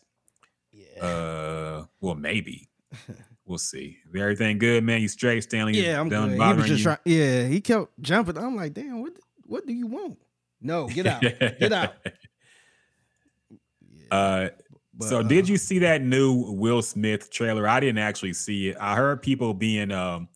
[0.74, 1.06] Yeah.
[1.06, 2.70] Uh, well, maybe.
[3.44, 3.98] We'll see.
[4.08, 5.02] Is everything good, man?
[5.02, 5.74] You straight, Stanley?
[5.74, 6.36] yeah, I'm done good.
[6.36, 6.84] He was bothering just you?
[6.84, 6.98] trying.
[7.04, 8.38] Yeah, he kept jumping.
[8.38, 9.12] I'm like, damn, what?
[9.46, 10.20] What do you want?
[10.62, 11.22] No, get out.
[11.22, 11.96] get out.
[14.12, 14.50] Uh,
[14.94, 17.68] but, so uh, did you see that new Will Smith trailer?
[17.68, 18.78] I didn't actually see it.
[18.80, 20.28] I heard people being um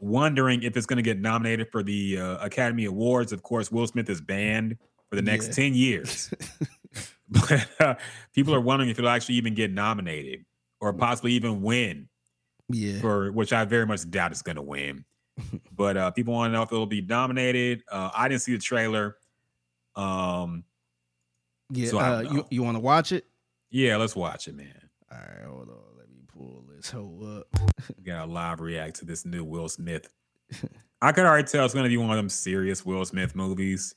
[0.00, 3.32] wondering if it's going to get nominated for the uh, Academy Awards.
[3.32, 4.76] Of course, Will Smith is banned
[5.08, 5.64] for the next Yeah.
[5.64, 6.30] 10 years.
[7.28, 7.94] but uh,
[8.34, 10.44] people are wondering if it'll actually even get nominated
[10.80, 12.08] or possibly even win
[12.68, 13.00] Yeah.
[13.00, 15.04] for which I very much doubt it's going to win.
[15.74, 17.82] but uh, people want to know if it'll be nominated.
[17.90, 19.16] Uh, I didn't see the trailer.
[19.96, 20.64] Um,
[21.72, 21.88] Yeah.
[21.88, 23.26] So uh, you you want to watch it?
[23.70, 24.74] yeah, let's watch it, man.
[25.10, 25.76] All right, hold on.
[25.98, 27.46] Let me pull this whole up.
[27.98, 30.08] We got a live react to this new Will Smith.
[31.00, 33.94] I could already tell it's going to be one of them serious Will Smith movies.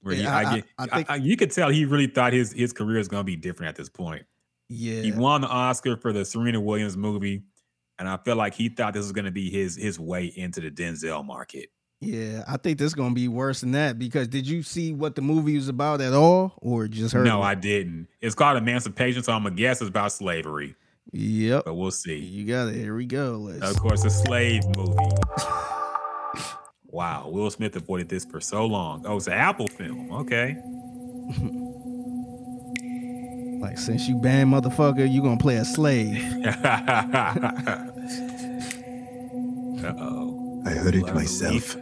[0.00, 2.06] Where he, Yeah, I, I- get, I I- think- I- you could tell he really
[2.08, 4.24] thought his his career is going to be different at this point.
[4.68, 5.02] Yeah.
[5.02, 7.44] He won the Oscar for the Serena Williams movie,
[7.98, 10.60] and I feel like he thought this was going to be his his way into
[10.60, 11.68] the Denzel market.
[12.04, 15.14] Yeah, I think this is gonna be worse than that because did you see what
[15.14, 17.24] the movie was about at all, or just heard?
[17.24, 17.44] No, it?
[17.44, 18.08] I didn't.
[18.20, 20.74] It's called Emancipation, so I'm gonna guess it's about slavery,
[21.12, 21.62] Yep.
[21.64, 22.18] but we'll see.
[22.18, 22.74] You got it.
[22.74, 23.36] Here we go.
[23.40, 23.62] Let's.
[23.70, 24.96] Of course, a slave movie.
[26.94, 29.06] Wow, Will Smith avoided this for so long.
[29.06, 30.10] Oh, it's an Apple film.
[30.12, 30.56] Okay.
[33.62, 36.20] Like since you banned motherfucker, you gonna play a slave.
[36.46, 37.88] uh
[39.98, 40.62] oh.
[40.66, 41.76] I heard it Love myself.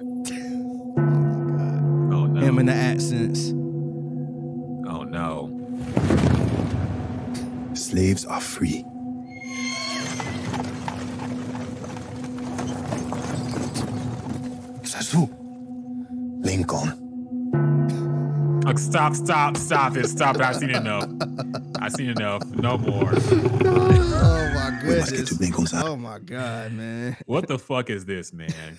[2.40, 3.50] Him in the accents.
[4.88, 5.56] Oh no.
[7.74, 8.84] Slaves are free.
[14.82, 15.28] Sasu.
[16.44, 16.96] Lincoln.
[18.66, 20.06] Oh, stop, stop, stop it.
[20.08, 20.42] Stop it.
[20.42, 21.08] I've seen enough.
[21.80, 22.44] I've seen enough.
[22.50, 23.10] No more.
[23.12, 25.28] Oh my We must get goodness.
[25.30, 25.84] to Lincoln's house.
[25.86, 27.16] Oh my god, man.
[27.26, 28.78] What the fuck is this, man?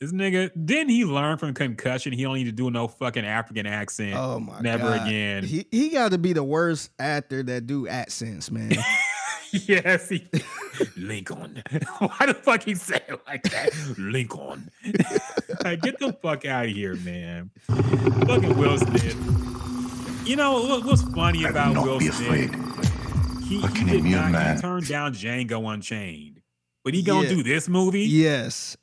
[0.00, 2.12] This nigga, didn't he learn from concussion?
[2.12, 4.14] He don't need to do no fucking African accent.
[4.14, 5.06] Oh my Never god.
[5.06, 5.44] again.
[5.44, 8.72] He he got to be the worst actor that do accents, man.
[9.52, 10.26] yes, he,
[10.98, 11.62] Lincoln.
[11.98, 13.70] Why the fuck he say it like that?
[13.96, 14.70] Lincoln.
[15.64, 17.50] like, get the fuck out of here, man.
[17.66, 19.16] Fucking Will Smith.
[20.26, 22.50] You know what, what's funny I about will not Will be Smith?
[22.54, 23.44] afraid.
[23.44, 24.32] He, he did not.
[24.32, 24.56] man.
[24.56, 26.42] He turned down Django Unchained,
[26.84, 27.34] but he gonna Yeah.
[27.36, 28.04] do this movie.
[28.04, 28.76] yes.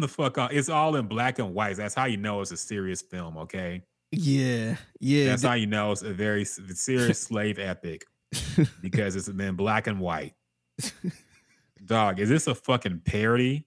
[0.00, 0.52] The fuck out.
[0.52, 1.76] It's all in black and white.
[1.76, 3.36] That's how you know it's a serious film.
[3.38, 3.82] Okay.
[4.12, 4.76] Yeah.
[5.00, 5.26] Yeah.
[5.26, 8.04] That's how you know it's a very serious slave epic
[8.80, 10.34] because it's been black and white.
[11.84, 13.66] Dog, is this a fucking parody?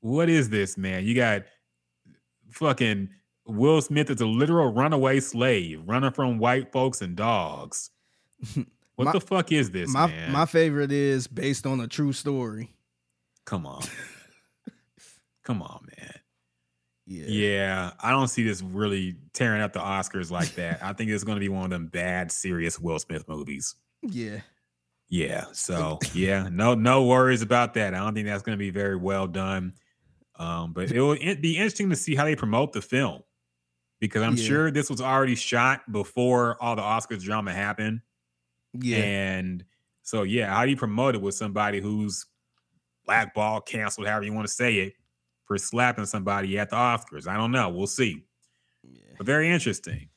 [0.00, 1.04] What is this, man?
[1.04, 1.42] You got
[2.50, 3.08] fucking
[3.46, 7.90] Will Smith is a literal runaway slave running from white folks and dogs.
[8.96, 10.32] What My- the fuck is this, my man?
[10.32, 12.70] my favorite is based on a true story.
[13.46, 13.82] Come on.
[15.44, 16.14] Come on, man.
[17.06, 17.24] Yeah.
[17.26, 20.82] Yeah, I don't see this really tearing up the Oscars like that.
[20.82, 23.74] I think it's going to be one of them bad, serious Will Smith movies.
[24.02, 24.40] Yeah.
[25.08, 25.46] Yeah.
[25.52, 27.92] So yeah, no, no worries about that.
[27.94, 29.74] I don't think that's going to be very well done.
[30.38, 33.22] Um, but it will be interesting to see how they promote the film
[34.00, 34.44] because I'm Yeah.
[34.44, 38.00] sure this was already shot before all the Oscars drama happened.
[38.74, 38.98] Yeah.
[38.98, 39.64] And
[40.02, 42.26] so yeah, how do you promote it with somebody who's
[43.04, 44.94] blackballed, canceled, however you want to say it,
[45.46, 47.26] for slapping somebody at the Oscars?
[47.26, 47.68] I don't know.
[47.68, 48.24] We'll see.
[48.82, 49.14] Yeah.
[49.16, 50.08] But very interesting.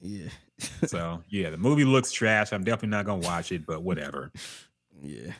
[0.00, 0.28] Yeah.
[0.86, 2.52] so yeah, the movie looks trash.
[2.52, 4.32] I'm definitely not gonna watch it, but whatever.
[5.02, 5.32] Yeah.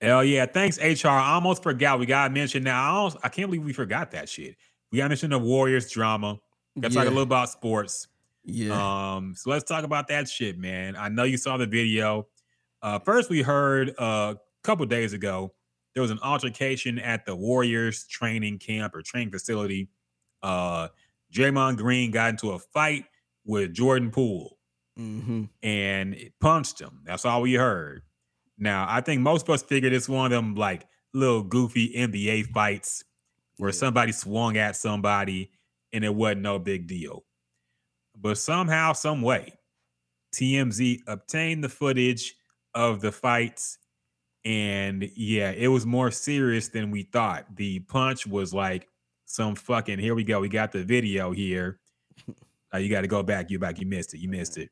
[0.00, 0.46] Hell yeah.
[0.46, 1.08] Thanks, HR.
[1.08, 1.98] I almost forgot.
[1.98, 2.82] We gotta mention now.
[2.82, 4.56] I, almost, I can't believe we forgot that shit.
[4.92, 6.38] We gotta mention the Warriors drama.
[6.78, 8.08] Gotta talk a little about sports.
[8.44, 9.14] Yeah.
[9.16, 10.94] Um, so let's talk about that shit, man.
[10.96, 12.28] I know you saw the video.
[12.80, 15.52] Uh, first, we heard uh, a couple days ago
[15.96, 19.88] there was an altercation at the Warriors training camp or training facility.
[20.42, 20.88] Uh,
[21.34, 23.06] Draymond Green got into a fight
[23.46, 24.58] with Jordan Poole
[24.96, 27.00] hmm and it punched him.
[27.04, 28.02] That's all we heard.
[28.58, 32.48] Now, I think most of us figured it's one of them like little goofy NBA
[32.48, 33.02] fights
[33.56, 35.50] where somebody swung at somebody
[35.92, 37.24] and it wasn't no big deal.
[38.14, 39.54] But somehow, some way,
[40.34, 42.34] TMZ obtained the footage
[42.74, 43.78] of the fights.
[44.46, 47.56] And yeah, it was more serious than we thought.
[47.56, 48.86] The punch was like
[49.24, 50.38] some fucking here we go.
[50.38, 51.78] We got the video here.
[52.74, 53.48] Uh, you got to go back.
[53.48, 53.78] You back.
[53.78, 54.18] You missed it.
[54.18, 54.70] You missed it.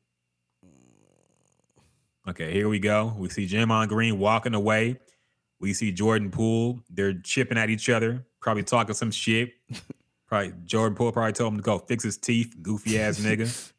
[2.27, 3.15] Okay, here we go.
[3.17, 4.99] We see Draymond Green walking away.
[5.61, 6.81] We see Jordan Poole.
[6.89, 9.53] They're chipping at each other, probably talking some shit.
[10.27, 13.71] Probably Jordan Poole probably told him to go fix his teeth, goofy ass nigga.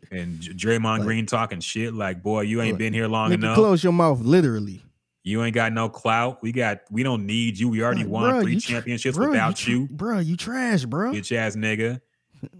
[0.10, 3.54] And Draymond Green talking shit like, "Boy, you ain't been here long enough.
[3.54, 4.82] close your mouth, literally.
[5.24, 6.42] You ain't got no clout.
[6.42, 6.80] We got.
[6.90, 7.68] We don't need you.
[7.68, 10.18] We already Like, won bruh, three championships without you, bro.
[10.18, 11.12] you trash, bro.
[11.12, 12.00] bitch ass nigga."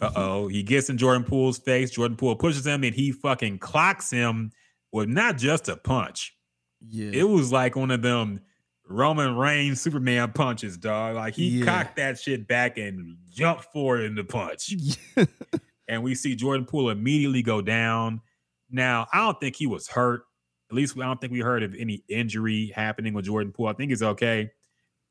[0.00, 0.48] Uh oh.
[0.48, 1.90] He gets in Jordan Poole's face.
[1.90, 4.50] Jordan Poole pushes him, and he fucking clocks him
[4.92, 6.34] with not just a punch.
[6.80, 7.10] Yeah.
[7.12, 8.40] It was like one of them
[8.88, 11.16] Roman Reigns Superman punches, dog.
[11.16, 11.64] Like he Yeah.
[11.66, 14.74] cocked that shit back and jumped forward in the punch.
[15.88, 18.22] and we see Jordan Poole immediately go down.
[18.70, 20.22] Now, I don't think he was hurt.
[20.70, 23.68] At least I don't think we heard of any injury happening with Jordan Poole.
[23.68, 24.50] I think he's okay.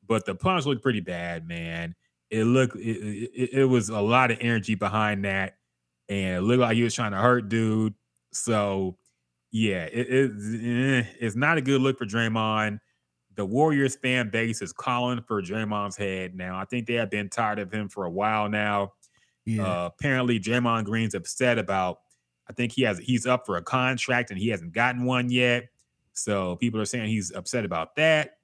[0.06, 1.94] But the punch looked pretty bad, man.
[2.30, 5.56] It looked it, it, it was a lot of energy behind that.
[6.08, 7.94] And it looked like he was trying to hurt dude.
[8.32, 8.96] So
[9.50, 12.78] yeah, it, it, eh, it's not a good look for Draymond.
[13.34, 16.58] The Warriors fan base is calling for Draymond's head now.
[16.58, 18.92] I think they have been tired of him for a while now.
[19.44, 19.64] yeah.
[19.64, 22.00] Uh, apparently, Draymond Green's upset about.
[22.48, 25.68] I think he has he's up for a contract and he hasn't gotten one yet.
[26.12, 28.38] So people are saying he's upset about that.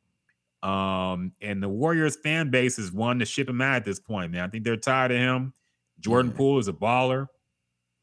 [0.63, 4.33] Um, and the Warriors fan base is one to ship him out at this point,
[4.33, 4.45] man.
[4.45, 5.53] I think they're tired of him.
[6.01, 6.37] Jordan Yeah.
[6.37, 7.27] Poole is a baller.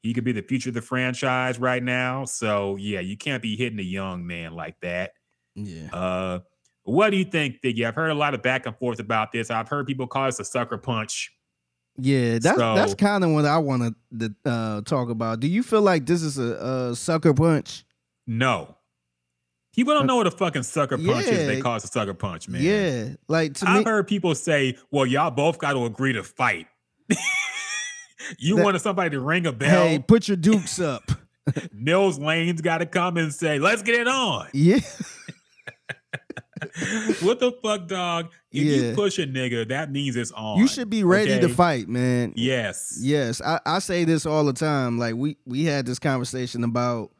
[0.04, 2.26] He could be the future of the franchise right now.
[2.26, 5.14] So yeah, you can't be hitting a young man like that.
[5.56, 5.90] yeah.
[5.94, 6.40] Uh,
[6.84, 7.86] what do you think, Figgy?
[7.86, 9.52] I've heard a lot of back and forth about this.
[9.52, 11.32] I've heard people call this a sucker punch.
[12.04, 15.40] Yeah, that's that's kind of what I want to uh, talk about.
[15.40, 17.86] Do you feel like this is a, a sucker punch?
[18.26, 18.76] No.
[19.76, 21.48] People don't know what a fucking sucker punch is.
[21.48, 21.62] They yeah.
[21.62, 22.62] call it a sucker punch, man.
[22.62, 26.24] Yeah, like to I've me, heard people say, well, y'all both got to agree to
[26.24, 26.68] fight.
[28.40, 29.88] you That- wanted somebody to ring a bell.
[29.88, 31.12] hey, put your dukes up.
[31.72, 34.48] Mills Lane's got to come and say, let's get it on.
[34.54, 34.80] yeah,
[37.22, 38.32] what the fuck, dog?
[38.52, 38.90] If Yeah.
[38.90, 40.60] you push a nigga, that means it's on.
[40.60, 42.34] you should be ready to fight, man.
[42.36, 42.98] Yes.
[43.02, 44.98] Yes, I, I say this all the time.
[45.00, 47.12] Like we we had this conversation about,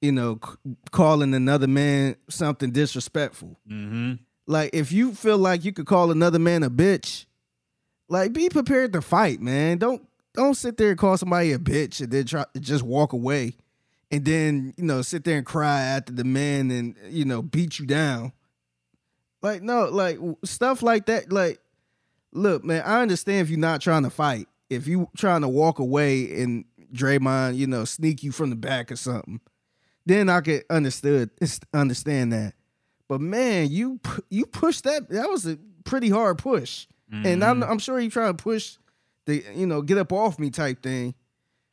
[0.00, 3.56] you know, c- calling another man something disrespectful.
[3.70, 4.14] Mm-hmm.
[4.46, 7.26] Like if you feel like you could call another man a bitch,
[8.08, 9.78] like be prepared to fight, man.
[9.78, 13.12] Don't don't sit there and call somebody a bitch and then try to just walk
[13.12, 13.54] away,
[14.10, 17.78] and then you know sit there and cry after the man and you know beat
[17.78, 18.32] you down.
[19.42, 21.32] Like no, like stuff like that.
[21.32, 21.58] Like,
[22.32, 24.48] look, man, I understand if you're not trying to fight.
[24.70, 26.64] If you trying to walk away and
[26.94, 29.40] Draymond, you know, sneak you from the back or something,
[30.06, 31.30] then I could understood
[31.74, 32.54] understand that.
[33.08, 34.00] But man, you
[34.30, 35.10] you pushed that.
[35.10, 37.70] That was a pretty hard push, and I'm mm-hmm.
[37.70, 38.78] I'm sure you trying to push
[39.26, 41.14] the you know get up off me type thing.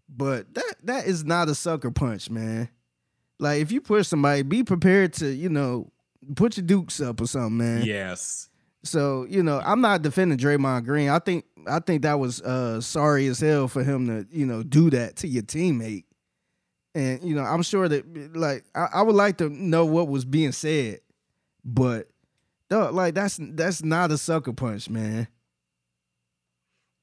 [0.10, 2.70] But that that is not a sucker punch, man.
[3.40, 5.92] Like if you push somebody, be prepared to you know
[6.36, 7.84] put your dukes up or something, man.
[7.84, 8.50] Yes.
[8.84, 11.10] So you know, I'm not defending Draymond Green.
[11.10, 14.64] I think I think that was uh sorry as hell for him to you know
[14.64, 16.06] do that to your teammate.
[16.96, 20.26] And you know, I'm sure that like I, I would like to know what was
[20.26, 21.02] being said,
[21.66, 22.10] but
[22.70, 25.28] dog, like that's that's not a sucker punch, man.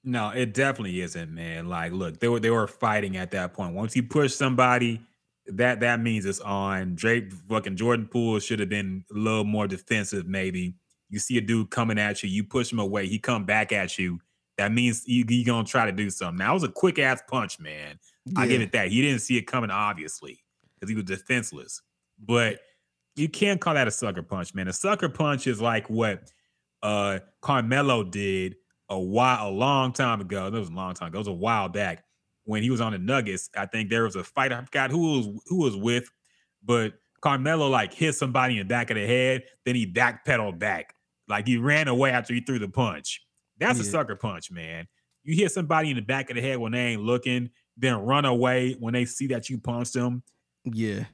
[0.03, 1.69] No, it definitely isn't, man.
[1.69, 3.75] Like, look, they were they were fighting at that point.
[3.75, 5.01] Once you push somebody,
[5.49, 6.95] that that means it's on.
[6.95, 10.75] Drake fucking Jordan Poole should have been a little more defensive, maybe.
[11.09, 13.99] You see a dude coming at you, you push him away, he come back at
[13.99, 14.19] you.
[14.59, 16.39] That means you you gonna try to do something.
[16.39, 17.99] Now it was a quick ass punch, man.
[18.37, 18.89] I give it that.
[18.89, 20.43] He didn't see it coming, obviously,
[20.75, 21.83] because he was defenseless.
[22.19, 22.59] But
[23.15, 24.69] you can't call that a sucker punch, man.
[24.69, 26.31] A sucker punch is like what
[26.83, 28.57] uh Carmelo did
[28.89, 30.51] a while, a long time ago.
[30.51, 31.19] That was a long time ago.
[31.19, 32.06] It was a while back
[32.47, 33.51] when he was on the Nuggets.
[33.55, 34.53] I think there was a fight.
[34.53, 36.11] I forgot who was who was with,
[36.65, 39.45] but Carmelo like hit somebody in the back of the head.
[39.65, 40.95] Then he backpedaled back,
[41.29, 43.23] like he ran away after he threw the punch.
[43.59, 44.87] That's a sucker punch, man.
[45.25, 48.25] You hit somebody in the back of the head when they ain't looking, then run
[48.25, 50.23] away when they see that you punched them.
[50.65, 51.05] Yeah.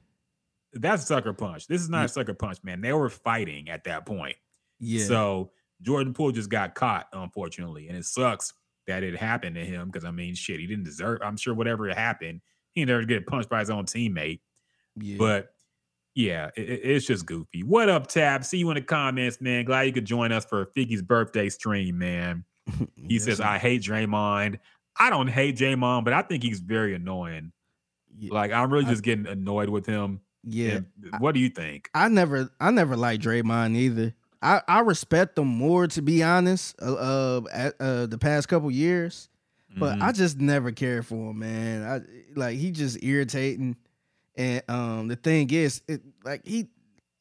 [0.73, 1.67] That's a sucker punch.
[1.67, 2.05] This is not Yeah.
[2.05, 2.81] a sucker punch, man.
[2.81, 4.35] They were fighting at that point.
[4.79, 5.05] Yeah.
[5.05, 5.51] So
[5.81, 8.53] Jordan Poole just got caught, unfortunately, and it sucks
[8.87, 11.19] that it happened to him because I mean, shit, he didn't deserve.
[11.23, 12.41] I'm sure whatever happened,
[12.73, 14.39] he to get punched by his own teammate.
[14.95, 15.17] yeah.
[15.17, 15.49] But
[16.15, 17.63] yeah, it- it- it's just goofy.
[17.63, 18.43] What up, Tab?
[18.43, 19.65] See you in the comments, man.
[19.65, 22.45] Glad you could join us for Figgy's birthday stream, man.
[22.95, 23.43] He Yes, says, sir.
[23.45, 24.59] I hate Draymond.
[24.97, 27.51] I don't hate Draymond, but I think he's very annoying.
[28.17, 28.31] Yeah.
[28.33, 30.21] Like, I'm really I- just getting annoyed with him.
[30.43, 30.75] yeah.
[30.75, 30.85] And
[31.19, 31.89] what do you think?
[31.95, 34.13] I never I never liked Draymond either.
[34.43, 36.75] I, I respect him more to be honest.
[36.81, 39.29] Uh, uh, at, uh the past couple years,
[39.77, 40.01] but Mhm.
[40.01, 41.83] I just never cared for him, man.
[41.83, 42.01] I
[42.39, 43.75] like he just irritating,
[44.35, 46.67] and um the thing is, it like he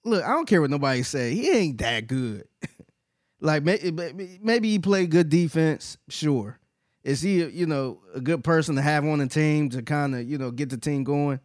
[0.04, 0.24] look.
[0.24, 1.34] I don't care what nobody say.
[1.34, 2.46] He ain't that good.
[3.40, 6.58] like maybe maybe he played good defense, sure.
[7.04, 10.22] Is he you know a good person to have on the team to kind of
[10.28, 11.40] you know get the team going?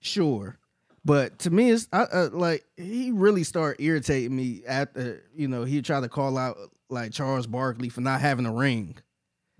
[0.00, 0.58] Sure.
[1.04, 5.64] But to me, it's I, uh, like he really started irritating me after you know
[5.64, 6.56] he tried to call out
[6.88, 8.96] like Charles Barkley for not having a ring.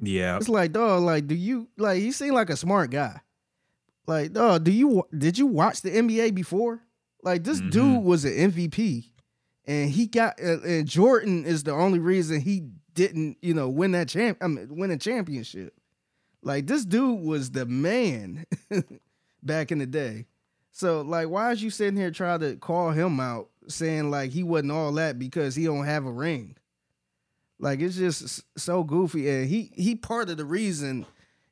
[0.01, 0.37] Yeah.
[0.37, 3.21] It's like dog, like do you like he seemed like a smart guy.
[4.07, 6.81] Like dog, do you did you watch the NBA before?
[7.23, 7.71] Like this Mhm.
[7.71, 9.11] dude was an MVP,
[9.67, 13.93] and he got uh, and Jordan is the only reason he didn't you know win
[13.93, 14.39] that champ.
[14.41, 15.75] I mean win a championship.
[16.43, 18.45] Like this dude was the man
[19.43, 20.27] back in the day.
[20.75, 24.43] So like, why is you sitting here trying to call him out, saying like he
[24.43, 26.57] wasn't all that because he don't have a ring?
[27.61, 31.07] Like it's just so goofy, and he he part of the reason,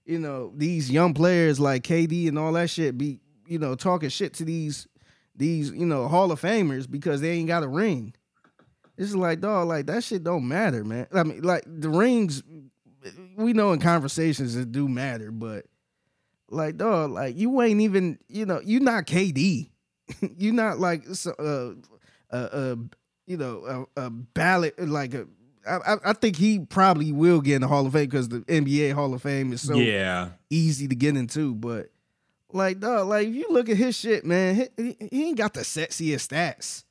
[0.04, 4.08] you know, these young players like KD and all that shit be you know talking
[4.08, 4.88] shit to these
[5.36, 8.14] these you know Hall of Famers because they ain't got a ring.
[8.98, 11.06] It's like dog, like that shit don't matter, man.
[11.12, 12.42] I mean, like the rings,
[13.36, 15.66] we know in conversations it do matter, but
[16.52, 19.68] like dog, like you ain't even, you know, you not KD.
[20.36, 22.76] you not like so- uh, uh, uh,
[23.26, 25.26] you know, a, a ballot like a.
[25.66, 28.40] I, I- I think he probably will get in the Hall of Fame because the
[28.40, 30.30] NBA Hall of Fame is so yeah.
[30.50, 31.54] easy to get into.
[31.54, 31.90] But
[32.52, 35.54] like, dog, like if you look at his shit, man, he, he, he ain't got
[35.54, 36.84] the sexiest stats.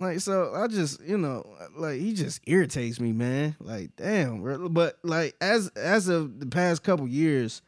[0.00, 1.44] Like, so I just, you know,
[1.76, 3.56] like he just irritates me, man.
[3.60, 4.68] Like, damn, bro.
[4.68, 7.62] but like as as of the past couple years,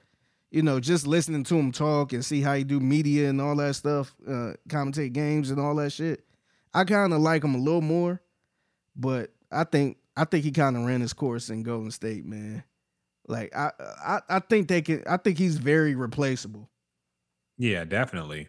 [0.57, 3.55] you know, just listening to him talk and see how he do media and all
[3.57, 6.25] that stuff, uh, commentate games and all that shit,
[6.73, 8.23] I kind of like him a little more.
[8.97, 12.65] But I think I think he kind of ran his course in Golden State, man.
[13.29, 13.71] Like I,
[14.03, 15.03] I I think they can.
[15.07, 16.71] I think he's very replaceable.
[17.59, 18.49] Yeah, definitely.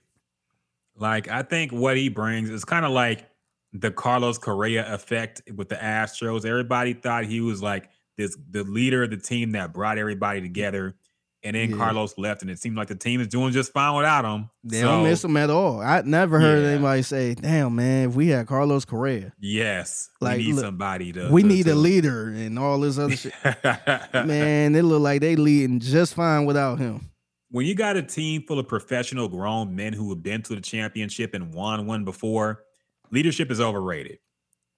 [0.95, 3.29] Like I think what he brings is kind of like
[3.73, 6.45] the Carlos Correa effect with the Astros.
[6.45, 10.95] Everybody thought he was like this the leader of the team that brought everybody together.
[11.43, 11.77] And then Yeah.
[11.77, 14.49] Carlos left, and it seemed like the team is doing just fine without him.
[14.63, 15.79] They don't miss him at all.
[15.81, 16.69] I never heard Yeah.
[16.71, 21.11] anybody say, "Damn, man, if we had Carlos Correa, Yes, Like, we need look, somebody
[21.13, 21.29] to.
[21.31, 23.33] we to- need a leader and all this other shit."
[24.13, 27.11] Man, it look like they leading just fine without him.
[27.49, 30.59] when you got a team full of professional grown men who have been to the
[30.61, 32.63] championship and won one before,
[33.11, 34.17] leadership is overrated.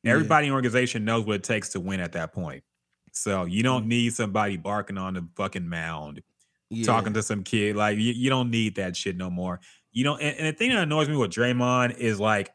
[0.03, 0.11] Yeah.
[0.11, 2.63] Everybody in the organization knows what it takes to win at that point.
[3.11, 3.89] So you don't Mm.
[3.89, 6.21] need somebody barking on the fucking mound,
[6.69, 6.85] Yeah.
[6.85, 7.75] talking to some kid.
[7.75, 9.59] Like you, you don't need that shit no more.
[9.91, 10.21] You don't.
[10.21, 12.51] And, and the thing that annoys me with Draymond is like,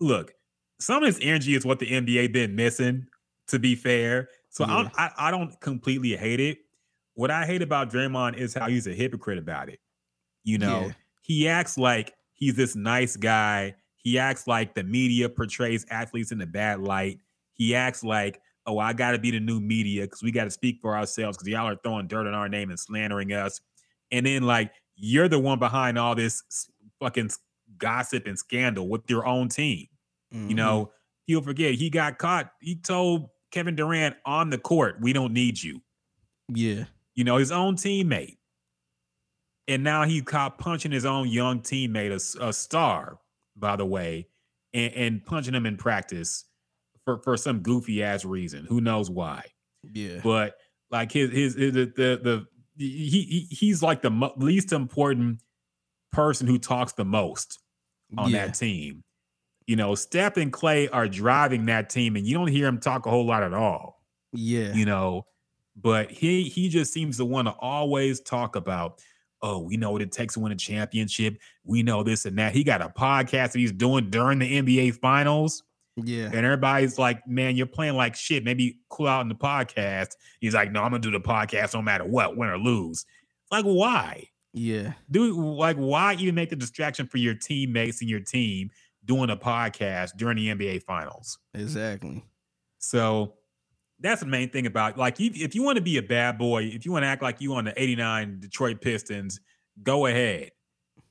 [0.00, 0.32] look,
[0.80, 3.06] some of his energy is what the NBA been missing.
[3.48, 6.58] To be fair, so I, don't, I I don't completely hate it.
[7.12, 9.80] What I hate about Draymond is how he's a hypocrite about it.
[10.44, 10.92] You know, Yeah.
[11.20, 13.74] he acts like he's this nice guy.
[13.96, 17.18] He acts like the media portrays athletes in a bad light.
[17.52, 20.50] He acts like, oh, I got to be the new media because we got to
[20.50, 23.60] speak for ourselves because y'all are throwing dirt on our name and slandering us.
[24.10, 26.42] And then, like, you're the one behind all this
[27.00, 27.30] fucking
[27.78, 29.88] gossip and scandal with your own team.
[30.32, 30.48] Mhm.
[30.50, 30.92] You know,
[31.26, 32.52] he'll forget he got caught.
[32.60, 35.80] He told Kevin Durant on the court, we don't need you
[36.48, 36.84] yeah,
[37.14, 38.38] you know, his own teammate.
[39.66, 43.18] And now he caught punching his own young teammate, a star,
[43.56, 44.28] by the way,
[44.74, 46.44] and, and punching him in practice
[47.04, 48.64] for, for some goofy ass reason.
[48.66, 49.44] Who knows why?
[49.92, 50.54] yeah, But
[50.90, 55.40] like his his, his the, the the he, he he's like the mo- least important
[56.12, 57.60] person who talks the most
[58.16, 59.02] on yeah, that team.
[59.66, 63.06] You know, Steph and Clay are driving that team, and you don't hear him talk
[63.06, 63.94] a whole lot at all
[64.34, 65.26] yeah, you know?
[65.76, 69.00] But he he just seems to want to always talk about
[69.42, 71.36] oh we know what it takes to win a championship.
[71.64, 72.52] We know this and that.
[72.52, 75.64] He got a podcast that he's doing during the nba finals
[75.96, 76.26] Yeah.
[76.26, 80.08] and everybody's like man you're playing like shit maybe cool out in the podcast
[80.40, 83.06] he's like no i'm gonna do the podcast no matter what win or lose
[83.52, 84.94] like why Yeah.
[85.10, 88.70] do like why even make the distraction for your teammates and your team
[89.04, 92.24] doing a podcast during the nba finals Exactly.
[92.78, 93.34] so
[94.00, 96.64] that's the main thing about like you, if you want to be a bad boy,
[96.64, 99.40] if you want to act like you on the 89 Detroit Pistons,
[99.82, 100.50] go ahead.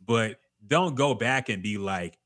[0.05, 0.37] But
[0.67, 2.19] don't go back and be like,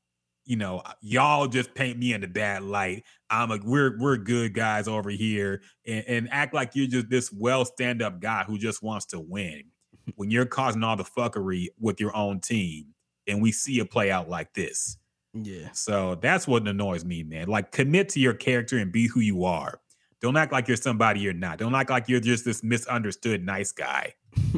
[0.48, 3.04] you know, uh, y'all just paint me in the bad light.
[3.30, 7.30] I'm a we're we're good guys over here and, and act like you're just this
[7.32, 9.64] well stand-up guy who just wants to win
[10.16, 12.86] when you're causing all the fuckery with your own team
[13.26, 14.96] and we see it play out like this.
[15.34, 15.68] Yeah.
[15.72, 17.48] So that's what annoys me, man.
[17.48, 19.80] Like commit to your character and be who you are.
[20.20, 21.58] Don't act like you're somebody you're not.
[21.58, 24.14] Don't act like you're just this misunderstood nice guy.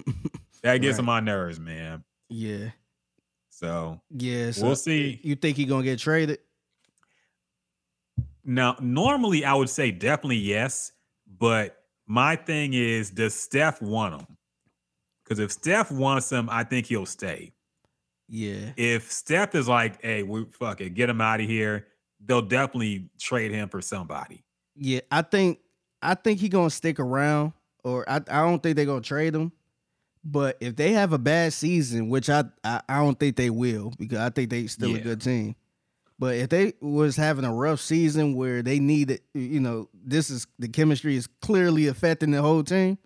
[0.62, 1.01] That gets Right.
[1.01, 2.05] on my nerves, man.
[2.29, 2.69] Yeah.
[3.61, 4.53] So Yeah.
[4.53, 5.20] So we'll see.
[5.23, 6.39] You think he gonna get traded?
[8.43, 10.93] Now, normally I would say definitely yes,
[11.39, 14.27] but my thing is, does Steph want him?
[15.23, 17.53] Because if Steph wants him, I think he'll stay.
[18.28, 18.73] Yeah.
[18.78, 21.87] If Steph is like, hey, we fuck it, get him out of here,
[22.24, 24.43] they'll definitely trade him for somebody.
[24.74, 25.01] Yeah.
[25.11, 25.59] I think
[26.01, 27.53] I think he gonna stick around,
[27.85, 29.53] or I, I don't think they're gonna trade him.
[30.23, 33.93] But if they have a bad season, which I, I I don't think they will,
[33.99, 35.57] because I think they still a good team.
[36.19, 40.47] But if they was having a rough season where they needed, you know, this is
[40.59, 42.99] the chemistry is clearly affecting the whole team,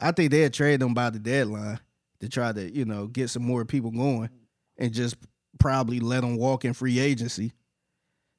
[0.00, 1.78] I think they'd trade them by the deadline
[2.20, 4.30] to try to, you know, get some more people going
[4.78, 5.16] and just
[5.58, 7.52] probably let them walk in free agency.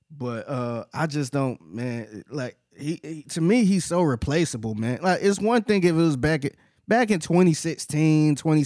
[0.10, 2.24] But uh I just don't, man.
[2.30, 5.00] Like he, he to me, he's so replaceable, man.
[5.04, 6.54] Like it's one thing if it was back at
[6.88, 8.66] back in 2016, 20,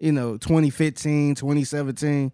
[0.00, 2.32] you know, 2015, 2017.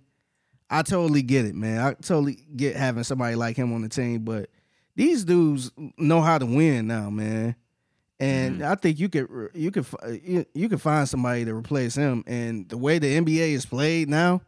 [0.69, 1.81] I totally get it, man.
[1.81, 4.51] I totally get having somebody like him on the team, but
[4.95, 7.57] these dudes know how to win now, man.
[8.21, 9.87] And I think you could you could
[10.23, 12.23] you, you could find somebody to replace him.
[12.27, 14.43] And the way the NBA is played now,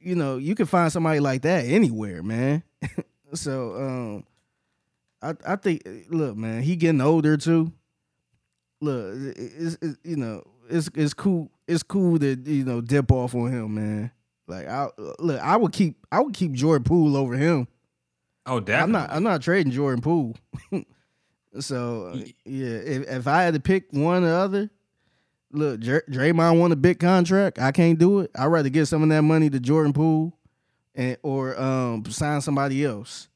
[0.00, 2.62] you know, you can find somebody like that anywhere, man.
[3.34, 4.24] so um
[5.20, 7.72] I I think look, man, he getting older too.
[8.80, 11.50] Look, it's, it's you know, it's it's cool.
[11.66, 14.10] It's cool to you know dip off on him, man.
[14.46, 14.88] Like I
[15.18, 17.68] look, I would keep I would keep Jordan Poole over him.
[18.46, 18.82] Oh, definitely.
[18.82, 20.36] I'm not I'm not trading Jordan Poole.
[21.60, 24.70] so uh, yeah, if, if I had to pick one or other,
[25.52, 27.58] look, Dr- Draymond won a big contract.
[27.58, 28.30] I can't do it.
[28.34, 30.38] I'd rather give some of that money to Jordan Poole
[30.94, 33.28] and or um sign somebody else.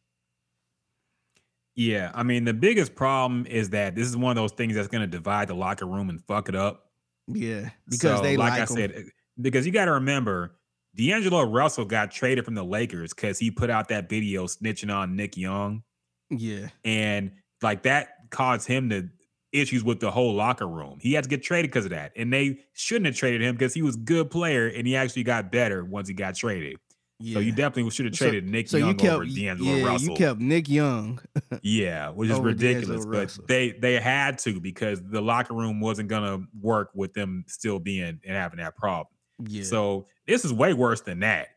[1.75, 4.89] Yeah, I mean the biggest problem is that this is one of those things that's
[4.89, 6.91] going to divide the locker room and fuck it up.
[7.29, 9.01] Yeah, because So, they like, I said, uh,
[9.41, 10.59] because you got to remember,
[10.95, 15.17] D'Angelo Russell got traded from the Lakers because he put out that video snitching on
[15.17, 15.83] Nick Young,
[16.31, 17.33] Yeah, and
[17.63, 19.09] like that caused him to
[19.53, 20.99] issues with the whole locker room.
[21.01, 23.75] He had to get traded because of that, and they shouldn't have traded him because
[23.75, 26.77] he was a good player and he actually got better once he got traded.
[27.23, 27.35] Yeah.
[27.35, 29.85] So you definitely should have So- traded Nick so Young you kept over D'Angelo yeah,
[29.87, 30.09] Russell.
[30.11, 31.21] you kept Nick Young.
[31.63, 33.05] Yeah, which is ridiculous.
[33.05, 33.45] D'Angelo But Russell.
[33.47, 38.21] they they had to because the locker room wasn't gonna work with them still being
[38.27, 39.09] and having that problem.
[39.47, 41.49] Yeah, So this is way worse than that.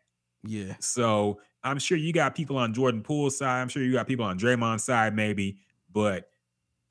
[0.44, 3.62] yeah, So I'm sure you got people on Jordan Poole's side.
[3.62, 5.58] I'm sure you got people on Draymond's side, maybe.
[5.92, 6.30] But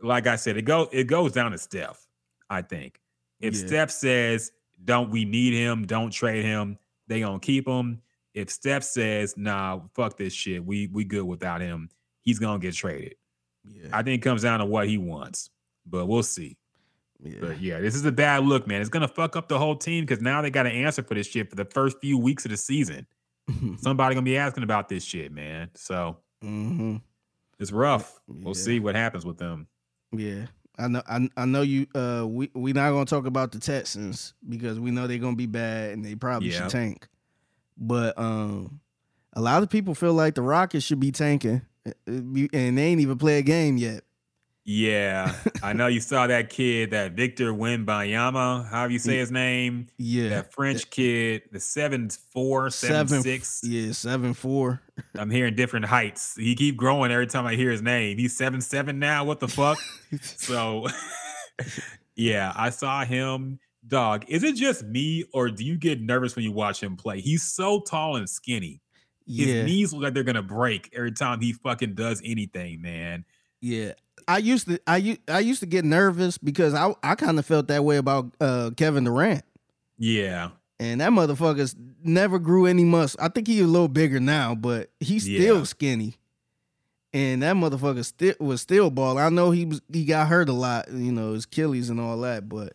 [0.03, 2.07] like I said, it go it goes down to Steph.
[2.51, 3.01] I think
[3.41, 3.67] if Yeah.
[3.67, 4.51] Steph says,
[4.85, 5.87] "Don't we need him?
[5.87, 8.01] Don't trade him," they gonna keep him.
[8.35, 10.65] If Steph says, "Nah, fuck this shit.
[10.65, 11.89] We we good without him,"
[12.23, 13.15] he's gonna get traded.
[13.67, 15.51] yeah, I think it comes down to what he wants,
[15.87, 16.57] but we'll see.
[17.23, 17.39] yeah.
[17.41, 18.81] But yeah, this is a bad look, man.
[18.81, 21.29] It's gonna fuck up the whole team because now they got to answer for this
[21.29, 23.07] shit for the first few weeks of the season.
[23.79, 25.71] Somebody gonna be asking about this shit, man.
[25.75, 26.97] So hmm
[27.61, 28.19] it's rough.
[28.27, 29.69] We'll see what happens with them.
[30.13, 30.47] Yeah.
[30.77, 34.35] I know I, I know you uh we we not gonna talk about the Texans
[34.49, 36.63] because we know they're gonna be bad and they probably Yeah.
[36.63, 37.07] should tank.
[37.77, 38.81] But um
[39.33, 42.13] a lot of people feel like the Rockets should be tanking uh, uh,
[42.53, 44.05] and they ain't even play a game yet.
[44.67, 49.89] Yeah, I know you saw that kid, that Victor Wembanyama, however you say his name,
[49.99, 50.31] Yeah.
[50.31, 53.61] that French kid, the seven four, seven Seven- six.
[53.63, 54.81] Yeah, seven four.
[55.19, 56.35] I'm hearing different heights.
[56.37, 58.17] He keep growing every time I hear his name.
[58.17, 59.25] He's seven seven now.
[59.25, 59.77] What the fuck?
[60.23, 60.87] so,
[62.17, 63.59] yeah, I saw him.
[63.87, 67.21] Dog, is it just me or do you get nervous when you watch him play?
[67.21, 68.81] He's so tall and skinny.
[69.27, 69.65] His Yeah.
[69.65, 73.25] knees look like they're gonna break every time he fucking does anything, man.
[73.61, 73.93] Yeah.
[74.27, 77.85] I used to I used to get nervous because I I kind of felt that
[77.85, 79.45] way about uh, Kevin Durant.
[79.99, 80.51] Yeah.
[80.81, 83.21] And that motherfucker's never grew any muscle.
[83.23, 85.65] I think he's a little bigger now, but he's still Yeah.
[85.65, 86.15] skinny.
[87.13, 89.19] And that motherfucker still was still ball.
[89.19, 92.19] I know he was he got hurt a lot, you know, his Achilles and all
[92.23, 92.75] that, but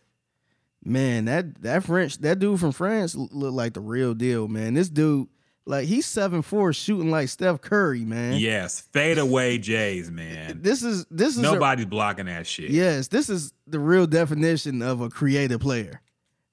[0.84, 4.74] man, that that French that dude from France looked like the real deal, man.
[4.74, 5.28] This dude,
[5.66, 8.34] like he's seven four shooting like Steph Curry, man.
[8.38, 8.80] Yes.
[8.92, 10.60] Fade away Jays, man.
[10.62, 12.70] This is this is a- Nobody's blocking that shit.
[12.70, 16.00] Yes, this is the real definition of a creative player.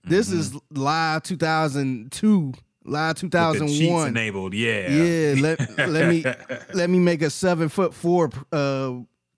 [0.03, 0.39] This Mm-hmm.
[0.39, 2.53] is live 2002,
[2.85, 4.07] live With the cheats 2001.
[4.09, 4.53] enabled.
[4.53, 4.89] Yeah.
[4.89, 6.23] Yeah, let let me
[6.73, 8.93] let me make a seven foot four uh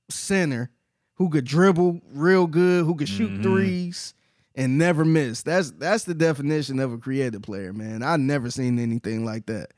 [0.10, 0.70] center
[1.16, 3.44] who could dribble real good, who could shoot Mhm.
[3.44, 4.14] threes
[4.60, 5.42] and never miss.
[5.42, 8.04] That's that's the definition of a creative player, man.
[8.04, 9.70] I never seen anything like that.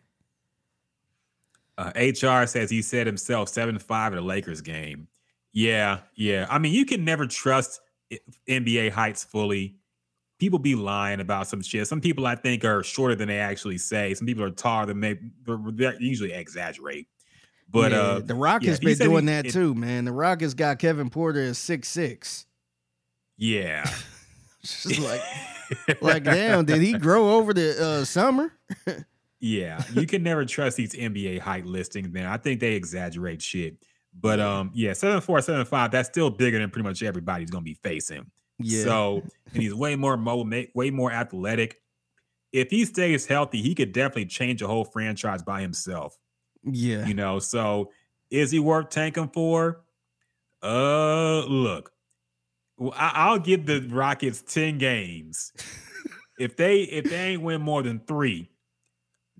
[1.77, 5.07] Uh, HR says he said himself seven five in a Lakers game.
[5.53, 6.47] Yeah, yeah.
[6.49, 7.79] I mean, you can never trust
[8.47, 9.75] NBA heights fully.
[10.39, 11.87] People be lying about some shit.
[11.87, 14.13] Some people I think are shorter than they actually say.
[14.15, 17.07] Some people are taller than they they usually exaggerate.
[17.69, 20.05] But Yeah, uh, the Rockets yeah, been said he- doing that it- too, man.
[20.05, 22.45] The Rockets got Kevin Porter at six six.
[23.37, 23.89] Yeah.
[24.63, 25.21] Just like
[26.01, 28.53] like damn, did he grow over the uh, summer?
[29.43, 32.27] Yeah, you can never trust these NBA height listings, man.
[32.27, 33.75] I think they exaggerate shit.
[34.13, 35.89] But um, yeah, seven four, seven five.
[35.89, 38.29] That's still bigger than pretty much everybody's gonna be facing.
[38.59, 38.83] Yeah.
[38.83, 41.81] So and he's way more mobile, way more athletic.
[42.51, 46.15] If he stays healthy, he could definitely change a whole franchise by himself.
[46.63, 47.07] Yeah.
[47.07, 47.91] You know, so
[48.29, 49.81] is he worth tanking for?
[50.61, 51.91] Uh, look,
[52.81, 55.53] well, I, I'll give the Rockets ten games.
[56.39, 58.49] if they if they ain't win more than three,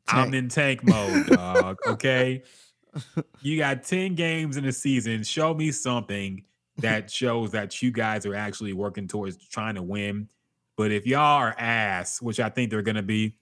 [0.08, 1.80] I'm in tank mode, dog.
[1.88, 2.44] Okay,
[3.42, 5.24] you got ten games in the season.
[5.24, 6.44] Show me something
[6.78, 10.30] that shows that you guys are actually working towards trying to win.
[10.78, 13.38] But if y'all are ass, which I think they're gonna be,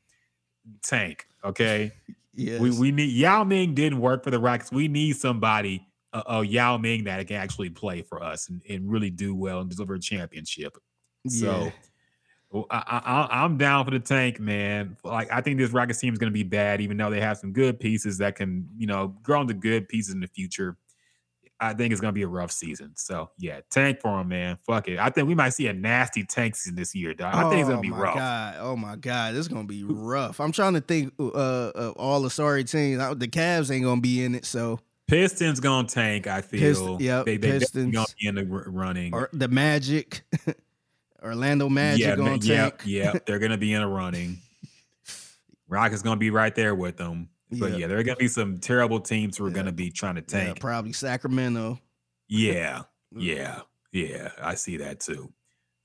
[0.81, 1.27] tank.
[1.43, 1.91] Okay.
[2.35, 2.61] Yes.
[2.61, 4.71] We we need Yao Ming didn't work for the Rockets.
[4.71, 8.91] We need somebody, a, a Yao Ming that can actually play for us and, and
[8.91, 10.77] really do well and deliver a championship.
[11.27, 11.71] So Yeah.
[12.51, 14.97] Oh, I, I, I'm down for the tank, man.
[15.03, 17.37] Like I think this Rockets team is going to be bad, even though they have
[17.37, 20.75] some good pieces that can, you know, grow into good pieces in the future.
[21.59, 22.93] I think it's going to be a rough season.
[22.95, 24.57] So yeah, tank for them, man.
[24.65, 24.97] Fuck it.
[24.97, 27.35] I think we might see a nasty tank season this year, dog.
[27.35, 28.15] I think it's going to oh be oh my rough.
[28.15, 28.55] God.
[28.59, 29.33] Oh my God.
[29.35, 30.39] This is gonna be rough.
[30.39, 32.97] I'm trying to think uh, uh of all the sorry teams.
[32.97, 34.79] The Cavs ain't gonna be in it, so
[35.09, 36.27] Pistons gonna tank.
[36.27, 36.59] I feel.
[36.59, 37.93] Pist- yep, they, they Pistons.
[37.93, 39.13] gonna be in the running.
[39.13, 40.21] or the Magic.
[41.23, 42.45] Orlando Magic yeah, gonna ma- tank.
[42.45, 43.25] yep, yep.
[43.25, 44.37] They're gonna be in a running.
[45.67, 47.29] Rockets gonna be right there with them.
[47.51, 47.77] But Yeah.
[47.77, 50.45] yeah, there are gonna be some terrible teams who are gonna be trying to Yeah,
[50.45, 50.59] tank.
[50.59, 51.79] probably Sacramento.
[52.27, 52.83] Yeah,
[53.15, 53.61] yeah,
[53.91, 54.29] yeah.
[54.41, 55.31] I see that too.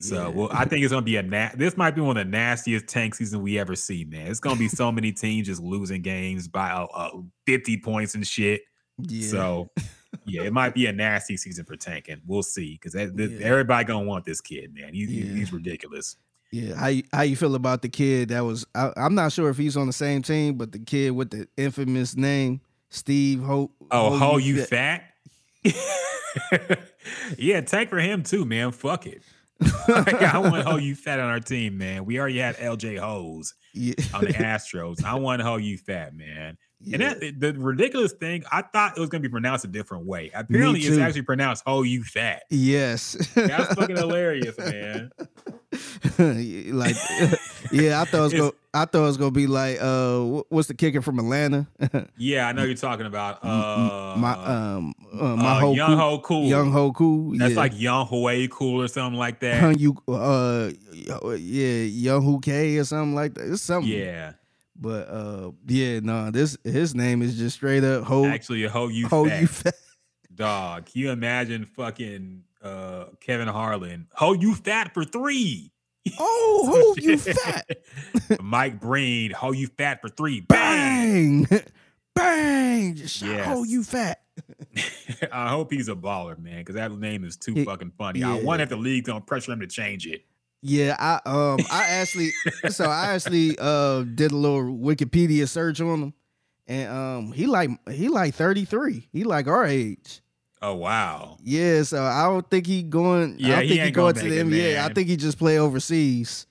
[0.00, 0.28] So, Yeah.
[0.28, 2.86] well, I think it's gonna be a na- this might be one of the nastiest
[2.86, 4.26] tank season we ever see, man.
[4.28, 7.10] It's gonna be so many teams just losing games by uh, uh,
[7.46, 8.62] 50 points and shit.
[8.98, 9.28] Yeah.
[9.28, 9.70] So,
[10.26, 12.20] yeah, it might be a nasty season for tanking.
[12.26, 13.44] We'll see because Yeah.
[13.46, 14.94] everybody gonna want this kid, man.
[14.94, 15.34] He, Yeah.
[15.34, 16.16] he's ridiculous.
[16.52, 18.64] Yeah, how you, how you feel about the kid that was?
[18.76, 21.48] I, I'm not sure if he's on the same team, but the kid with the
[21.56, 22.60] infamous name
[22.90, 23.72] Steve Ho.
[23.90, 25.00] Oh, ho, you Fa-
[25.64, 25.64] fat?
[27.38, 28.70] yeah, tank for him too, man.
[28.70, 29.22] Fuck it.
[29.88, 32.04] Like, I want ho you fat on our team, man.
[32.04, 35.04] We already had LJ Hoes Yeah, on the Astros.
[35.04, 36.56] I want ho you fat, man.
[36.92, 40.30] And that, the ridiculous thing, I thought it was gonna be pronounced a different way.
[40.34, 42.44] Apparently, it's actually pronounced "Oh, you fat.
[42.50, 43.12] yes.
[43.34, 45.10] That's fucking hilarious, man.
[46.18, 46.96] like,
[47.72, 48.52] yeah, I thought it was gonna.
[48.74, 51.66] I thought it was gonna be like, uh, what's the kicker from Atlanta?
[52.16, 56.18] Yeah, I know you're talking about uh my um, uh, my uh, whole Young Ho
[56.20, 56.44] Cool.
[56.44, 57.38] Young Ho Cool.
[57.38, 57.60] That's yeah.
[57.60, 59.60] like Young Hawaii Cool or something like that.
[59.60, 60.70] Young you uh
[61.36, 63.52] yeah Young Who K or something like that.
[63.52, 63.90] It's something.
[63.90, 64.32] Yeah.
[64.76, 68.88] But uh yeah, no, this his name is just straight up Ho Actually, a ho
[68.88, 69.40] you fat.
[69.40, 69.74] you fat.
[70.34, 74.08] Dog, can you imagine fucking uh Kevin Harlan?
[74.14, 75.70] Ho you fat for three.
[76.18, 77.66] Oh, Ho you fat.
[78.42, 80.40] Mike Breen, ho you fat for three.
[80.40, 81.44] Bang!
[81.44, 81.60] Bang.
[82.14, 82.94] Bang.
[82.94, 84.20] Just shout, Ho you fat.
[85.32, 88.22] I hope he's a baller, man, because that name is too Yeah, fucking funny.
[88.22, 88.62] I wonder yeah.
[88.64, 90.24] if the league's gonna pressure him to change it.
[90.66, 92.32] Yeah, I um I actually
[92.70, 96.14] so I actually uh did a little Wikipedia search on him.
[96.66, 99.08] And um he like he like 33.
[99.12, 100.22] He like our age.
[100.62, 101.36] Oh wow.
[101.42, 103.36] Yeah, so I don't think he going.
[103.38, 104.78] Yeah, I don't he think he ain't gonna going to the NBA.
[104.78, 106.46] I think he just play overseas.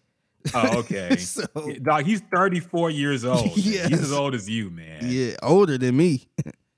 [0.53, 1.15] Oh, okay.
[1.17, 1.45] so
[1.81, 3.57] Dog, he's 34 years old.
[3.57, 3.87] Yeah.
[3.87, 4.99] He's as old as you, man.
[5.01, 6.27] yeah, older than me.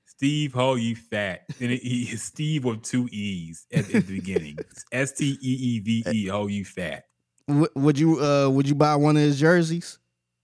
[0.06, 1.44] Steve Ho, you fat.
[1.60, 4.56] And it, he, Steve with two E's at, at the beginning.
[4.92, 7.04] S T E E V E Ho, you fat.
[7.48, 9.98] W- would you uh would you buy one of his jerseys?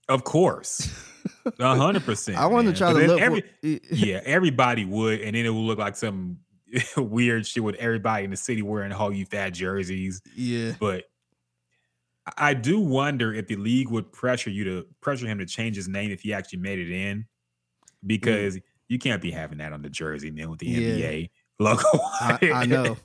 [0.09, 0.89] Of course.
[1.59, 2.37] A hundred percent.
[2.39, 3.19] I want to try to look.
[3.21, 6.39] every- for, yeah, everybody would, and then it would look like some
[6.97, 10.21] weird shit with everybody in the city wearing Ho, you fat jerseys.
[10.35, 11.05] yeah, But
[12.37, 15.87] I- do wonder if the league would pressure you to pressure him to change his
[15.87, 17.25] name if he actually made it in,
[18.05, 18.59] because
[18.89, 20.79] you can't be having that on the jersey, man, with the Yeah.
[21.07, 21.83] NBA logo.
[22.19, 22.97] I- I know.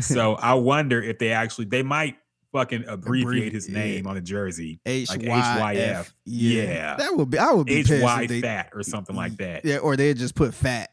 [0.00, 2.16] so I wonder if they actually they might
[2.54, 3.78] fucking abbreviate his yeah.
[3.78, 6.06] name on a jersey, H like Y F.
[6.08, 6.14] HYF.
[6.24, 6.62] Yeah.
[6.62, 7.38] Yeah, that would be.
[7.38, 8.40] I would be H pissed if they.
[8.40, 9.64] fat or something like that.
[9.64, 10.90] Yeah, or they'd just put fat.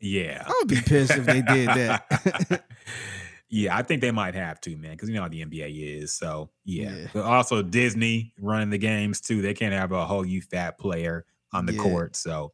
[0.00, 0.44] Yeah.
[0.46, 2.64] I would be pissed if they did that.
[3.50, 6.12] Yeah, I think they might have to, man, because you know how the NBA is.
[6.12, 6.94] So yeah.
[6.94, 7.06] Yeah.
[7.14, 9.40] But also Disney running the games too.
[9.40, 11.80] They can't have a whole you fat player on the Yeah.
[11.80, 12.14] court.
[12.14, 12.52] So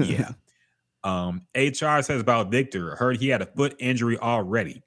[0.00, 0.32] yeah.
[1.04, 4.82] um, HR says about Victor, heard he had a foot injury already.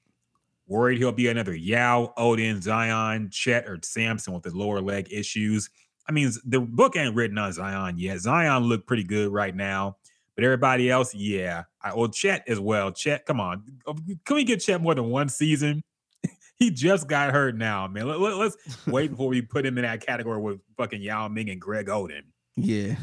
[0.68, 5.70] Worried he'll be another Yao, Oden, Zion, Chet, or Sampson with his lower leg issues.
[6.08, 8.20] I mean, the book ain't written on Zion yet.
[8.20, 9.98] Zion look pretty good right now.
[10.36, 11.64] But everybody else, yeah.
[11.82, 12.92] I, well, Chet as well.
[12.92, 13.64] Chet, come on.
[13.88, 13.94] Uh,
[14.26, 15.82] Can we get Chet more than one season?
[16.58, 18.08] he just got hurt now, man.
[18.08, 21.62] Let, us wait before we put him in that category with fucking Yao Ming and
[21.62, 22.24] Greg Oden.
[22.58, 22.96] yeah,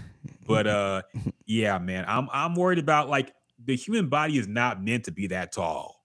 [0.47, 1.03] But uh,
[1.47, 3.33] yeah, man, I'm I'm worried about like
[3.65, 6.02] the human body is not meant to be that tall.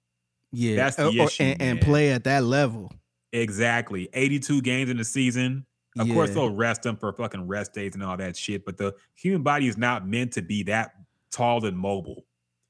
[0.51, 0.75] Yeah.
[0.75, 2.91] That's the Or- or- issue, and, and play at that level.
[3.33, 4.09] Exactly.
[4.13, 5.65] 82 games in the season.
[5.99, 8.65] Of course, they'll rest them for fucking rest days and all that shit.
[8.65, 10.91] But the human body is not meant to be that
[11.31, 12.23] tall and mobile.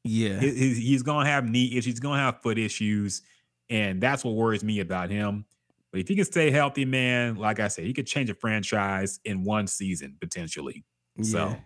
[0.05, 1.85] Yeah, He- He's, he's gonna have knee issues.
[1.85, 3.21] He's gonna have foot issues,
[3.69, 5.43] and that's what worries me about him.
[5.91, 9.19] But if he can stay healthy, man, like I said, he could change a franchise
[9.25, 10.85] in one season potentially.
[11.21, 11.57] So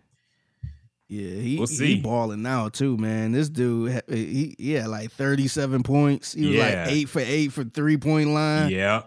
[1.13, 3.33] Yeah, he, We'll he balling now too, man.
[3.33, 6.33] This dude, he yeah, like thirty seven points.
[6.33, 6.83] He was Yeah.
[6.83, 8.71] like eight for eight for three point line.
[8.71, 9.01] yeah,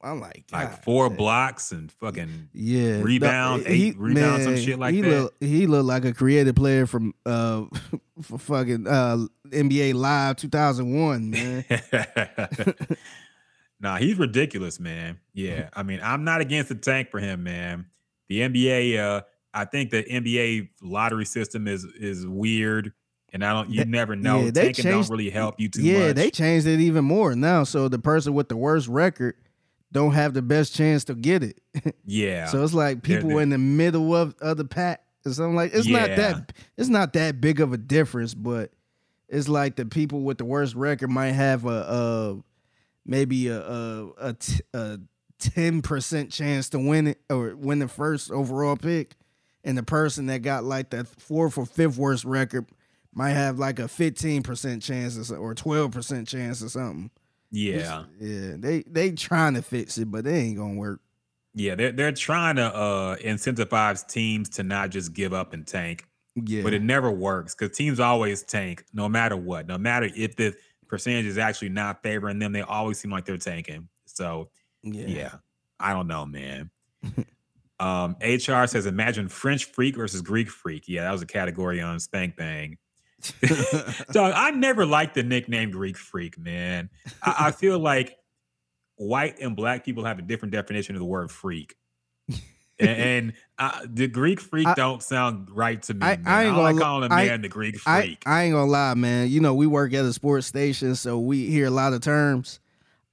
[0.00, 1.16] I'm like, like four damn.
[1.16, 5.08] blocks and fucking Yeah, rebound, No, eight rebounds, some shit like he that.
[5.10, 7.64] Look, he looked like a creative player from uh
[8.22, 11.64] for fucking uh NBA Live 2001, man.
[13.80, 15.18] nah, he's ridiculous, man.
[15.34, 17.86] Yeah, I mean, I'm not against the tank for him, man.
[18.28, 19.22] The NBA, uh,
[19.56, 22.92] I think the NBA lottery system is is weird,
[23.32, 23.70] and I don't.
[23.70, 24.40] You That- never know.
[24.44, 25.86] yeah, they Tanking don't changed- really help you too much.
[25.90, 26.16] yeah, much.
[26.16, 27.64] they changed it even more now.
[27.64, 29.34] So the person with the worst record
[29.92, 31.60] don't have the best chance to get it.
[32.04, 32.46] yeah.
[32.46, 35.54] So it's like They're- people they're- in the middle of, of the pack or something
[35.56, 38.72] like it's not that it's not that big of a difference, but
[39.28, 42.40] it's like the people with the worst record might have a,
[43.04, 44.98] maybe a maybe a a, a, t- a
[45.40, 49.14] 10% chance to win it or win the first overall pick.
[49.66, 52.66] And the person that got like the fourth or fifth worst record
[53.12, 57.10] might have like a 15% chance or, 12% chance or something.
[57.50, 58.04] yeah.
[58.20, 58.52] Yeah.
[58.56, 61.00] They they trying to fix it, but they ain't gonna work.
[61.52, 66.06] Yeah, they're they're trying to uh incentivize teams to not just give up and tank,
[66.36, 66.62] Yeah.
[66.62, 69.66] but it never works because teams always tank no matter what.
[69.66, 70.54] No matter if the
[70.86, 73.88] percentage is actually not favoring them, they always seem like they're tanking.
[74.04, 74.50] So
[74.84, 75.06] yeah.
[75.06, 75.34] yeah,
[75.80, 76.70] I don't know, man.
[77.78, 80.88] um, HR says imagine French freak versus Greek freak.
[80.88, 82.78] Yeah, that was a category on Spank Bang.
[84.12, 86.90] Dog, I never liked the nickname Greek freak, man.
[87.22, 88.16] I, I feel like
[88.96, 91.74] white and black people have a different definition of the word freak.
[92.28, 92.38] and
[92.78, 96.00] and uh, the Greek freak I- don't sound right to me.
[96.02, 96.18] I-.
[96.24, 98.22] I ain't gonna calling a li- I- man the Greek freak.
[98.26, 99.28] I ain't gonna lie, man.
[99.28, 102.60] You know, we work at a sports station, so we hear a lot of terms.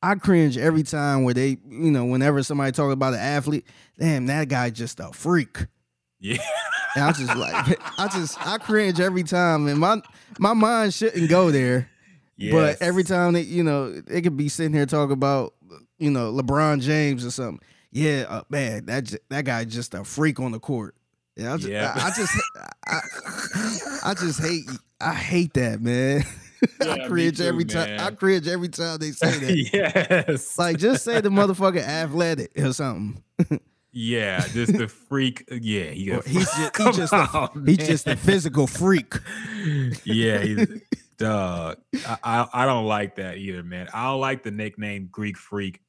[0.03, 3.65] I cringe every time where they, you know, whenever somebody talk about an athlete,
[3.97, 5.57] damn, that guy just a freak.
[6.19, 6.37] yeah.
[6.95, 10.01] And I just like, I just, I cringe every time, and my
[10.37, 11.89] my mind shouldn't go there.
[12.51, 15.53] But every time they, you know, they could be sitting here talking about,
[15.97, 17.65] you know, LeBron James or something.
[17.91, 20.95] Yeah, uh, man, that j- that guy just a freak on the court.
[21.37, 21.93] Yeah, I just, Yeah.
[21.95, 22.33] I, I just,
[22.85, 24.65] I, I just hate,
[24.99, 26.23] I hate that, man.
[26.81, 27.99] Yeah, I cringe too, every time.
[27.99, 29.69] I cringe every time they say that.
[30.27, 30.57] yes.
[30.57, 33.23] like, just say the motherfucker athletic or something.
[33.91, 35.43] yeah, just the freak.
[35.49, 39.15] Yeah, he he's just, he Come just, a, he's just a physical freak.
[40.03, 40.67] yeah, he's,
[41.17, 41.77] dog.
[42.05, 43.87] I, I I don't like that either, man.
[43.93, 45.79] I don't like the nickname Greek Freak.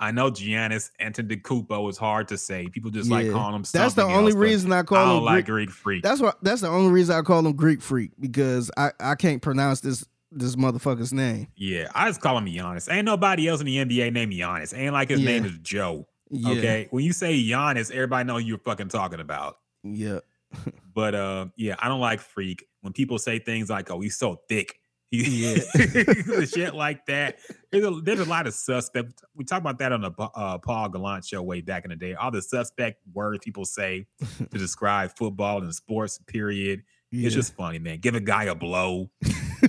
[0.00, 2.66] I know Giannis Antetokounmpo is hard to say.
[2.66, 3.32] People just like Yeah.
[3.32, 3.64] calling him.
[3.72, 5.68] That's the only else, reason I I call don't him like Greek.
[5.68, 6.02] Greek Freak.
[6.02, 6.36] That's what.
[6.42, 10.04] That's the only reason I call him Greek freak because I I can't pronounce this
[10.34, 11.48] this motherfucker's name.
[11.56, 12.92] yeah, I just call him Giannis.
[12.92, 14.76] Ain't nobody else in the NBA named Giannis.
[14.76, 15.26] Ain't like his Yeah.
[15.30, 16.06] name is Joe.
[16.30, 16.50] Yeah.
[16.58, 19.58] Okay, when you say Giannis, everybody know you're fucking talking about.
[19.82, 20.20] Yeah.
[20.94, 22.64] But uh, yeah, I don't like Freak.
[22.82, 24.78] when people say things like, "Oh, he's so thick."
[25.10, 25.56] Yeah.
[26.44, 27.38] shit like that.
[27.72, 29.22] There's a, there's a lot of suspect.
[29.34, 32.14] We talked about that on the uh, Paul Gallant show way back in the day.
[32.14, 34.06] All the suspect words people say
[34.38, 36.18] to describe football and sports.
[36.26, 36.82] Period.
[37.10, 37.26] Yeah.
[37.26, 37.98] It's just funny, man.
[37.98, 39.10] Give a guy a blow.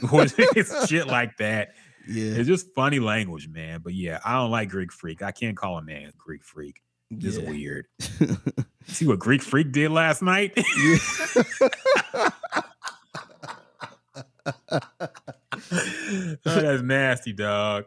[0.55, 1.73] it's shit like that.
[2.07, 2.33] yeah.
[2.35, 3.81] It's just funny language, man.
[3.83, 5.21] But yeah, I don't like Greek freak.
[5.21, 6.81] I can't call a man Greek freak.
[7.11, 7.49] It's Yeah.
[7.49, 7.87] weird.
[8.87, 10.53] See what Greek freak did last night?
[14.47, 17.85] oh, that's nasty, dog.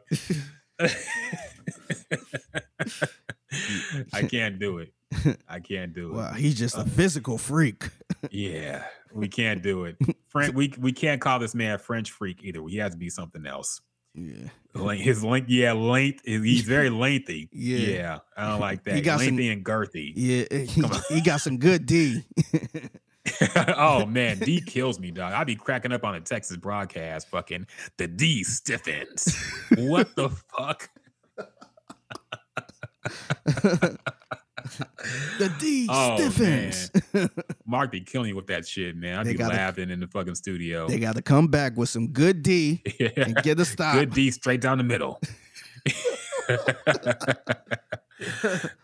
[4.12, 4.92] I can't do it.
[5.48, 6.16] I can't do it.
[6.16, 7.88] Wow, he's just a uh, physical freak.
[8.32, 8.82] Yeah,
[9.12, 9.96] we can't do it.
[10.26, 12.60] French, we we can't call this man French freak either.
[12.66, 13.80] He has to be something else.
[14.12, 14.48] Yeah.
[14.94, 16.22] His length, yeah, length.
[16.24, 17.48] He's very lengthy.
[17.52, 17.78] Yeah.
[17.78, 18.18] yeah.
[18.36, 18.96] I don't like that.
[18.96, 20.12] He got some- lengthy and girthy.
[20.16, 20.82] Yeah, eh, he,
[21.14, 22.24] he got some good D.
[23.76, 25.32] oh man, D kills me, dog.
[25.32, 27.28] I be cracking up on a Texas broadcast.
[27.28, 27.68] Fucking
[27.98, 29.36] the D stiffens.
[29.76, 30.90] what the fuck?
[35.38, 36.90] The D Oh, stiffens.
[37.66, 39.18] Mark be killing you with that shit, man.
[39.18, 40.86] I They be gotta- laughing in the fucking studio.
[40.88, 42.82] they got to come back with some good D
[43.16, 43.94] and get a stop.
[43.94, 45.20] Good D straight down the middle.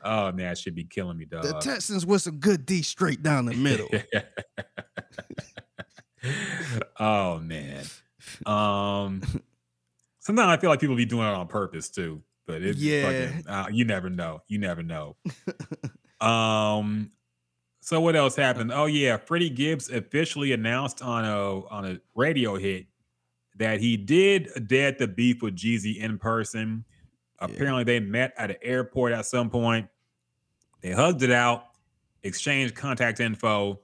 [0.04, 1.42] oh man, that should be killing me, dog.
[1.42, 3.88] the Texans with some good D straight down the middle.
[7.00, 7.84] oh man.
[8.46, 9.22] Um
[10.20, 12.22] sometimes I feel like people be doing it on purpose too.
[12.46, 13.02] But it's Yeah.
[13.30, 14.40] fucking uh, you never know.
[14.48, 15.16] You never know.
[16.20, 17.10] um
[17.80, 18.72] so what else happened?
[18.72, 22.86] Oh yeah, Freddie Gibbs officially announced on a on a radio hit
[23.56, 26.84] that he did dead the beef with Jeezy in person.
[27.40, 29.86] Apparently they met at an airport at some point.
[30.80, 31.64] They hugged it out,
[32.22, 33.80] exchanged contact info,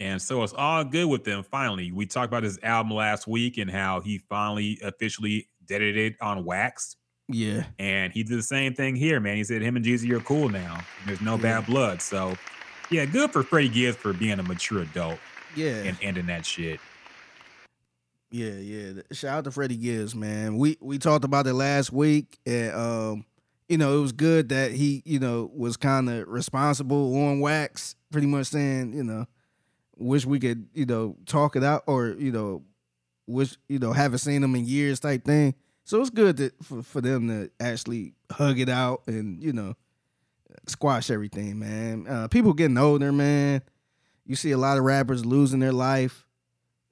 [0.00, 1.44] and so it's all good with them.
[1.44, 6.16] Finally, we talked about his album last week and how he finally officially deaded it
[6.20, 6.96] on wax.
[7.28, 7.64] Yeah.
[7.78, 9.36] And he did the same thing here, man.
[9.36, 10.80] He said him and Jeezy are cool now.
[11.06, 11.42] There's no Yeah.
[11.42, 12.00] bad blood.
[12.00, 12.36] So,
[12.90, 15.18] yeah, good for Freddie Gibbs for being a mature adult
[15.56, 15.82] Yeah.
[15.82, 16.78] and ending that shit.
[18.30, 18.92] Yeah, yeah.
[19.12, 20.56] Shout out to Freddie Gibbs, man.
[20.58, 23.24] We we talked about it last week, and um,
[23.68, 27.94] you know, it was good that he, you know, was kind of responsible on wax,
[28.10, 29.26] pretty much saying, you know,
[29.96, 32.62] wish we could, you know, talk it out, or you know,
[33.26, 35.54] wish you know, haven't seen him in years, type thing.
[35.86, 39.74] So it's good that for, for them to actually hug it out and you know,
[40.66, 42.06] squash everything, man.
[42.08, 43.62] Uh, people getting older, man.
[44.24, 46.26] You see a lot of rappers losing their life.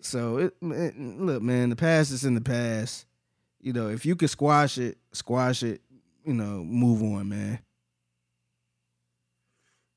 [0.00, 3.06] So it, it- look, man, the past is in the past.
[3.60, 5.80] You know, if you can squash it, squash it.
[6.24, 7.58] You know, move on, man.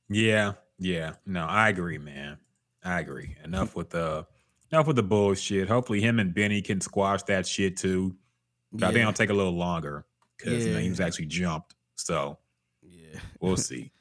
[0.10, 1.14] Yeah, yeah.
[1.26, 2.38] No, I agree, man.
[2.84, 3.36] I agree.
[3.44, 4.26] Enough with the
[4.72, 5.68] enough with the bullshit.
[5.68, 8.16] Hopefully him and Benny can squash that shit too.
[8.72, 9.02] But I think Yeah.
[9.04, 10.06] it'll take a little longer
[10.38, 10.92] because you know, he Yeah.
[10.92, 11.76] was actually jumped.
[11.96, 12.38] So
[12.82, 13.92] Yeah, we'll see.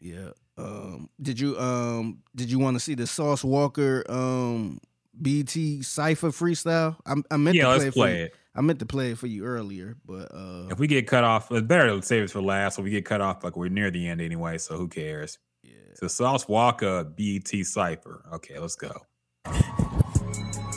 [0.00, 0.30] yeah.
[0.58, 4.78] Um, did you um did you want to see the Sauce Walker um
[5.20, 6.96] BT Cipher freestyle?
[7.06, 8.34] I, I meant yeah, to play let's it play it.
[8.54, 11.50] I meant to play it for you earlier, but uh, If we get cut off,
[11.50, 12.76] it's better to save it for last.
[12.76, 14.58] So we get cut off like we're near the end anyway.
[14.58, 15.38] So who cares?
[15.62, 15.72] yeah.
[15.94, 18.24] So Sauce Walker BT Cipher.
[18.34, 18.92] Okay, let's go.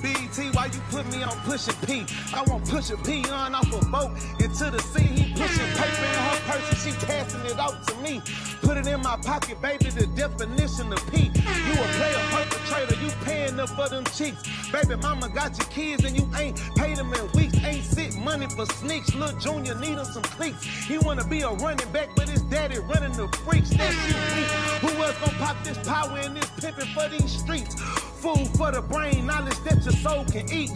[0.06, 2.06] BT, why you put me on pushing P?
[2.32, 5.02] I want pushing P on off a boat into the sea.
[5.02, 8.22] He pushing paper in her purse and she passing it out to me.
[8.62, 11.32] Put it in my pocket, baby, the definition of P.
[11.34, 14.44] You a player perpetrator, you paying up for them cheeks.
[14.72, 17.58] Baby, mama got your kids and you ain't paid them in weeks.
[17.64, 19.16] Ain't sick money for sneaks.
[19.16, 20.64] Lil' Junior need him some cleats.
[20.64, 23.72] He wanna be a running back, but his daddy running the freaks.
[23.72, 24.92] That shit weak.
[24.92, 27.74] Who else gonna pop this power in this pimpin' for these streets?
[28.22, 30.72] Food for the brain, knowledge that your soul can eat.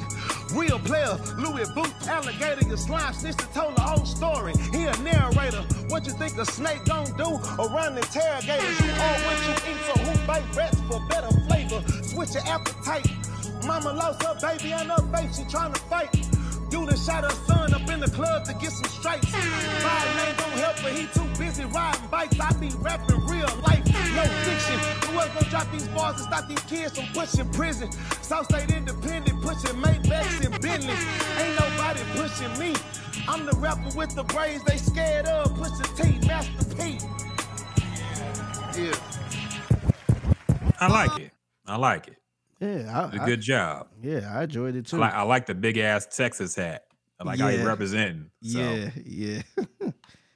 [0.54, 4.54] Real player, Louis Boot, alligator, your slime snitch told the whole story.
[4.72, 5.64] He a narrator.
[5.90, 8.80] What you think a snake gon' do around interrogators?
[8.82, 11.82] You all what you eat, so who bite rats for better flavor?
[12.04, 13.08] Switch your appetite.
[13.66, 16.10] Mama lost her baby and her face, she tryna fight.
[16.70, 19.32] Done shot her son up in the club to get some stripes.
[19.34, 22.40] Name don't help her, he too busy riding bikes.
[22.40, 23.86] I be rapping real life,
[24.16, 24.80] no fiction.
[25.10, 27.90] Who else gonna drop these bars and stop these kids from pushing prison?
[28.70, 31.06] Independent, pushing Maybachs and Bentleys.
[31.38, 32.76] Ain't nobody pushing me.
[33.28, 35.56] I'm the rapper with the braids they scared of.
[35.98, 37.00] T, Master P.
[38.80, 38.96] Yeah.
[40.80, 41.32] I like it.
[41.66, 42.18] I like it.
[42.60, 43.88] Yeah, Did I, a good job.
[44.02, 44.98] Yeah, I enjoyed it I too.
[44.98, 46.86] like, I like the big ass Texas hat.
[47.20, 48.32] I like how he representing.
[48.44, 49.42] So, Yeah, yeah,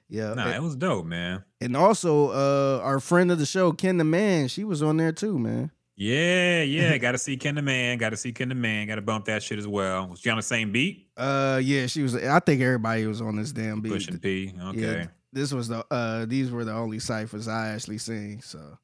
[0.10, 0.34] yeah.
[0.34, 1.44] Nah, and, it was dope, man.
[1.62, 5.12] and also, uh, our friend of the show, Ken the Man, she was on there
[5.12, 5.72] too, man.
[5.96, 6.98] Yeah, yeah.
[7.00, 7.98] got to see Ken the Man.
[7.98, 8.88] Got to see Ken the Man.
[8.88, 10.08] Got to bump that shit as well.
[10.08, 11.08] Was she on the same beat?
[11.16, 12.16] Uh, yeah, she was.
[12.16, 13.92] I think everybody was on this damn beat.
[13.92, 14.54] Pushing P.
[14.60, 14.80] Okay.
[14.80, 15.86] Yeah, this was the.
[15.92, 18.42] Uh, these were the only ciphers I actually seen.
[18.42, 18.78] So.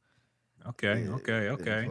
[0.67, 1.07] Okay.
[1.07, 1.49] Okay.
[1.49, 1.89] Okay.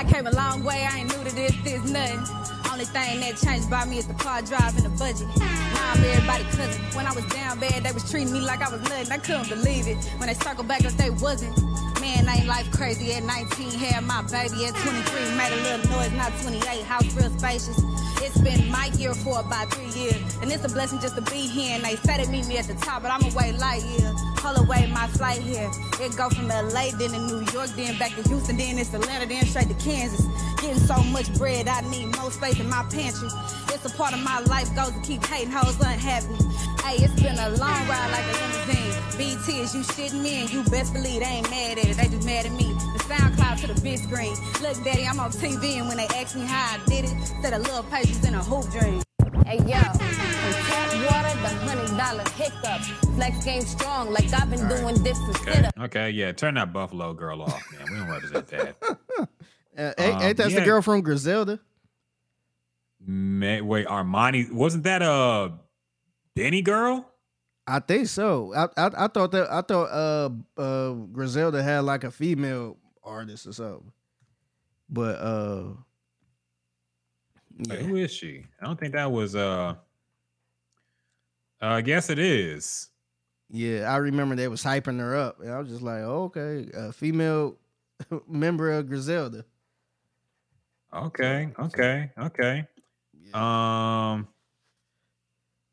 [0.00, 2.24] I came a long way, I ain't new to this, this nothing.
[2.72, 5.28] Only thing that changed about me is the car drive and the budget.
[5.36, 6.80] Now I'm everybody cousin.
[6.96, 9.12] When I was down bad, they was treating me like I was nothing.
[9.12, 9.98] I couldn't believe it.
[10.16, 11.52] When they circled back like they wasn't.
[12.00, 16.12] Man, ain't life crazy at 19, had my baby at 23, made a little noise,
[16.12, 17.76] not 28, house real spacious.
[18.22, 21.46] It's been my year for about three years, and it's a blessing just to be
[21.46, 21.74] here.
[21.76, 24.12] And they said to meet me at the top, but I'm away light year.
[24.36, 25.70] Pull away my flight here.
[26.00, 29.26] It go from LA, then to New York, then back to Houston, then it's Atlanta,
[29.26, 30.24] then straight to Kansas.
[30.60, 33.28] Getting so much bread, I need more space in my pantry.
[33.72, 36.36] It's a part of my life goes to keep hating hoes unhappy.
[36.84, 38.90] Hey, it's been a long ride like a limousine.
[39.16, 41.96] BT is you shitting me, and you best believe they ain't mad at it.
[41.96, 42.72] They just mad at me.
[42.72, 44.34] The SoundCloud to the big screen.
[44.62, 47.10] Look, daddy, I'm on TV, and when they ask me how I did it,
[47.42, 49.02] said a little patience in a hoop dream.
[49.46, 52.88] Hey yo, from tap water to hundred dollar hiccups.
[53.16, 55.68] Flex game strong, like I've been doing this for Okay.
[55.80, 56.10] Okay.
[56.10, 56.32] Yeah.
[56.32, 57.86] Turn that Buffalo girl off, man.
[57.90, 58.76] We don't represent that.
[59.78, 60.64] Uh, ain't, Um, ain't that the yeah.
[60.64, 61.60] girl from Griselda?
[63.06, 65.52] Man, wait, Armani wasn't that a
[66.34, 67.09] Benny girl?
[67.70, 68.52] I think so.
[68.54, 70.30] I I, I thought that I thought uh
[70.60, 73.92] uh Griselda had like a female artist or something.
[74.88, 75.74] But uh
[77.68, 78.44] Wait, who is she?
[78.60, 79.74] I don't think that was uh.
[81.62, 82.88] uh I guess it is.
[83.50, 85.40] yeah, I remember they was hyping her up.
[85.40, 87.58] And I was just like, oh, okay, a female
[88.28, 89.44] member of Griselda.
[90.92, 92.66] Okay, okay, okay.
[93.32, 94.28] Um.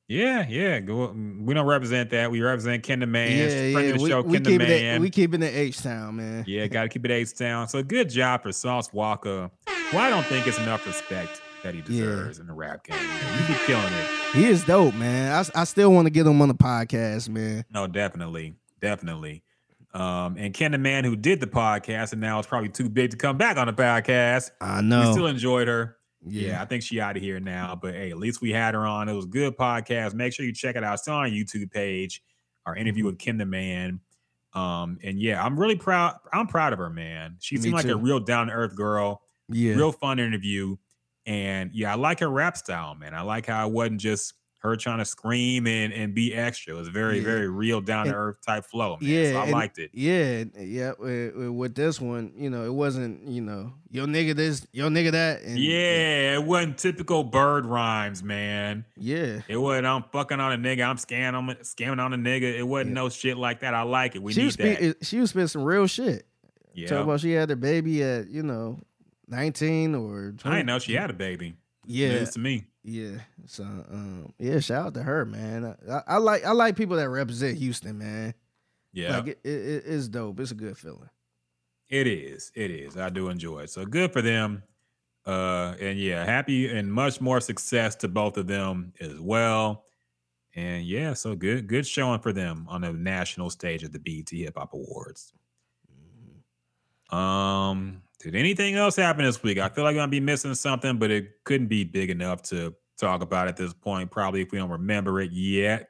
[0.07, 0.79] Yeah, yeah.
[0.79, 1.13] Go.
[1.39, 2.31] We don't represent that.
[2.31, 3.31] We represent Ken the Man.
[3.37, 3.79] yeah, Friend yeah.
[3.93, 5.01] of the We, show, we keeping it Man.
[5.01, 6.45] we keeping it H Town, man.
[6.47, 7.67] Yeah, got to keep it H Town.
[7.67, 9.51] So good job for Sauce Walker.
[9.91, 12.95] Well, I don't think it's enough respect that he deserves in the rap game.
[12.97, 13.41] man.
[13.41, 14.07] You be killing it.
[14.35, 15.31] He is dope, man.
[15.55, 17.65] I, I still want to get him on the podcast, man.
[17.73, 19.43] No, definitely, definitely.
[19.93, 23.11] Um, and Ken the Man who did the podcast and now is probably too big
[23.11, 24.51] to come back on the podcast.
[24.61, 25.11] I We know.
[25.11, 25.96] still enjoyed her.
[26.29, 26.61] Yeah.
[26.61, 27.77] I think she out of here now.
[27.79, 29.09] But hey, at least we had her on.
[29.09, 30.13] It was a good podcast.
[30.13, 30.93] Make sure you check it out.
[30.93, 32.21] It's still on our YouTube page.
[32.65, 33.11] Our interview Mm-hmm.
[33.11, 33.99] with Ken the Man.
[34.53, 36.15] Um, and yeah, I'm really proud.
[36.33, 37.37] I'm proud of her, man.
[37.39, 39.21] She Me seemed like a real down to earth girl.
[39.49, 39.75] Yeah.
[39.75, 40.75] Real fun interview.
[41.25, 43.13] And yeah, I like her rap style, man.
[43.13, 44.33] I like how it wasn't just
[44.69, 46.73] her trying to scream and, and be extra.
[46.75, 47.23] It was very, Yeah.
[47.23, 49.09] very real down to earth type flow, man.
[49.09, 49.91] Yeah, so I and- liked it.
[49.93, 50.91] Yeah, yeah.
[50.99, 55.41] With, this one, you know, it wasn't, you know, yo nigga this, yo nigga that.
[55.43, 58.85] And, Yeah, it wasn't typical bird rhymes, man.
[58.97, 59.41] Yeah.
[59.47, 62.57] It wasn't I'm fucking on a nigga, I'm scamming on scamming on a nigga.
[62.57, 63.73] It wasn't no shit like that.
[63.73, 64.21] I like it.
[64.23, 64.97] We she need that.
[65.01, 66.25] she was spitting some real shit.
[66.73, 66.87] Yeah.
[66.87, 68.79] Talk about she had her baby at, you know,
[69.27, 70.43] 19 or 20.
[70.45, 71.55] I didn't know she had a baby.
[71.85, 72.09] Yeah.
[72.09, 72.65] News to me.
[72.89, 73.17] Yeah.
[73.47, 75.75] So um yeah, shout out to her, man.
[75.89, 78.33] I, I like I like people that represent Houston, man.
[78.93, 79.17] Yeah.
[79.17, 80.39] Like it, it, it's dope.
[80.39, 81.09] It's a good feeling.
[81.89, 82.49] It is.
[82.55, 82.95] It is.
[82.95, 83.71] I do enjoy it.
[83.71, 84.63] So good for them.
[85.25, 89.83] Uh and yeah, happy and much more success to both of them as well.
[90.55, 94.29] And yeah, so good, good showing for them on the national stage at the BET
[94.31, 95.33] Hip Hop Awards.
[97.09, 99.57] Um, did anything else happen this week?
[99.59, 102.73] I feel like I'm gonna be missing something, but it couldn't be big enough to
[102.99, 104.09] talk about at this point.
[104.11, 105.89] Probably if we don't remember it yet.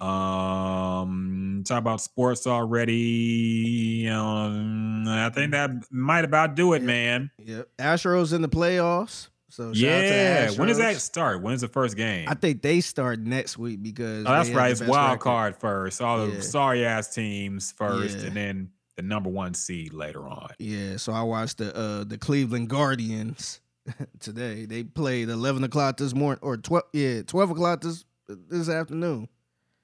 [0.00, 4.06] Um, talk about sports already.
[4.08, 7.30] Um, I think that might about do it, man.
[7.38, 7.68] Yep.
[7.78, 9.28] Astros in the playoffs.
[9.48, 10.50] So shout out to Yeah.
[10.52, 11.40] When does that start?
[11.42, 12.28] When's the first game?
[12.28, 14.70] I think they start next week because Oh, that's right.
[14.70, 15.20] It's wild record.
[15.22, 16.02] card first.
[16.02, 18.26] All the sorry ass teams first, Yeah.
[18.26, 20.48] and then the number one seed later on.
[20.58, 23.60] Yeah, so I watched the uh the Cleveland Guardians
[24.20, 24.66] today.
[24.66, 29.28] They played eleven o'clock this morning or twelve yeah, twelve o'clock this this afternoon.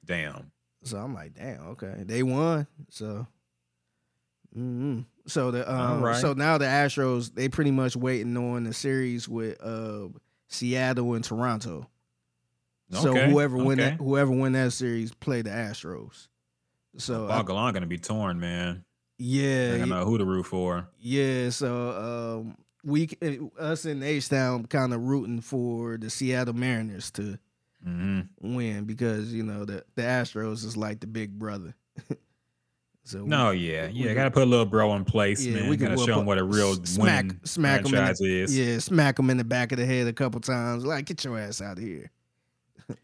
[0.05, 0.51] Damn.
[0.85, 2.03] So I'm like, damn, okay.
[2.05, 2.67] They won.
[2.89, 3.27] So
[4.57, 5.05] mhm.
[5.27, 6.21] so the um right.
[6.21, 10.09] so now the Astros they pretty much waiting on the series with uh
[10.49, 11.87] Seattle and Toronto.
[12.93, 13.03] Okay.
[13.03, 16.29] So Okay, whoever win that whoever win that series play the Astros.
[16.97, 18.85] So Bogolon gonna be torn, man.
[19.23, 20.89] Yeah, I know who to root for.
[21.01, 23.09] Yeah, so um, we
[23.59, 27.39] us in H Town kind of rooting for the Seattle Mariners to
[27.87, 28.55] Mm-hmm.
[28.55, 31.75] win because you know the the Astros is like the big brother.
[33.03, 34.09] so No, we- yeah, we- yeah.
[34.11, 35.69] we- Gotta put a little bro in place, yeah, man.
[35.69, 38.57] we gotta show him what a real smack smack him in the, is.
[38.57, 40.87] Yeah, smack him in the back of the head a couple times.
[40.87, 42.13] Like, get your ass out of here.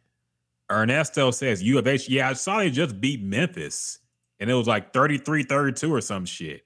[0.71, 2.09] Ernesto says U of H.
[2.09, 3.99] Yeah, I saw they just beat Memphis,
[4.41, 6.63] and it was like 33-32 or some shit.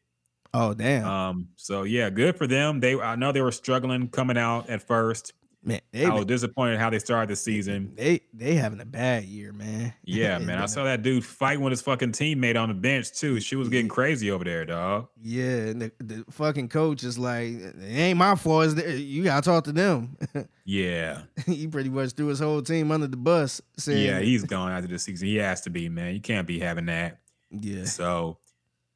[0.55, 2.81] Oh damn, Um, so yeah, good for them.
[2.81, 5.33] They I know they were struggling coming out at first.
[5.65, 7.93] man, they I was disappointed how they started the season.
[7.95, 9.95] they they having a bad year, man.
[10.05, 10.59] Yeah, man.
[10.59, 13.41] I saw that dude fighting with his fucking teammate on the bench too.
[13.41, 15.09] She was getting crazy over there, dog.
[15.23, 18.77] Yeah, and the, the fucking coach is like, it ain't my fault.
[18.77, 20.17] You gotta talk to them.
[20.65, 21.23] Yeah.
[21.47, 23.61] he pretty much threw his whole team under the bus.
[23.79, 25.27] Saying, Yeah, he's gone after the season.
[25.27, 26.15] He has to be, man.
[26.15, 27.19] You can't be having that.
[27.53, 28.39] Yeah, So,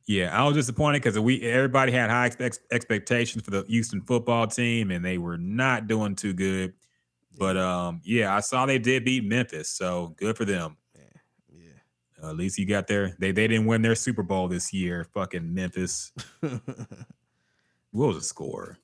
[0.06, 4.46] yeah, I was disappointed because we everybody had high ex- expectations for the Houston football
[4.46, 6.74] team, and they were not doing too good.
[7.38, 10.76] But um, yeah, I saw they did beat Memphis, so good for them.
[11.52, 12.22] yeah.
[12.22, 15.04] Uh, at least you got their they they didn't win their Super Bowl this year.
[15.12, 16.12] Fucking Memphis.
[17.96, 18.76] What was the score?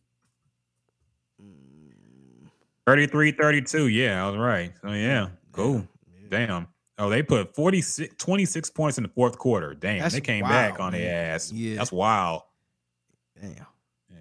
[2.86, 3.92] 33-32.
[3.92, 4.72] Yeah, I was right.
[4.80, 5.86] So yeah, cool.
[6.30, 6.66] Damn.
[6.98, 9.74] Oh, they put 46, 26 points in the fourth quarter.
[9.74, 11.51] Damn, That's they came back wild, on their ass.
[11.51, 11.77] Yeah.
[11.77, 12.43] That's wild.
[13.40, 13.51] Damn,
[14.10, 14.16] Yeah.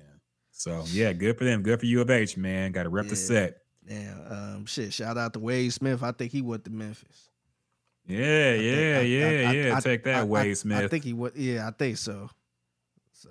[0.52, 1.64] So yeah, good for them.
[1.64, 2.72] Good for U of H, man.
[2.72, 3.57] Got to rep the set.
[3.88, 4.15] Yeah.
[4.30, 4.93] Um, shit.
[4.93, 6.02] Shout out to Wade Smith.
[6.02, 7.30] I think he went to Memphis.
[8.07, 8.22] Yeah, I
[8.57, 9.80] think- yeah, I- I- yeah, I- yeah.
[9.80, 10.84] Take that, Wade Smith.
[10.84, 11.35] I think he would.
[11.35, 12.30] Yeah, I think so.
[13.14, 13.30] So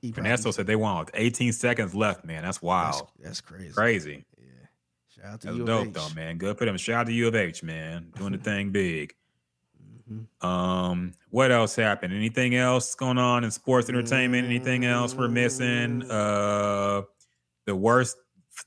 [0.00, 2.42] he, he Ernesto said they won with 18 seconds left, man.
[2.42, 3.08] That's that's, wild.
[3.18, 3.72] that's crazy.
[3.72, 4.24] Crazy.
[5.20, 5.92] Shout out to That's U of dope H.
[5.94, 6.38] though, man.
[6.38, 6.76] Good for them.
[6.76, 8.12] Shout out to U of H, man.
[8.16, 9.14] Doing the thing big.
[10.10, 10.44] Mhm.
[10.44, 12.12] Um, what else happened?
[12.12, 14.46] Anything else going on in sports entertainment?
[14.46, 16.02] Anything else we're missing?
[16.10, 17.02] Uh
[17.66, 18.16] the worst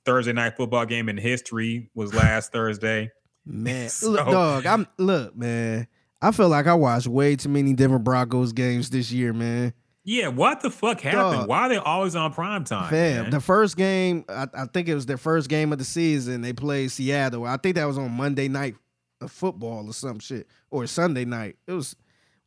[0.06, 3.12] Thursday night football game in history was last Thursday.
[3.46, 4.66] Man, So- look, dog.
[4.66, 5.88] I'm look, man.
[6.22, 9.74] I feel like I watched way too many Denver Broncos games this year, man.
[10.06, 11.42] Yeah, what the fuck happened?
[11.42, 11.48] Dog.
[11.48, 12.90] Why are they always on prime time?
[12.90, 13.32] Fam, man?
[13.32, 16.42] the first game, I, I think it was their first game of the season.
[16.42, 17.46] They played Seattle.
[17.46, 18.76] I think that was on Monday night
[19.22, 21.56] of football or some shit, or Sunday night.
[21.68, 21.96] It was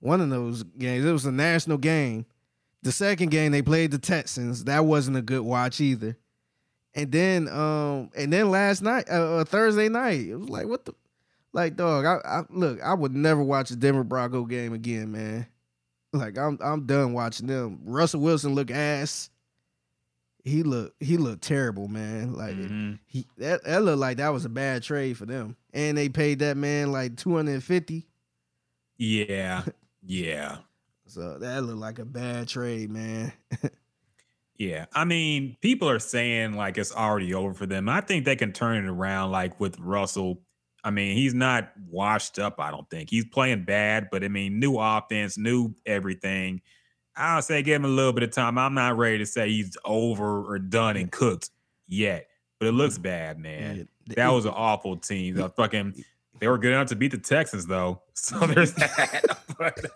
[0.00, 1.06] one of those games.
[1.06, 2.26] It was a national game.
[2.82, 4.64] The second game they played the Texans.
[4.64, 6.16] That wasn't a good watch either.
[6.94, 10.84] And then, um, and then last night, uh, uh, Thursday night, it was like, what
[10.84, 10.94] the,
[11.52, 12.04] like, dog.
[12.04, 15.46] I, I look, I would never watch a Denver Bronco game again, man.
[16.18, 17.80] Like, I'm, I'm done watching them.
[17.84, 19.30] Russell Wilson look ass
[20.47, 22.32] he look he looked terrible, man.
[22.32, 23.01] Like Mhm.
[23.06, 25.56] he that, that looked like that was a bad trade for them.
[25.72, 28.06] And they paid that man like 250.
[28.97, 29.64] Yeah,
[30.02, 30.59] yeah.
[31.06, 33.32] So that looked like a bad trade, man.
[34.59, 37.90] Yeah, I mean, people are saying like it's already over for them.
[37.90, 39.30] I think they can turn it around.
[39.30, 40.40] Like with Russell,
[40.86, 42.60] I mean, he's not washed up.
[42.60, 46.60] I don't think he's playing bad, but I mean, new offense, new everything.
[47.16, 48.56] I'll say give him a little bit of time.
[48.56, 51.50] I'm not ready to say he's over or done and cooked
[51.88, 52.28] yet,
[52.60, 53.88] but it looks bad, man.
[54.14, 55.34] That was an awful team.
[55.34, 56.04] The fucking
[56.38, 59.24] they were good enough to beat the Texans though, so there's that.
[59.58, 59.90] But-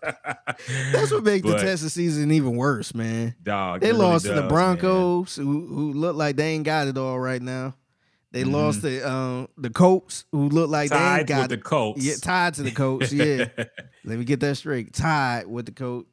[0.91, 3.37] That's what makes the Texas season even worse, man.
[3.43, 4.49] Dog, They it really lost to the does, man.
[4.49, 7.75] Broncos, who, who look like they ain't got it all right now.
[8.33, 8.53] They Mhm.
[8.53, 11.57] lost the um, the Colts, who look like they ain't got with the.
[11.59, 12.05] Colts.
[12.05, 13.13] Yeah, tied to the Colts.
[13.13, 13.47] Yeah,
[14.05, 14.93] let me get that straight.
[14.95, 16.09] Tied with the Colts.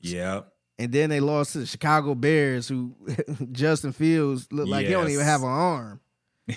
[0.00, 0.48] Yep.
[0.78, 2.94] And then they lost to the Chicago Bears, who
[3.52, 6.00] Justin Fields looked like he don't even have an arm.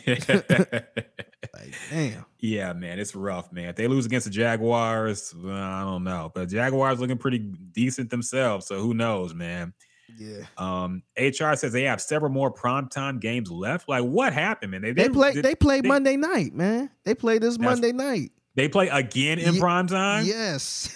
[1.53, 2.25] Like, damn.
[2.39, 3.69] yeah, man, it's rough, man.
[3.69, 6.31] If they lose against the Jaguars, well, I don't know.
[6.33, 9.73] But Jaguars looking pretty decent themselves, so who knows, man.
[10.17, 10.43] Yeah.
[10.57, 13.89] Um, HR says they have several more primetime games left.
[13.89, 14.81] Like, what happened, man?
[14.81, 16.89] They play did- they played they- Monday night, man.
[17.03, 18.31] They play this Monday night.
[18.55, 20.25] They play again in Ye- prime time.
[20.25, 20.95] Yes.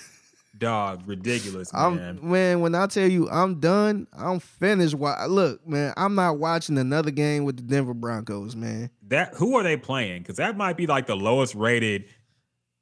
[0.58, 2.20] Dog, ridiculous, man.
[2.22, 4.94] I'm man, when I tell you I'm done, I'm finished.
[4.94, 5.26] Why?
[5.26, 8.90] Look, man, I'm not watching another game with the Denver Broncos, man.
[9.08, 10.22] that who are they playing?
[10.22, 12.06] Because that might be like the lowest rated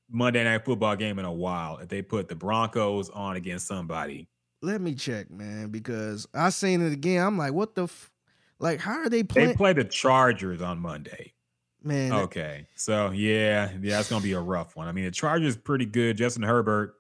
[0.10, 1.78] Monday night football game in a while.
[1.78, 4.28] If they put the Broncos on against somebody,
[4.62, 7.26] Let me check, man, because I seen it again.
[7.26, 8.12] I'm like, what the f-
[8.60, 9.50] like how are they playing?
[9.50, 11.34] they play the Chargers on Monday.
[11.84, 14.88] man, Okay, so yeah, yeah, that's gonna be a rough one.
[14.88, 16.18] I mean, the Chargers pretty good.
[16.18, 16.96] Justin Herbert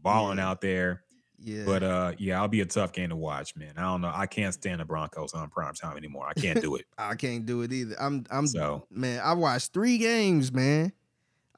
[0.00, 0.48] balling Yeah.
[0.48, 1.02] out there,
[1.40, 1.64] yeah.
[1.66, 3.72] but uh, yeah, I'll be a tough game to watch, man.
[3.76, 4.12] I don't know.
[4.14, 6.28] I can't stand the Broncos on prime time anymore.
[6.28, 6.84] I can't do it.
[6.98, 7.96] I can't do it either.
[8.00, 10.92] I'm I'm So man, I watched three games, man.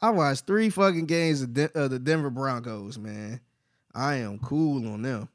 [0.01, 3.41] I watched three fucking games of, Den- of the Denver Broncos, man.
[3.95, 5.29] I am cool on them.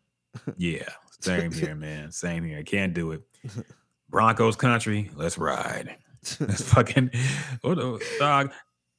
[0.58, 0.90] Yeah,
[1.22, 2.12] same here, man.
[2.12, 2.60] Same here.
[2.60, 3.22] I Can't do it.
[4.10, 5.96] Broncos country, let's ride.
[6.40, 7.12] Let's fucking
[7.62, 8.52] what the dog.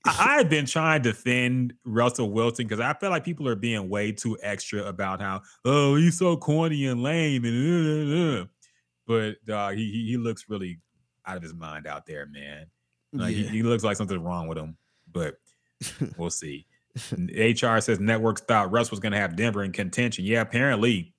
[0.06, 3.90] I, I've been trying to defend Russell Wilson because I feel like people are being
[3.90, 8.46] way too extra about how oh he's so corny and lame and uh, uh, uh."
[9.06, 10.78] but dog he, he he looks really
[11.26, 12.66] out of his mind out there, man.
[13.12, 13.50] Like, he, Yeah.
[13.50, 14.76] he looks like something's wrong with him,
[15.12, 15.34] but
[16.16, 16.66] we'll see.
[17.12, 20.24] HR says networks thought Russ was going to have Denver in contention.
[20.24, 21.12] Yeah, apparently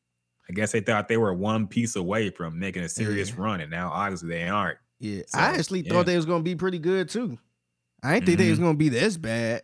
[0.50, 3.72] I guess they thought they were one piece away from making a serious run, and
[3.72, 4.78] now obviously they aren't.
[5.00, 5.94] Yeah, So, I actually yeah.
[5.94, 7.38] thought they was gonna be pretty good too.
[8.04, 8.64] I didn't think they was Mhm.
[8.64, 9.64] gonna be this bad.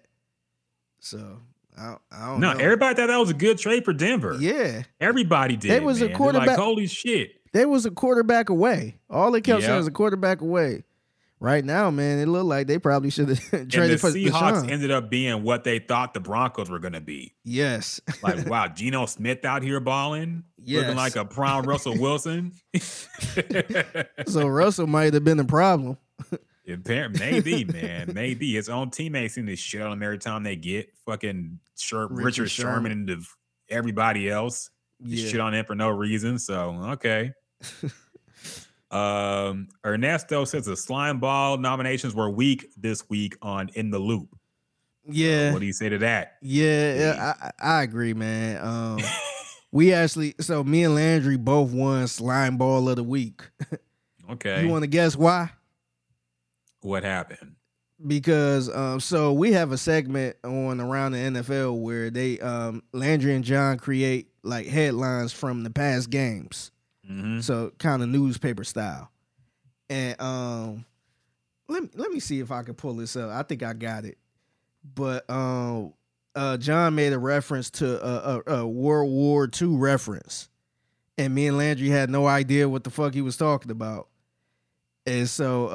[1.00, 1.40] So
[1.78, 2.60] I, I don't No, know.
[2.60, 4.36] everybody thought that was a good trade for Denver.
[4.40, 5.70] yeah, everybody did.
[5.72, 6.10] They was a man.
[6.10, 7.32] They're quarterback- Like, Holy shit!
[7.54, 9.00] they was a quarterback away.
[9.10, 10.84] All they kept saying was a quarterback away.
[11.40, 14.72] Right now, man, it looked like they probably should have traded for the Seahawks Deshaun.
[14.72, 17.36] ended up being what they thought the Broncos were going to be.
[17.44, 20.82] yes, Like, wow, Geno Smith out here balling, Yes.
[20.82, 22.54] looking like a prime Russell Wilson.
[24.28, 25.98] so Russell might have been the problem.
[26.66, 30.90] Maybe, man, maybe his own teammates seem to shit on him every time they get
[31.06, 32.92] fucking Sher- Richard Richard, Sherman.
[32.92, 33.26] And
[33.70, 34.70] everybody else.
[35.00, 35.30] Yeah.
[35.30, 36.40] shit on him for no reason.
[36.40, 37.34] So okay.
[38.92, 44.30] Um, Ernesto says the slime ball nominations were weak this week on In the Loop.
[45.10, 46.36] Yeah, What do you say to that?
[46.42, 48.62] Yeah, yeah, I, I I agree, man.
[48.62, 49.00] Um,
[49.72, 53.42] we actually, so me and Landry both won slime ball of the week.
[54.30, 54.62] Okay.
[54.62, 55.52] You want to guess why?
[56.82, 57.56] what happened?
[58.06, 63.34] Because um, so we have a segment on around the NFL where they um Landry
[63.34, 66.72] and John create like headlines from the past games.
[67.10, 67.44] Mhm.
[67.44, 69.10] So kind of newspaper style.
[69.90, 70.86] And um
[71.70, 73.30] let me let me see if I can pull this up.
[73.30, 74.18] I think I got it.
[74.96, 75.94] But um
[76.36, 80.50] uh John made a reference to a, a, a World War II reference.
[81.18, 84.08] And me and Landry had no idea what the fuck he was talking about.
[85.06, 85.68] And so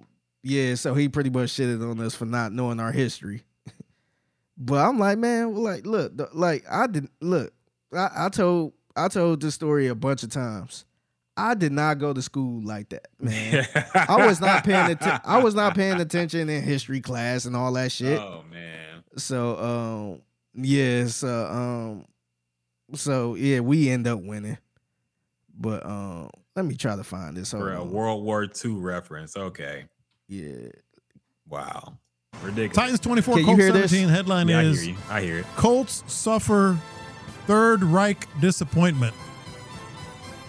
[0.00, 0.04] uh
[0.44, 3.42] yeah, so he pretty much shitted on us for not knowing our history.
[4.56, 7.52] but I'm like, man, like, look, like I didn't look.
[7.92, 10.84] I, I told I told this story a bunch of times.
[11.36, 13.64] I did not go to school like that, man.
[13.94, 15.20] I was not paying attention.
[15.24, 18.18] I was not paying attention in history class and all that shit.
[18.18, 19.04] Oh man.
[19.16, 20.22] So um
[20.64, 22.04] yeah, so um
[22.96, 24.58] so yeah, we end up winning.
[25.56, 27.52] But um let me try to find this.
[27.52, 27.92] Hold For a on.
[27.92, 29.36] World War II reference.
[29.36, 29.84] Okay.
[30.26, 30.70] Yeah.
[31.48, 31.98] Wow.
[32.42, 32.74] Ridiculous.
[32.76, 33.90] Titans 24, Can you Colts hear this?
[33.92, 34.08] 17.
[34.08, 34.98] Headline Yeah, I is hear you.
[35.08, 35.46] I hear it.
[35.56, 36.76] Colts suffer
[37.48, 39.14] Third Reich disappointment.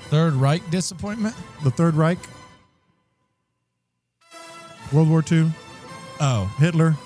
[0.09, 1.33] Third Reich disappointment?
[1.63, 2.17] The Third Reich.
[4.91, 5.49] World War II,
[6.19, 6.97] Oh, Hitler,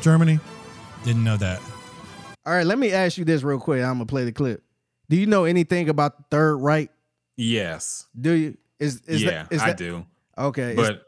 [0.00, 0.40] Germany.
[1.04, 1.60] didn't know that.
[2.46, 3.82] All right, let me ask you this real quick.
[3.82, 4.62] I'm gonna play the clip.
[5.10, 6.90] Do you know anything about the Third Reich?
[7.36, 8.06] Yes.
[8.18, 8.56] Do you?
[8.78, 10.06] Is is yeah, that, is I that do.
[10.38, 10.72] okay?
[10.74, 11.02] But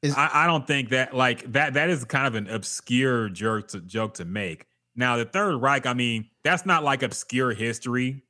[0.00, 3.66] is- I, I don't think that like that that is kind of an obscure joke
[3.68, 4.66] to joke to make.
[4.96, 8.22] Now the Third Reich, I mean, that's not like obscure history,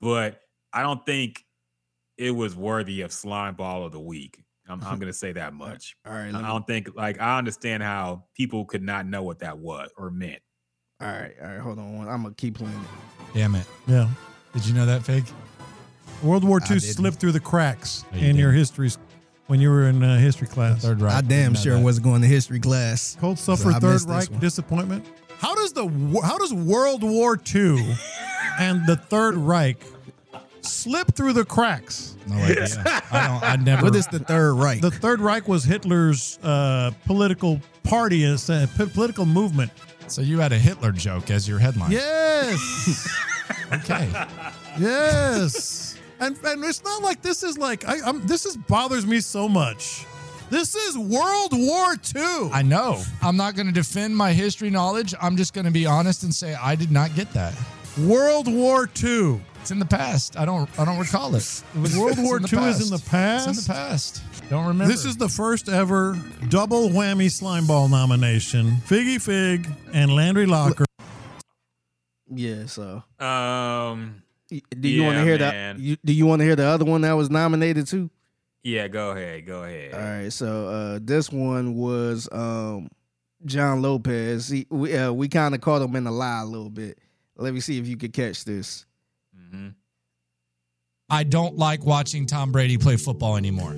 [0.00, 0.40] but
[0.72, 1.44] I don't think
[2.16, 4.38] it was worthy of slime ball of the week.
[4.68, 5.96] I'm, I'm gonna say that much.
[6.06, 9.58] all right, I don't think like I understand how people could not know what that
[9.58, 10.40] was or meant.
[11.00, 11.58] all right, all right.
[11.60, 12.74] Hold on, I'm gonna keep playing.
[12.74, 13.34] it.
[13.34, 13.66] Damn it.
[13.86, 14.08] Yeah.
[14.54, 15.24] Did you know that, Fig?
[16.22, 18.58] World War II slipped through the cracks No, you in your didn't.
[18.60, 18.98] histories
[19.46, 20.82] when you were in uh, history class.
[20.82, 21.14] Third Reich.
[21.14, 21.82] I damn sure that.
[21.82, 23.16] wasn't going to history class.
[23.20, 24.40] Cold So suffer I Third missed this Reich one.
[24.40, 25.06] disappointment.
[25.38, 25.86] How does the
[26.24, 27.96] how does World War II
[28.58, 29.82] and the Third Reich
[30.62, 32.16] slip through the cracks?
[32.26, 32.66] No idea.
[33.10, 33.42] I don't.
[33.42, 33.84] I never.
[33.84, 34.80] What is the Third Reich?
[34.80, 38.36] The Third Reich was Hitler's uh, political party, uh,
[38.76, 39.70] p- political movement.
[40.08, 41.92] so you had a Hitler joke as your headline.
[41.92, 43.08] Yes,
[43.72, 44.08] Okay.
[44.78, 48.26] yes, and and it's not like this is like I, I'm.
[48.26, 50.04] This is bothers me so much.
[50.50, 52.50] This is World War II.
[52.52, 53.02] I know.
[53.20, 55.14] I'm not going to defend my history knowledge.
[55.20, 57.54] I'm just going to be honest and say I did not get that.
[57.98, 59.42] World War II.
[59.60, 60.38] It's in the past.
[60.38, 60.70] I don't.
[60.78, 61.62] I don't recall it.
[61.74, 63.46] it was, World War in the II is in the past.
[63.48, 64.22] It's in the past.
[64.48, 64.90] Don't remember.
[64.90, 66.18] This is the first ever
[66.48, 68.76] double whammy slimeball nomination.
[68.86, 70.86] Figgy Fig and Landry Locker.
[72.34, 72.64] yeah.
[72.66, 75.76] So, Um do you want to hear man.
[75.76, 75.82] that?
[75.82, 78.08] You, do you want to hear the other one that was nominated too?
[78.62, 79.94] Yeah, go ahead, go ahead.
[79.94, 80.32] All right.
[80.32, 82.88] So uh, this one was um,
[83.44, 84.48] John Lopez.
[84.48, 86.98] He, we uh, we kind of caught him in a lie a little bit.
[87.36, 88.84] Let me see if you could catch this.
[89.36, 89.74] Mhm.
[91.10, 93.74] I don't like watching Tom Brady play football anymore.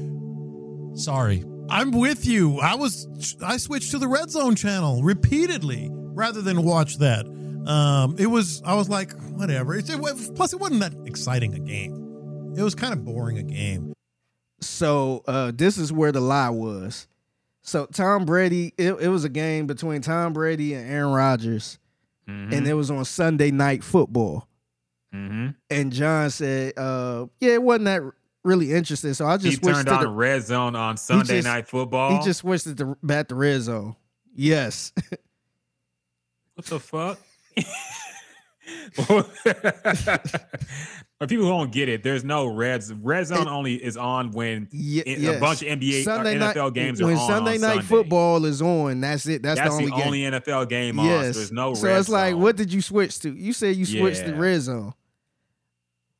[0.96, 1.44] Sorry.
[1.68, 2.58] I'm with you.
[2.58, 7.26] I was I switched to the Red Zone channel repeatedly rather than watch that.
[7.66, 9.74] Um, it was I was like whatever.
[9.76, 10.00] It's, it,
[10.34, 12.54] plus, it wasn't that exciting a game.
[12.56, 13.92] It was kind of boring a game.
[14.60, 17.06] So uh, this is where the lie was.
[17.62, 21.78] So Tom Brady, it, it was a game between Tom Brady and Aaron Rodgers,
[22.28, 22.52] Mhm.
[22.52, 24.48] and it was on Sunday Night Football.
[25.14, 25.54] Mhm.
[25.68, 28.02] And John said, uh, "Yeah, it wasn't that
[28.44, 31.36] really interesting." So I just He switched turned to on the, red zone on Sunday
[31.36, 32.16] just- night football.
[32.18, 33.96] He just switched it to back to red zone.
[34.34, 34.92] Yes.
[36.54, 37.18] what the fuck?
[41.20, 43.46] For people who don't get it, there's no red red zone.
[43.46, 45.40] only is on when Yeah, i- a yes.
[45.40, 47.84] bunch of NBA or Sunday night- NFL games are when on Sunday on night Sunday.
[47.86, 49.02] football is on.
[49.02, 49.42] That's it.
[49.42, 50.06] That's, That's, the only game.
[50.06, 51.04] only NFL game on.
[51.04, 51.34] yes.
[51.34, 53.34] So there's no so it's like, what did you switch to?
[53.36, 54.38] You said you switched to Yeah.
[54.38, 54.94] red zone.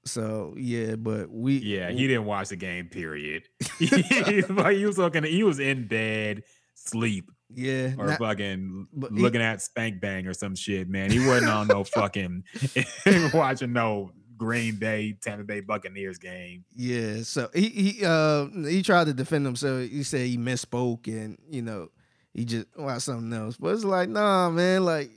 [0.05, 2.89] So yeah, but we Yeah, he didn't watch the game.
[2.89, 3.45] Period.
[3.79, 5.25] he, like, he was looking.
[5.25, 6.43] He was in bed,
[6.75, 7.95] sleep, yeah.
[7.97, 10.91] or not- fucking but he- looking at Spank Bang or some shit.
[10.91, 12.45] Man, he wasn't on no fucking
[13.33, 16.65] watching no Green Bay Tampa Bay Buccaneers game.
[16.75, 19.89] Yeah, so he he uh he tried to defend himself.
[19.89, 21.91] He said he misspoke and you know
[22.33, 23.57] he just watched something else.
[23.59, 25.11] But it's like, nah, man, like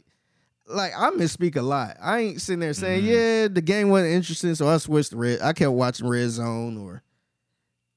[0.67, 1.95] like I misspeak a lot.
[2.01, 3.07] I ain't sitting there saying, Mhm.
[3.07, 5.41] yeah, the game wasn't interesting, so I switched to red.
[5.41, 7.01] I kept watching Red Zone or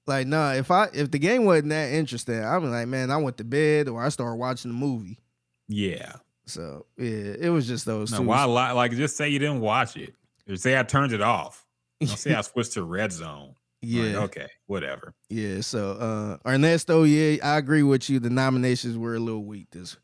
[0.06, 3.36] like, nah, if I if the game wasn't that interesting, I'm like, man, I went
[3.38, 5.18] to bed or I started watching the movie.
[5.66, 6.12] Yeah.
[6.46, 8.24] So yeah, it was just those No, two.
[8.24, 10.14] why li- like just say you didn't watch it.
[10.54, 11.66] Say I turned it off.
[12.00, 13.54] Don't say I switched to red zone.
[13.82, 14.18] Like, Yeah.
[14.24, 14.48] okay.
[14.66, 15.14] Whatever.
[15.28, 18.18] Yeah, so uh Ernesto, yeah, I agree with you.
[18.20, 19.96] The nominations were a little weak this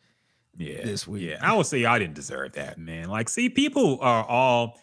[0.57, 0.83] Yeah.
[0.85, 1.23] this week.
[1.23, 1.39] Yeah.
[1.41, 3.09] I would say I didn't deserve that, man.
[3.09, 4.79] Like, see, people are all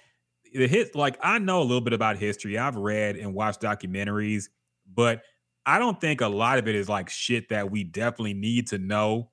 [0.54, 0.96] the hit.
[0.96, 2.58] Like, I know a little bit about history.
[2.58, 4.50] I've read and watched documentaries,
[4.92, 5.22] but
[5.66, 8.78] I don't think a lot of it is like shit that we definitely need to
[8.80, 9.30] know.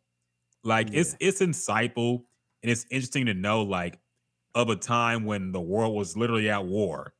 [0.64, 2.24] Like, it's it's insightful
[2.62, 3.98] and it's interesting to know, like,
[4.56, 7.12] of a time when the world was literally at war.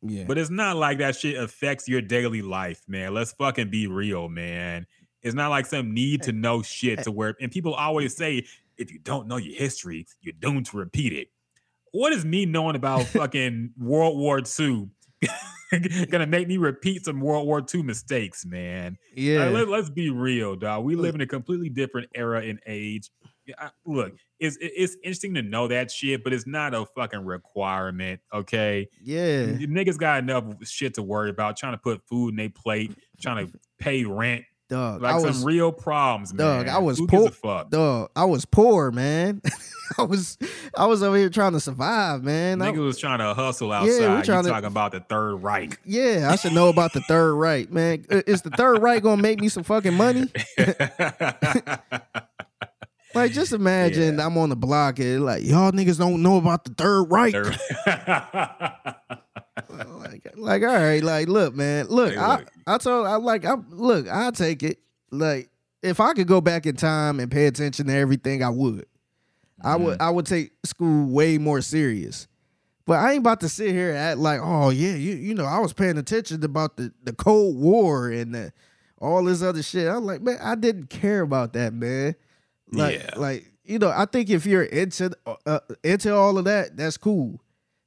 [0.00, 0.24] Yeah.
[0.26, 3.14] But it's not like that shit affects your daily life, man.
[3.14, 4.86] Let's fucking be real, man.
[5.20, 8.46] It's not like some need to know shit to where, and people always say,
[8.78, 11.28] if you don't know your history, you're doomed to repeat it.
[11.92, 14.88] What is me knowing about fucking World War II
[16.10, 18.96] gonna make me repeat some World War II mistakes, man?
[19.14, 19.50] Yeah.
[19.50, 20.84] Let, us be real, dog.
[20.84, 23.10] We live in a completely different era and age.
[23.58, 28.20] I- Look, it's it's interesting to know that shit, but it's not a fucking requirement.
[28.32, 28.88] Okay.
[29.02, 29.46] Yeah.
[29.46, 33.46] Niggas got enough shit to worry about, trying to put food in their plate, trying
[33.46, 34.44] to pay rent.
[34.68, 36.64] Dog, like I some was- real problems, man.
[36.64, 37.30] Dog, I was Who poor.
[37.68, 39.42] Dog, I was poor, man.
[39.98, 40.38] I was
[40.74, 42.62] I was over here trying to survive, man.
[42.62, 44.16] I- Niggas was trying to hustle we outside.
[44.18, 45.78] you trying to- talking about the Third Reich.
[45.84, 48.06] yeah, I should know about the third right, man.
[48.08, 50.30] Is the third right gonna make me some fucking money?
[53.14, 56.74] like, just imagine I'm on the block and like y'all niggas don't know about the
[56.74, 57.34] third right.
[59.68, 62.48] like, like, all right, like, look, man, look, Hey, I, look.
[62.66, 64.78] I told, I like, I look, I take it.
[65.10, 65.50] Like,
[65.82, 68.86] if I could go back in time and pay attention to everything, I would.
[69.62, 70.02] I would, Mm-hmm.
[70.02, 72.26] I would take school way more serious.
[72.84, 75.44] But I ain't about to sit here and act like, oh yeah, you, you know,
[75.44, 78.52] I was paying attention about the the Cold War and the,
[78.98, 79.86] all this other shit.
[79.86, 82.16] I'm like, man, I didn't care about that, man.
[82.72, 83.10] Like, Yeah.
[83.16, 85.10] like you know, I think if you're into
[85.46, 87.40] uh, into all of that, that's cool.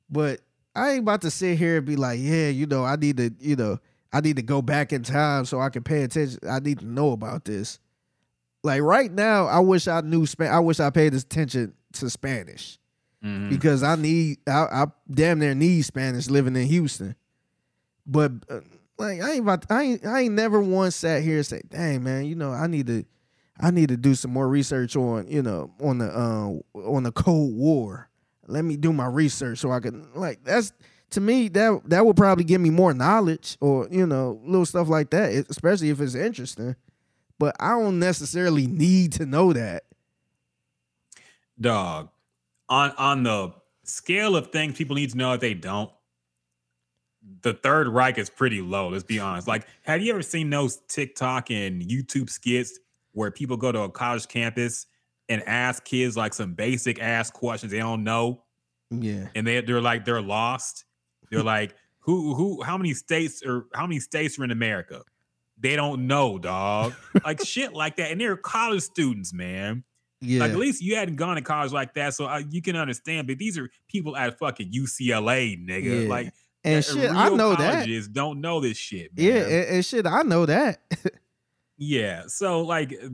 [0.09, 0.39] But
[0.75, 3.31] I ain't about to sit here and be like, yeah, you know, I need to,
[3.39, 3.79] you know,
[4.13, 6.39] I need to go back in time so I can pay attention.
[6.49, 7.79] I need to know about this.
[8.63, 10.51] Like right now, I wish I knew Span.
[10.53, 12.77] I wish I paid attention to Spanish
[13.23, 13.49] Mhm.
[13.49, 14.51] because I need, I,
[14.83, 17.15] I damn near need Spanish living in Houston.
[18.07, 18.61] But uh,
[18.97, 21.61] like, I ain't about, to- I ain't, I ain't never once sat here and say,
[21.69, 23.05] dang man, you know, I need to,
[23.59, 27.11] I need to do some more research on, you know, on the, uh, on the
[27.11, 28.09] Cold War.
[28.47, 30.73] Let me do my research so I can, like, that's
[31.11, 34.87] to me that that would probably give me more knowledge or you know little stuff
[34.87, 36.75] like that, especially if it's interesting.
[37.37, 39.83] But I don't necessarily need to know that.
[41.59, 42.09] Dog.
[42.69, 43.53] On on the
[43.83, 45.91] scale of things people need to know if they don't,
[47.41, 48.89] the Third Reich is pretty low.
[48.89, 49.47] Let's be honest.
[49.47, 52.79] Like, have you ever seen those TikTok and YouTube skits
[53.15, 54.85] where people go to a college campus
[55.29, 58.43] and ask kids like some basic ass questions they don't know?
[58.91, 59.29] Yeah.
[59.33, 60.85] and they they're like they're lost.
[61.31, 65.01] They're like, who who how many states or how many states are in America?
[65.57, 66.93] They don't know, dog.
[67.25, 68.11] like shit like that.
[68.11, 69.83] And they're college students, man.
[70.21, 70.41] Yeah.
[70.41, 73.27] Like at least you hadn't gone to college like that, so uh, you can understand.
[73.27, 76.03] But these are people at fucking UCLA, nigga.
[76.03, 76.09] Yeah.
[76.09, 76.33] Like
[76.63, 77.87] And shit, I know that.
[78.11, 79.15] Don't know this shit.
[79.17, 79.25] Man.
[79.25, 80.81] Yeah, and, and shit, I know that.
[81.77, 82.23] Yeah.
[82.27, 83.09] So like uh,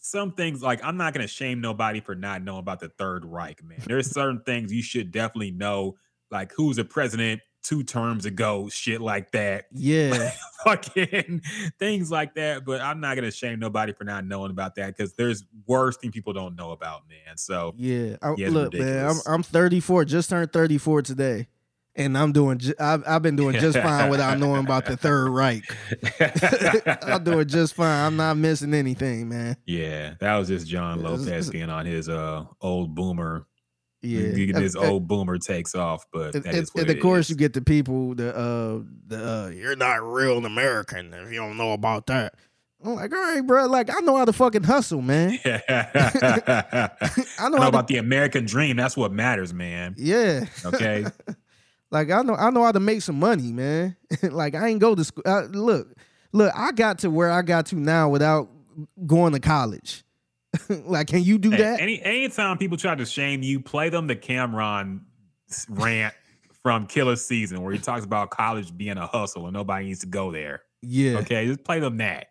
[0.00, 3.62] some things like I'm not gonna shame nobody for not knowing about the Third Reich,
[3.62, 3.80] man.
[3.86, 5.96] There's certain things you should definitely know,
[6.30, 9.66] like who's a president two terms ago, shit like that.
[9.72, 10.32] yeah.
[10.64, 11.42] Fucking
[11.78, 12.64] things like that.
[12.64, 16.12] But I'm not gonna shame nobody for not knowing about that because there's worse things
[16.12, 17.36] people don't know about, man.
[17.36, 18.16] So Yeah.
[18.22, 19.16] I, Yeah, look, man, I'm.
[19.26, 21.48] I'm 34, just turned 34 today.
[21.94, 25.62] And I'm doing I've, I've been doing just fine without knowing about the third Reich.
[27.02, 28.06] I'm doing just fine.
[28.06, 29.56] I'm not missing anything, man.
[29.66, 33.46] yeah, that was just John Yeah, Lopez being on his uh old boomer
[34.00, 34.32] Yeah.
[34.58, 37.26] This old boomer takes off, but And, that is and- what and it of course,
[37.26, 37.30] is.
[37.30, 41.58] you get the people the uh the uh, you're not real American if you don't
[41.58, 42.34] know about that.
[42.84, 43.66] I'm like, all right, bro.
[43.66, 45.38] Like, I know how to fucking hustle, man.
[45.44, 46.88] I
[47.42, 48.76] know know how to- about the American dream.
[48.76, 49.94] That's what matters, man.
[49.96, 50.46] Yeah.
[50.64, 51.04] Okay.
[51.92, 53.96] Like, I know, I know how to make some money, man.
[54.22, 55.22] like, I ain't go to school.
[55.26, 55.94] Uh, look,
[56.32, 58.48] look, I got to where I got to now without
[59.06, 60.02] going to college.
[60.68, 61.80] like, can you do Hey, that?
[61.80, 65.00] Any anytime people try to shame you, play them the Cam'ron
[65.68, 66.14] rant
[66.62, 70.06] from Killa Season where he talks about college being a hustle and nobody needs to
[70.06, 70.62] go there.
[70.80, 71.18] Yeah.
[71.18, 72.28] Okay, just play them that.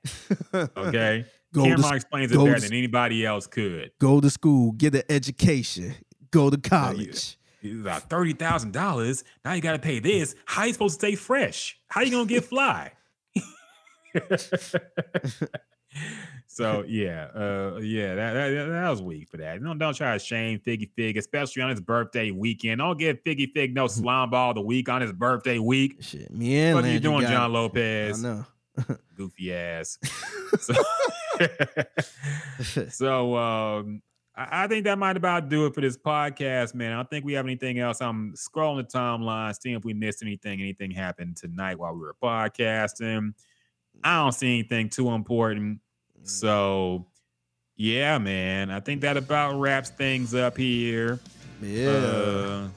[0.54, 1.26] Okay.
[1.54, 3.92] Go Cam'ron s- explains it better to than anybody else could.
[4.00, 5.96] Go to school, get an education,
[6.32, 7.38] go to college.
[7.64, 9.24] Like thirty thousand dollars.
[9.46, 10.36] Now you got to pay this.
[10.46, 11.78] How you supposed to stay fresh?
[11.88, 12.94] How you gonna get fly?
[16.48, 19.62] so yeah, uh, yeah, that, that that was weak for that.
[19.62, 22.80] Don't don't try to shame Figgy Fig, especially on his birthday weekend.
[22.80, 25.98] Don't give Figgy Fig no slime ball the week on his birthday week.
[26.02, 28.24] Shit, me and what are you doing, John Lopez?
[28.26, 28.46] I know.
[29.16, 29.98] Goofy ass.
[30.60, 30.74] so,
[32.90, 34.02] so um,
[34.36, 36.92] I, I think that might about do it for this podcast, man.
[36.94, 38.02] I don't think we have anything else.
[38.02, 40.62] I'm scrolling the timeline, seeing if we missed anything.
[40.62, 43.34] Anything happened tonight while we were podcasting.
[44.04, 45.80] I don't see anything too important.
[46.24, 47.08] So,
[47.76, 48.72] yeah, man.
[48.72, 51.20] I think that about wraps things up here.
[51.62, 51.90] Yeah.
[51.90, 52.68] Uh,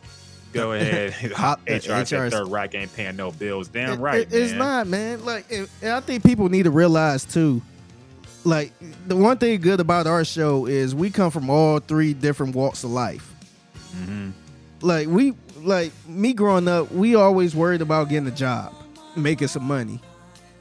[0.53, 1.13] go ahead.
[1.33, 3.69] Hot- HR HR said Third Reich ain't paying no bills.
[3.69, 5.25] Damn It- right, it- it's not, man.
[5.25, 7.63] Like, and I think people need to realize too.
[8.45, 8.73] Like,
[9.07, 12.85] the one thing good about our show is we come from all three different walks
[12.85, 13.33] of life.
[13.97, 14.31] Mm-hmm.
[14.81, 18.75] Like, we, like me growing up, we always worried about getting a job,
[19.17, 20.01] making some money.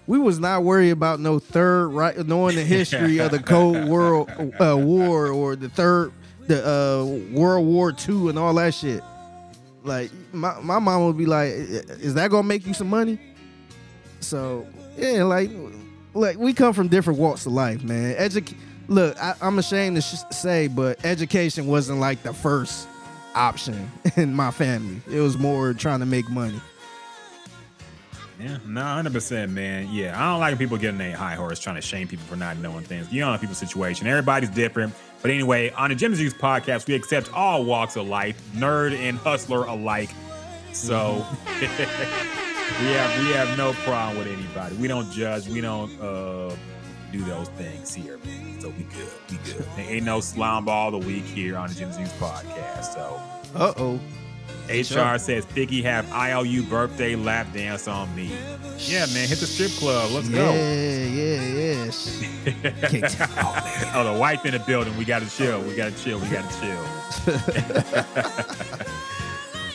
[0.08, 4.30] We was not worried about no third right, knowing the history of the Cold World
[4.60, 6.12] uh, War or the third,
[6.48, 9.02] the uh, World War II and all that shit.
[9.84, 13.20] Like my my mom would be like, "Is that gonna make you some money?"
[14.22, 14.66] So
[14.98, 15.50] yeah, like
[16.14, 18.16] like we come from different walks of life, man.
[18.16, 18.56] Educ-
[18.90, 22.86] Look, I, I'm ashamed to sh- say, but education wasn't like the first
[23.34, 25.02] option in my family.
[25.10, 26.60] It was more trying to make money.
[28.40, 29.88] Yeah, no, hundred percent, man.
[29.92, 32.58] Yeah, I don't like people getting a high horse trying to shame people for not
[32.58, 33.12] knowing things.
[33.12, 34.06] You don't know people's situation.
[34.08, 34.94] Everybody's different.
[35.22, 39.18] But anyway, on the Jim's Juice podcast, we accept all walks of life, nerd and
[39.18, 40.10] hustler alike.
[40.74, 41.26] So
[41.62, 44.76] we have we have no problem with anybody.
[44.76, 45.48] We don't judge.
[45.48, 46.56] We don't uh,
[47.12, 48.20] do those things here.
[48.60, 49.10] So we good.
[49.30, 49.66] We good.
[49.76, 52.94] There ain't no slime ball the week here on the Jim's Juice podcast.
[52.94, 53.22] So
[53.56, 54.00] Uh oh.
[54.70, 58.32] HR says Figgy have IOU birthday lap dance on me.
[58.78, 60.12] Yeah, man, hit the strip club.
[60.12, 60.54] Let's go.
[60.54, 60.64] Yeah, go.
[61.10, 61.42] yeah,
[63.04, 63.92] yeah.
[63.96, 64.96] oh, the wife in the building.
[64.98, 65.62] We gotta chill.
[65.62, 66.20] We gotta chill.
[66.20, 66.84] We gotta chill.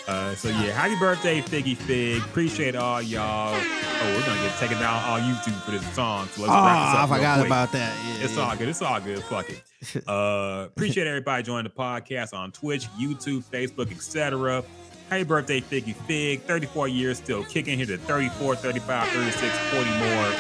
[0.09, 2.22] Uh, so yeah, happy birthday, Figgy Fig.
[2.22, 3.55] Appreciate all y'all.
[3.55, 6.26] Oh, we're gonna get taken down on YouTube for this song.
[6.32, 7.10] So let's Oh, wrap this I up.
[7.10, 7.47] real forgot quick.
[7.48, 7.94] about that.
[8.18, 8.43] Yeah, it's yeah.
[8.43, 8.68] all good.
[8.68, 9.22] It's all good.
[9.24, 9.62] Fuck it.
[10.09, 14.64] Uh, appreciate everybody joining the podcast on Twitch, YouTube, Facebook, etc.
[15.09, 16.40] Happy birthday, Figgy Fig.
[16.43, 20.32] 34 years still kicking here to 34, 35, 36, 40 more.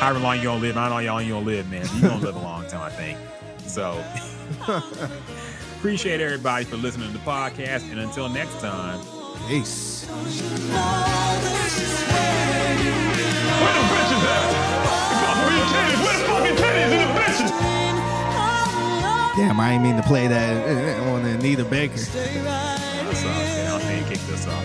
[0.00, 0.76] However long you gonna live.
[0.78, 1.86] I don't know long you gonna live, man.
[1.96, 3.18] you gonna live a long time, I think.
[3.66, 4.02] So
[5.78, 7.88] appreciate everybody for listening to the podcast.
[7.92, 8.98] And until next time.
[9.46, 10.04] Peace.
[10.08, 10.24] Where the
[13.94, 14.50] bitches at?
[14.58, 16.00] It's supposed titties.
[16.02, 17.52] Where the fucking titties and the bitches?
[19.36, 21.94] Damn, I ain't mean to play that uh, on Anita Baker.
[21.94, 23.30] That's all.
[23.30, 24.64] I don't think kick this off.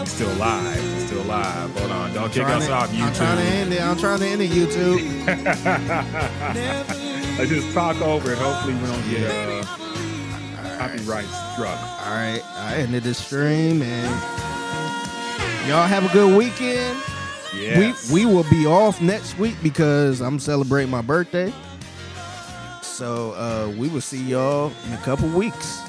[0.00, 0.82] We still live.
[0.94, 1.78] We still live.
[1.78, 2.14] Hold on.
[2.14, 3.02] Don't kick us to- off YouTube.
[3.02, 3.82] I'm trying to end it.
[3.82, 5.02] I'm trying to end it, YouTube.
[7.38, 8.38] Let's just talk over it.
[8.38, 11.78] Hopefully we don't get uh, copyright struck.
[12.06, 14.10] All right, I ended the stream, and
[15.68, 16.98] y'all have a good weekend.
[17.54, 18.10] Yes.
[18.10, 21.52] We we will be off next week because I'm celebrating my birthday.
[22.82, 25.80] So uh, we will see y'all in a couple weeks.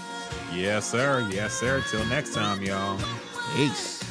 [0.53, 1.25] Yes, sir.
[1.31, 1.81] Yes, sir.
[1.89, 2.99] Till next time, y'all.
[3.55, 4.03] Peace.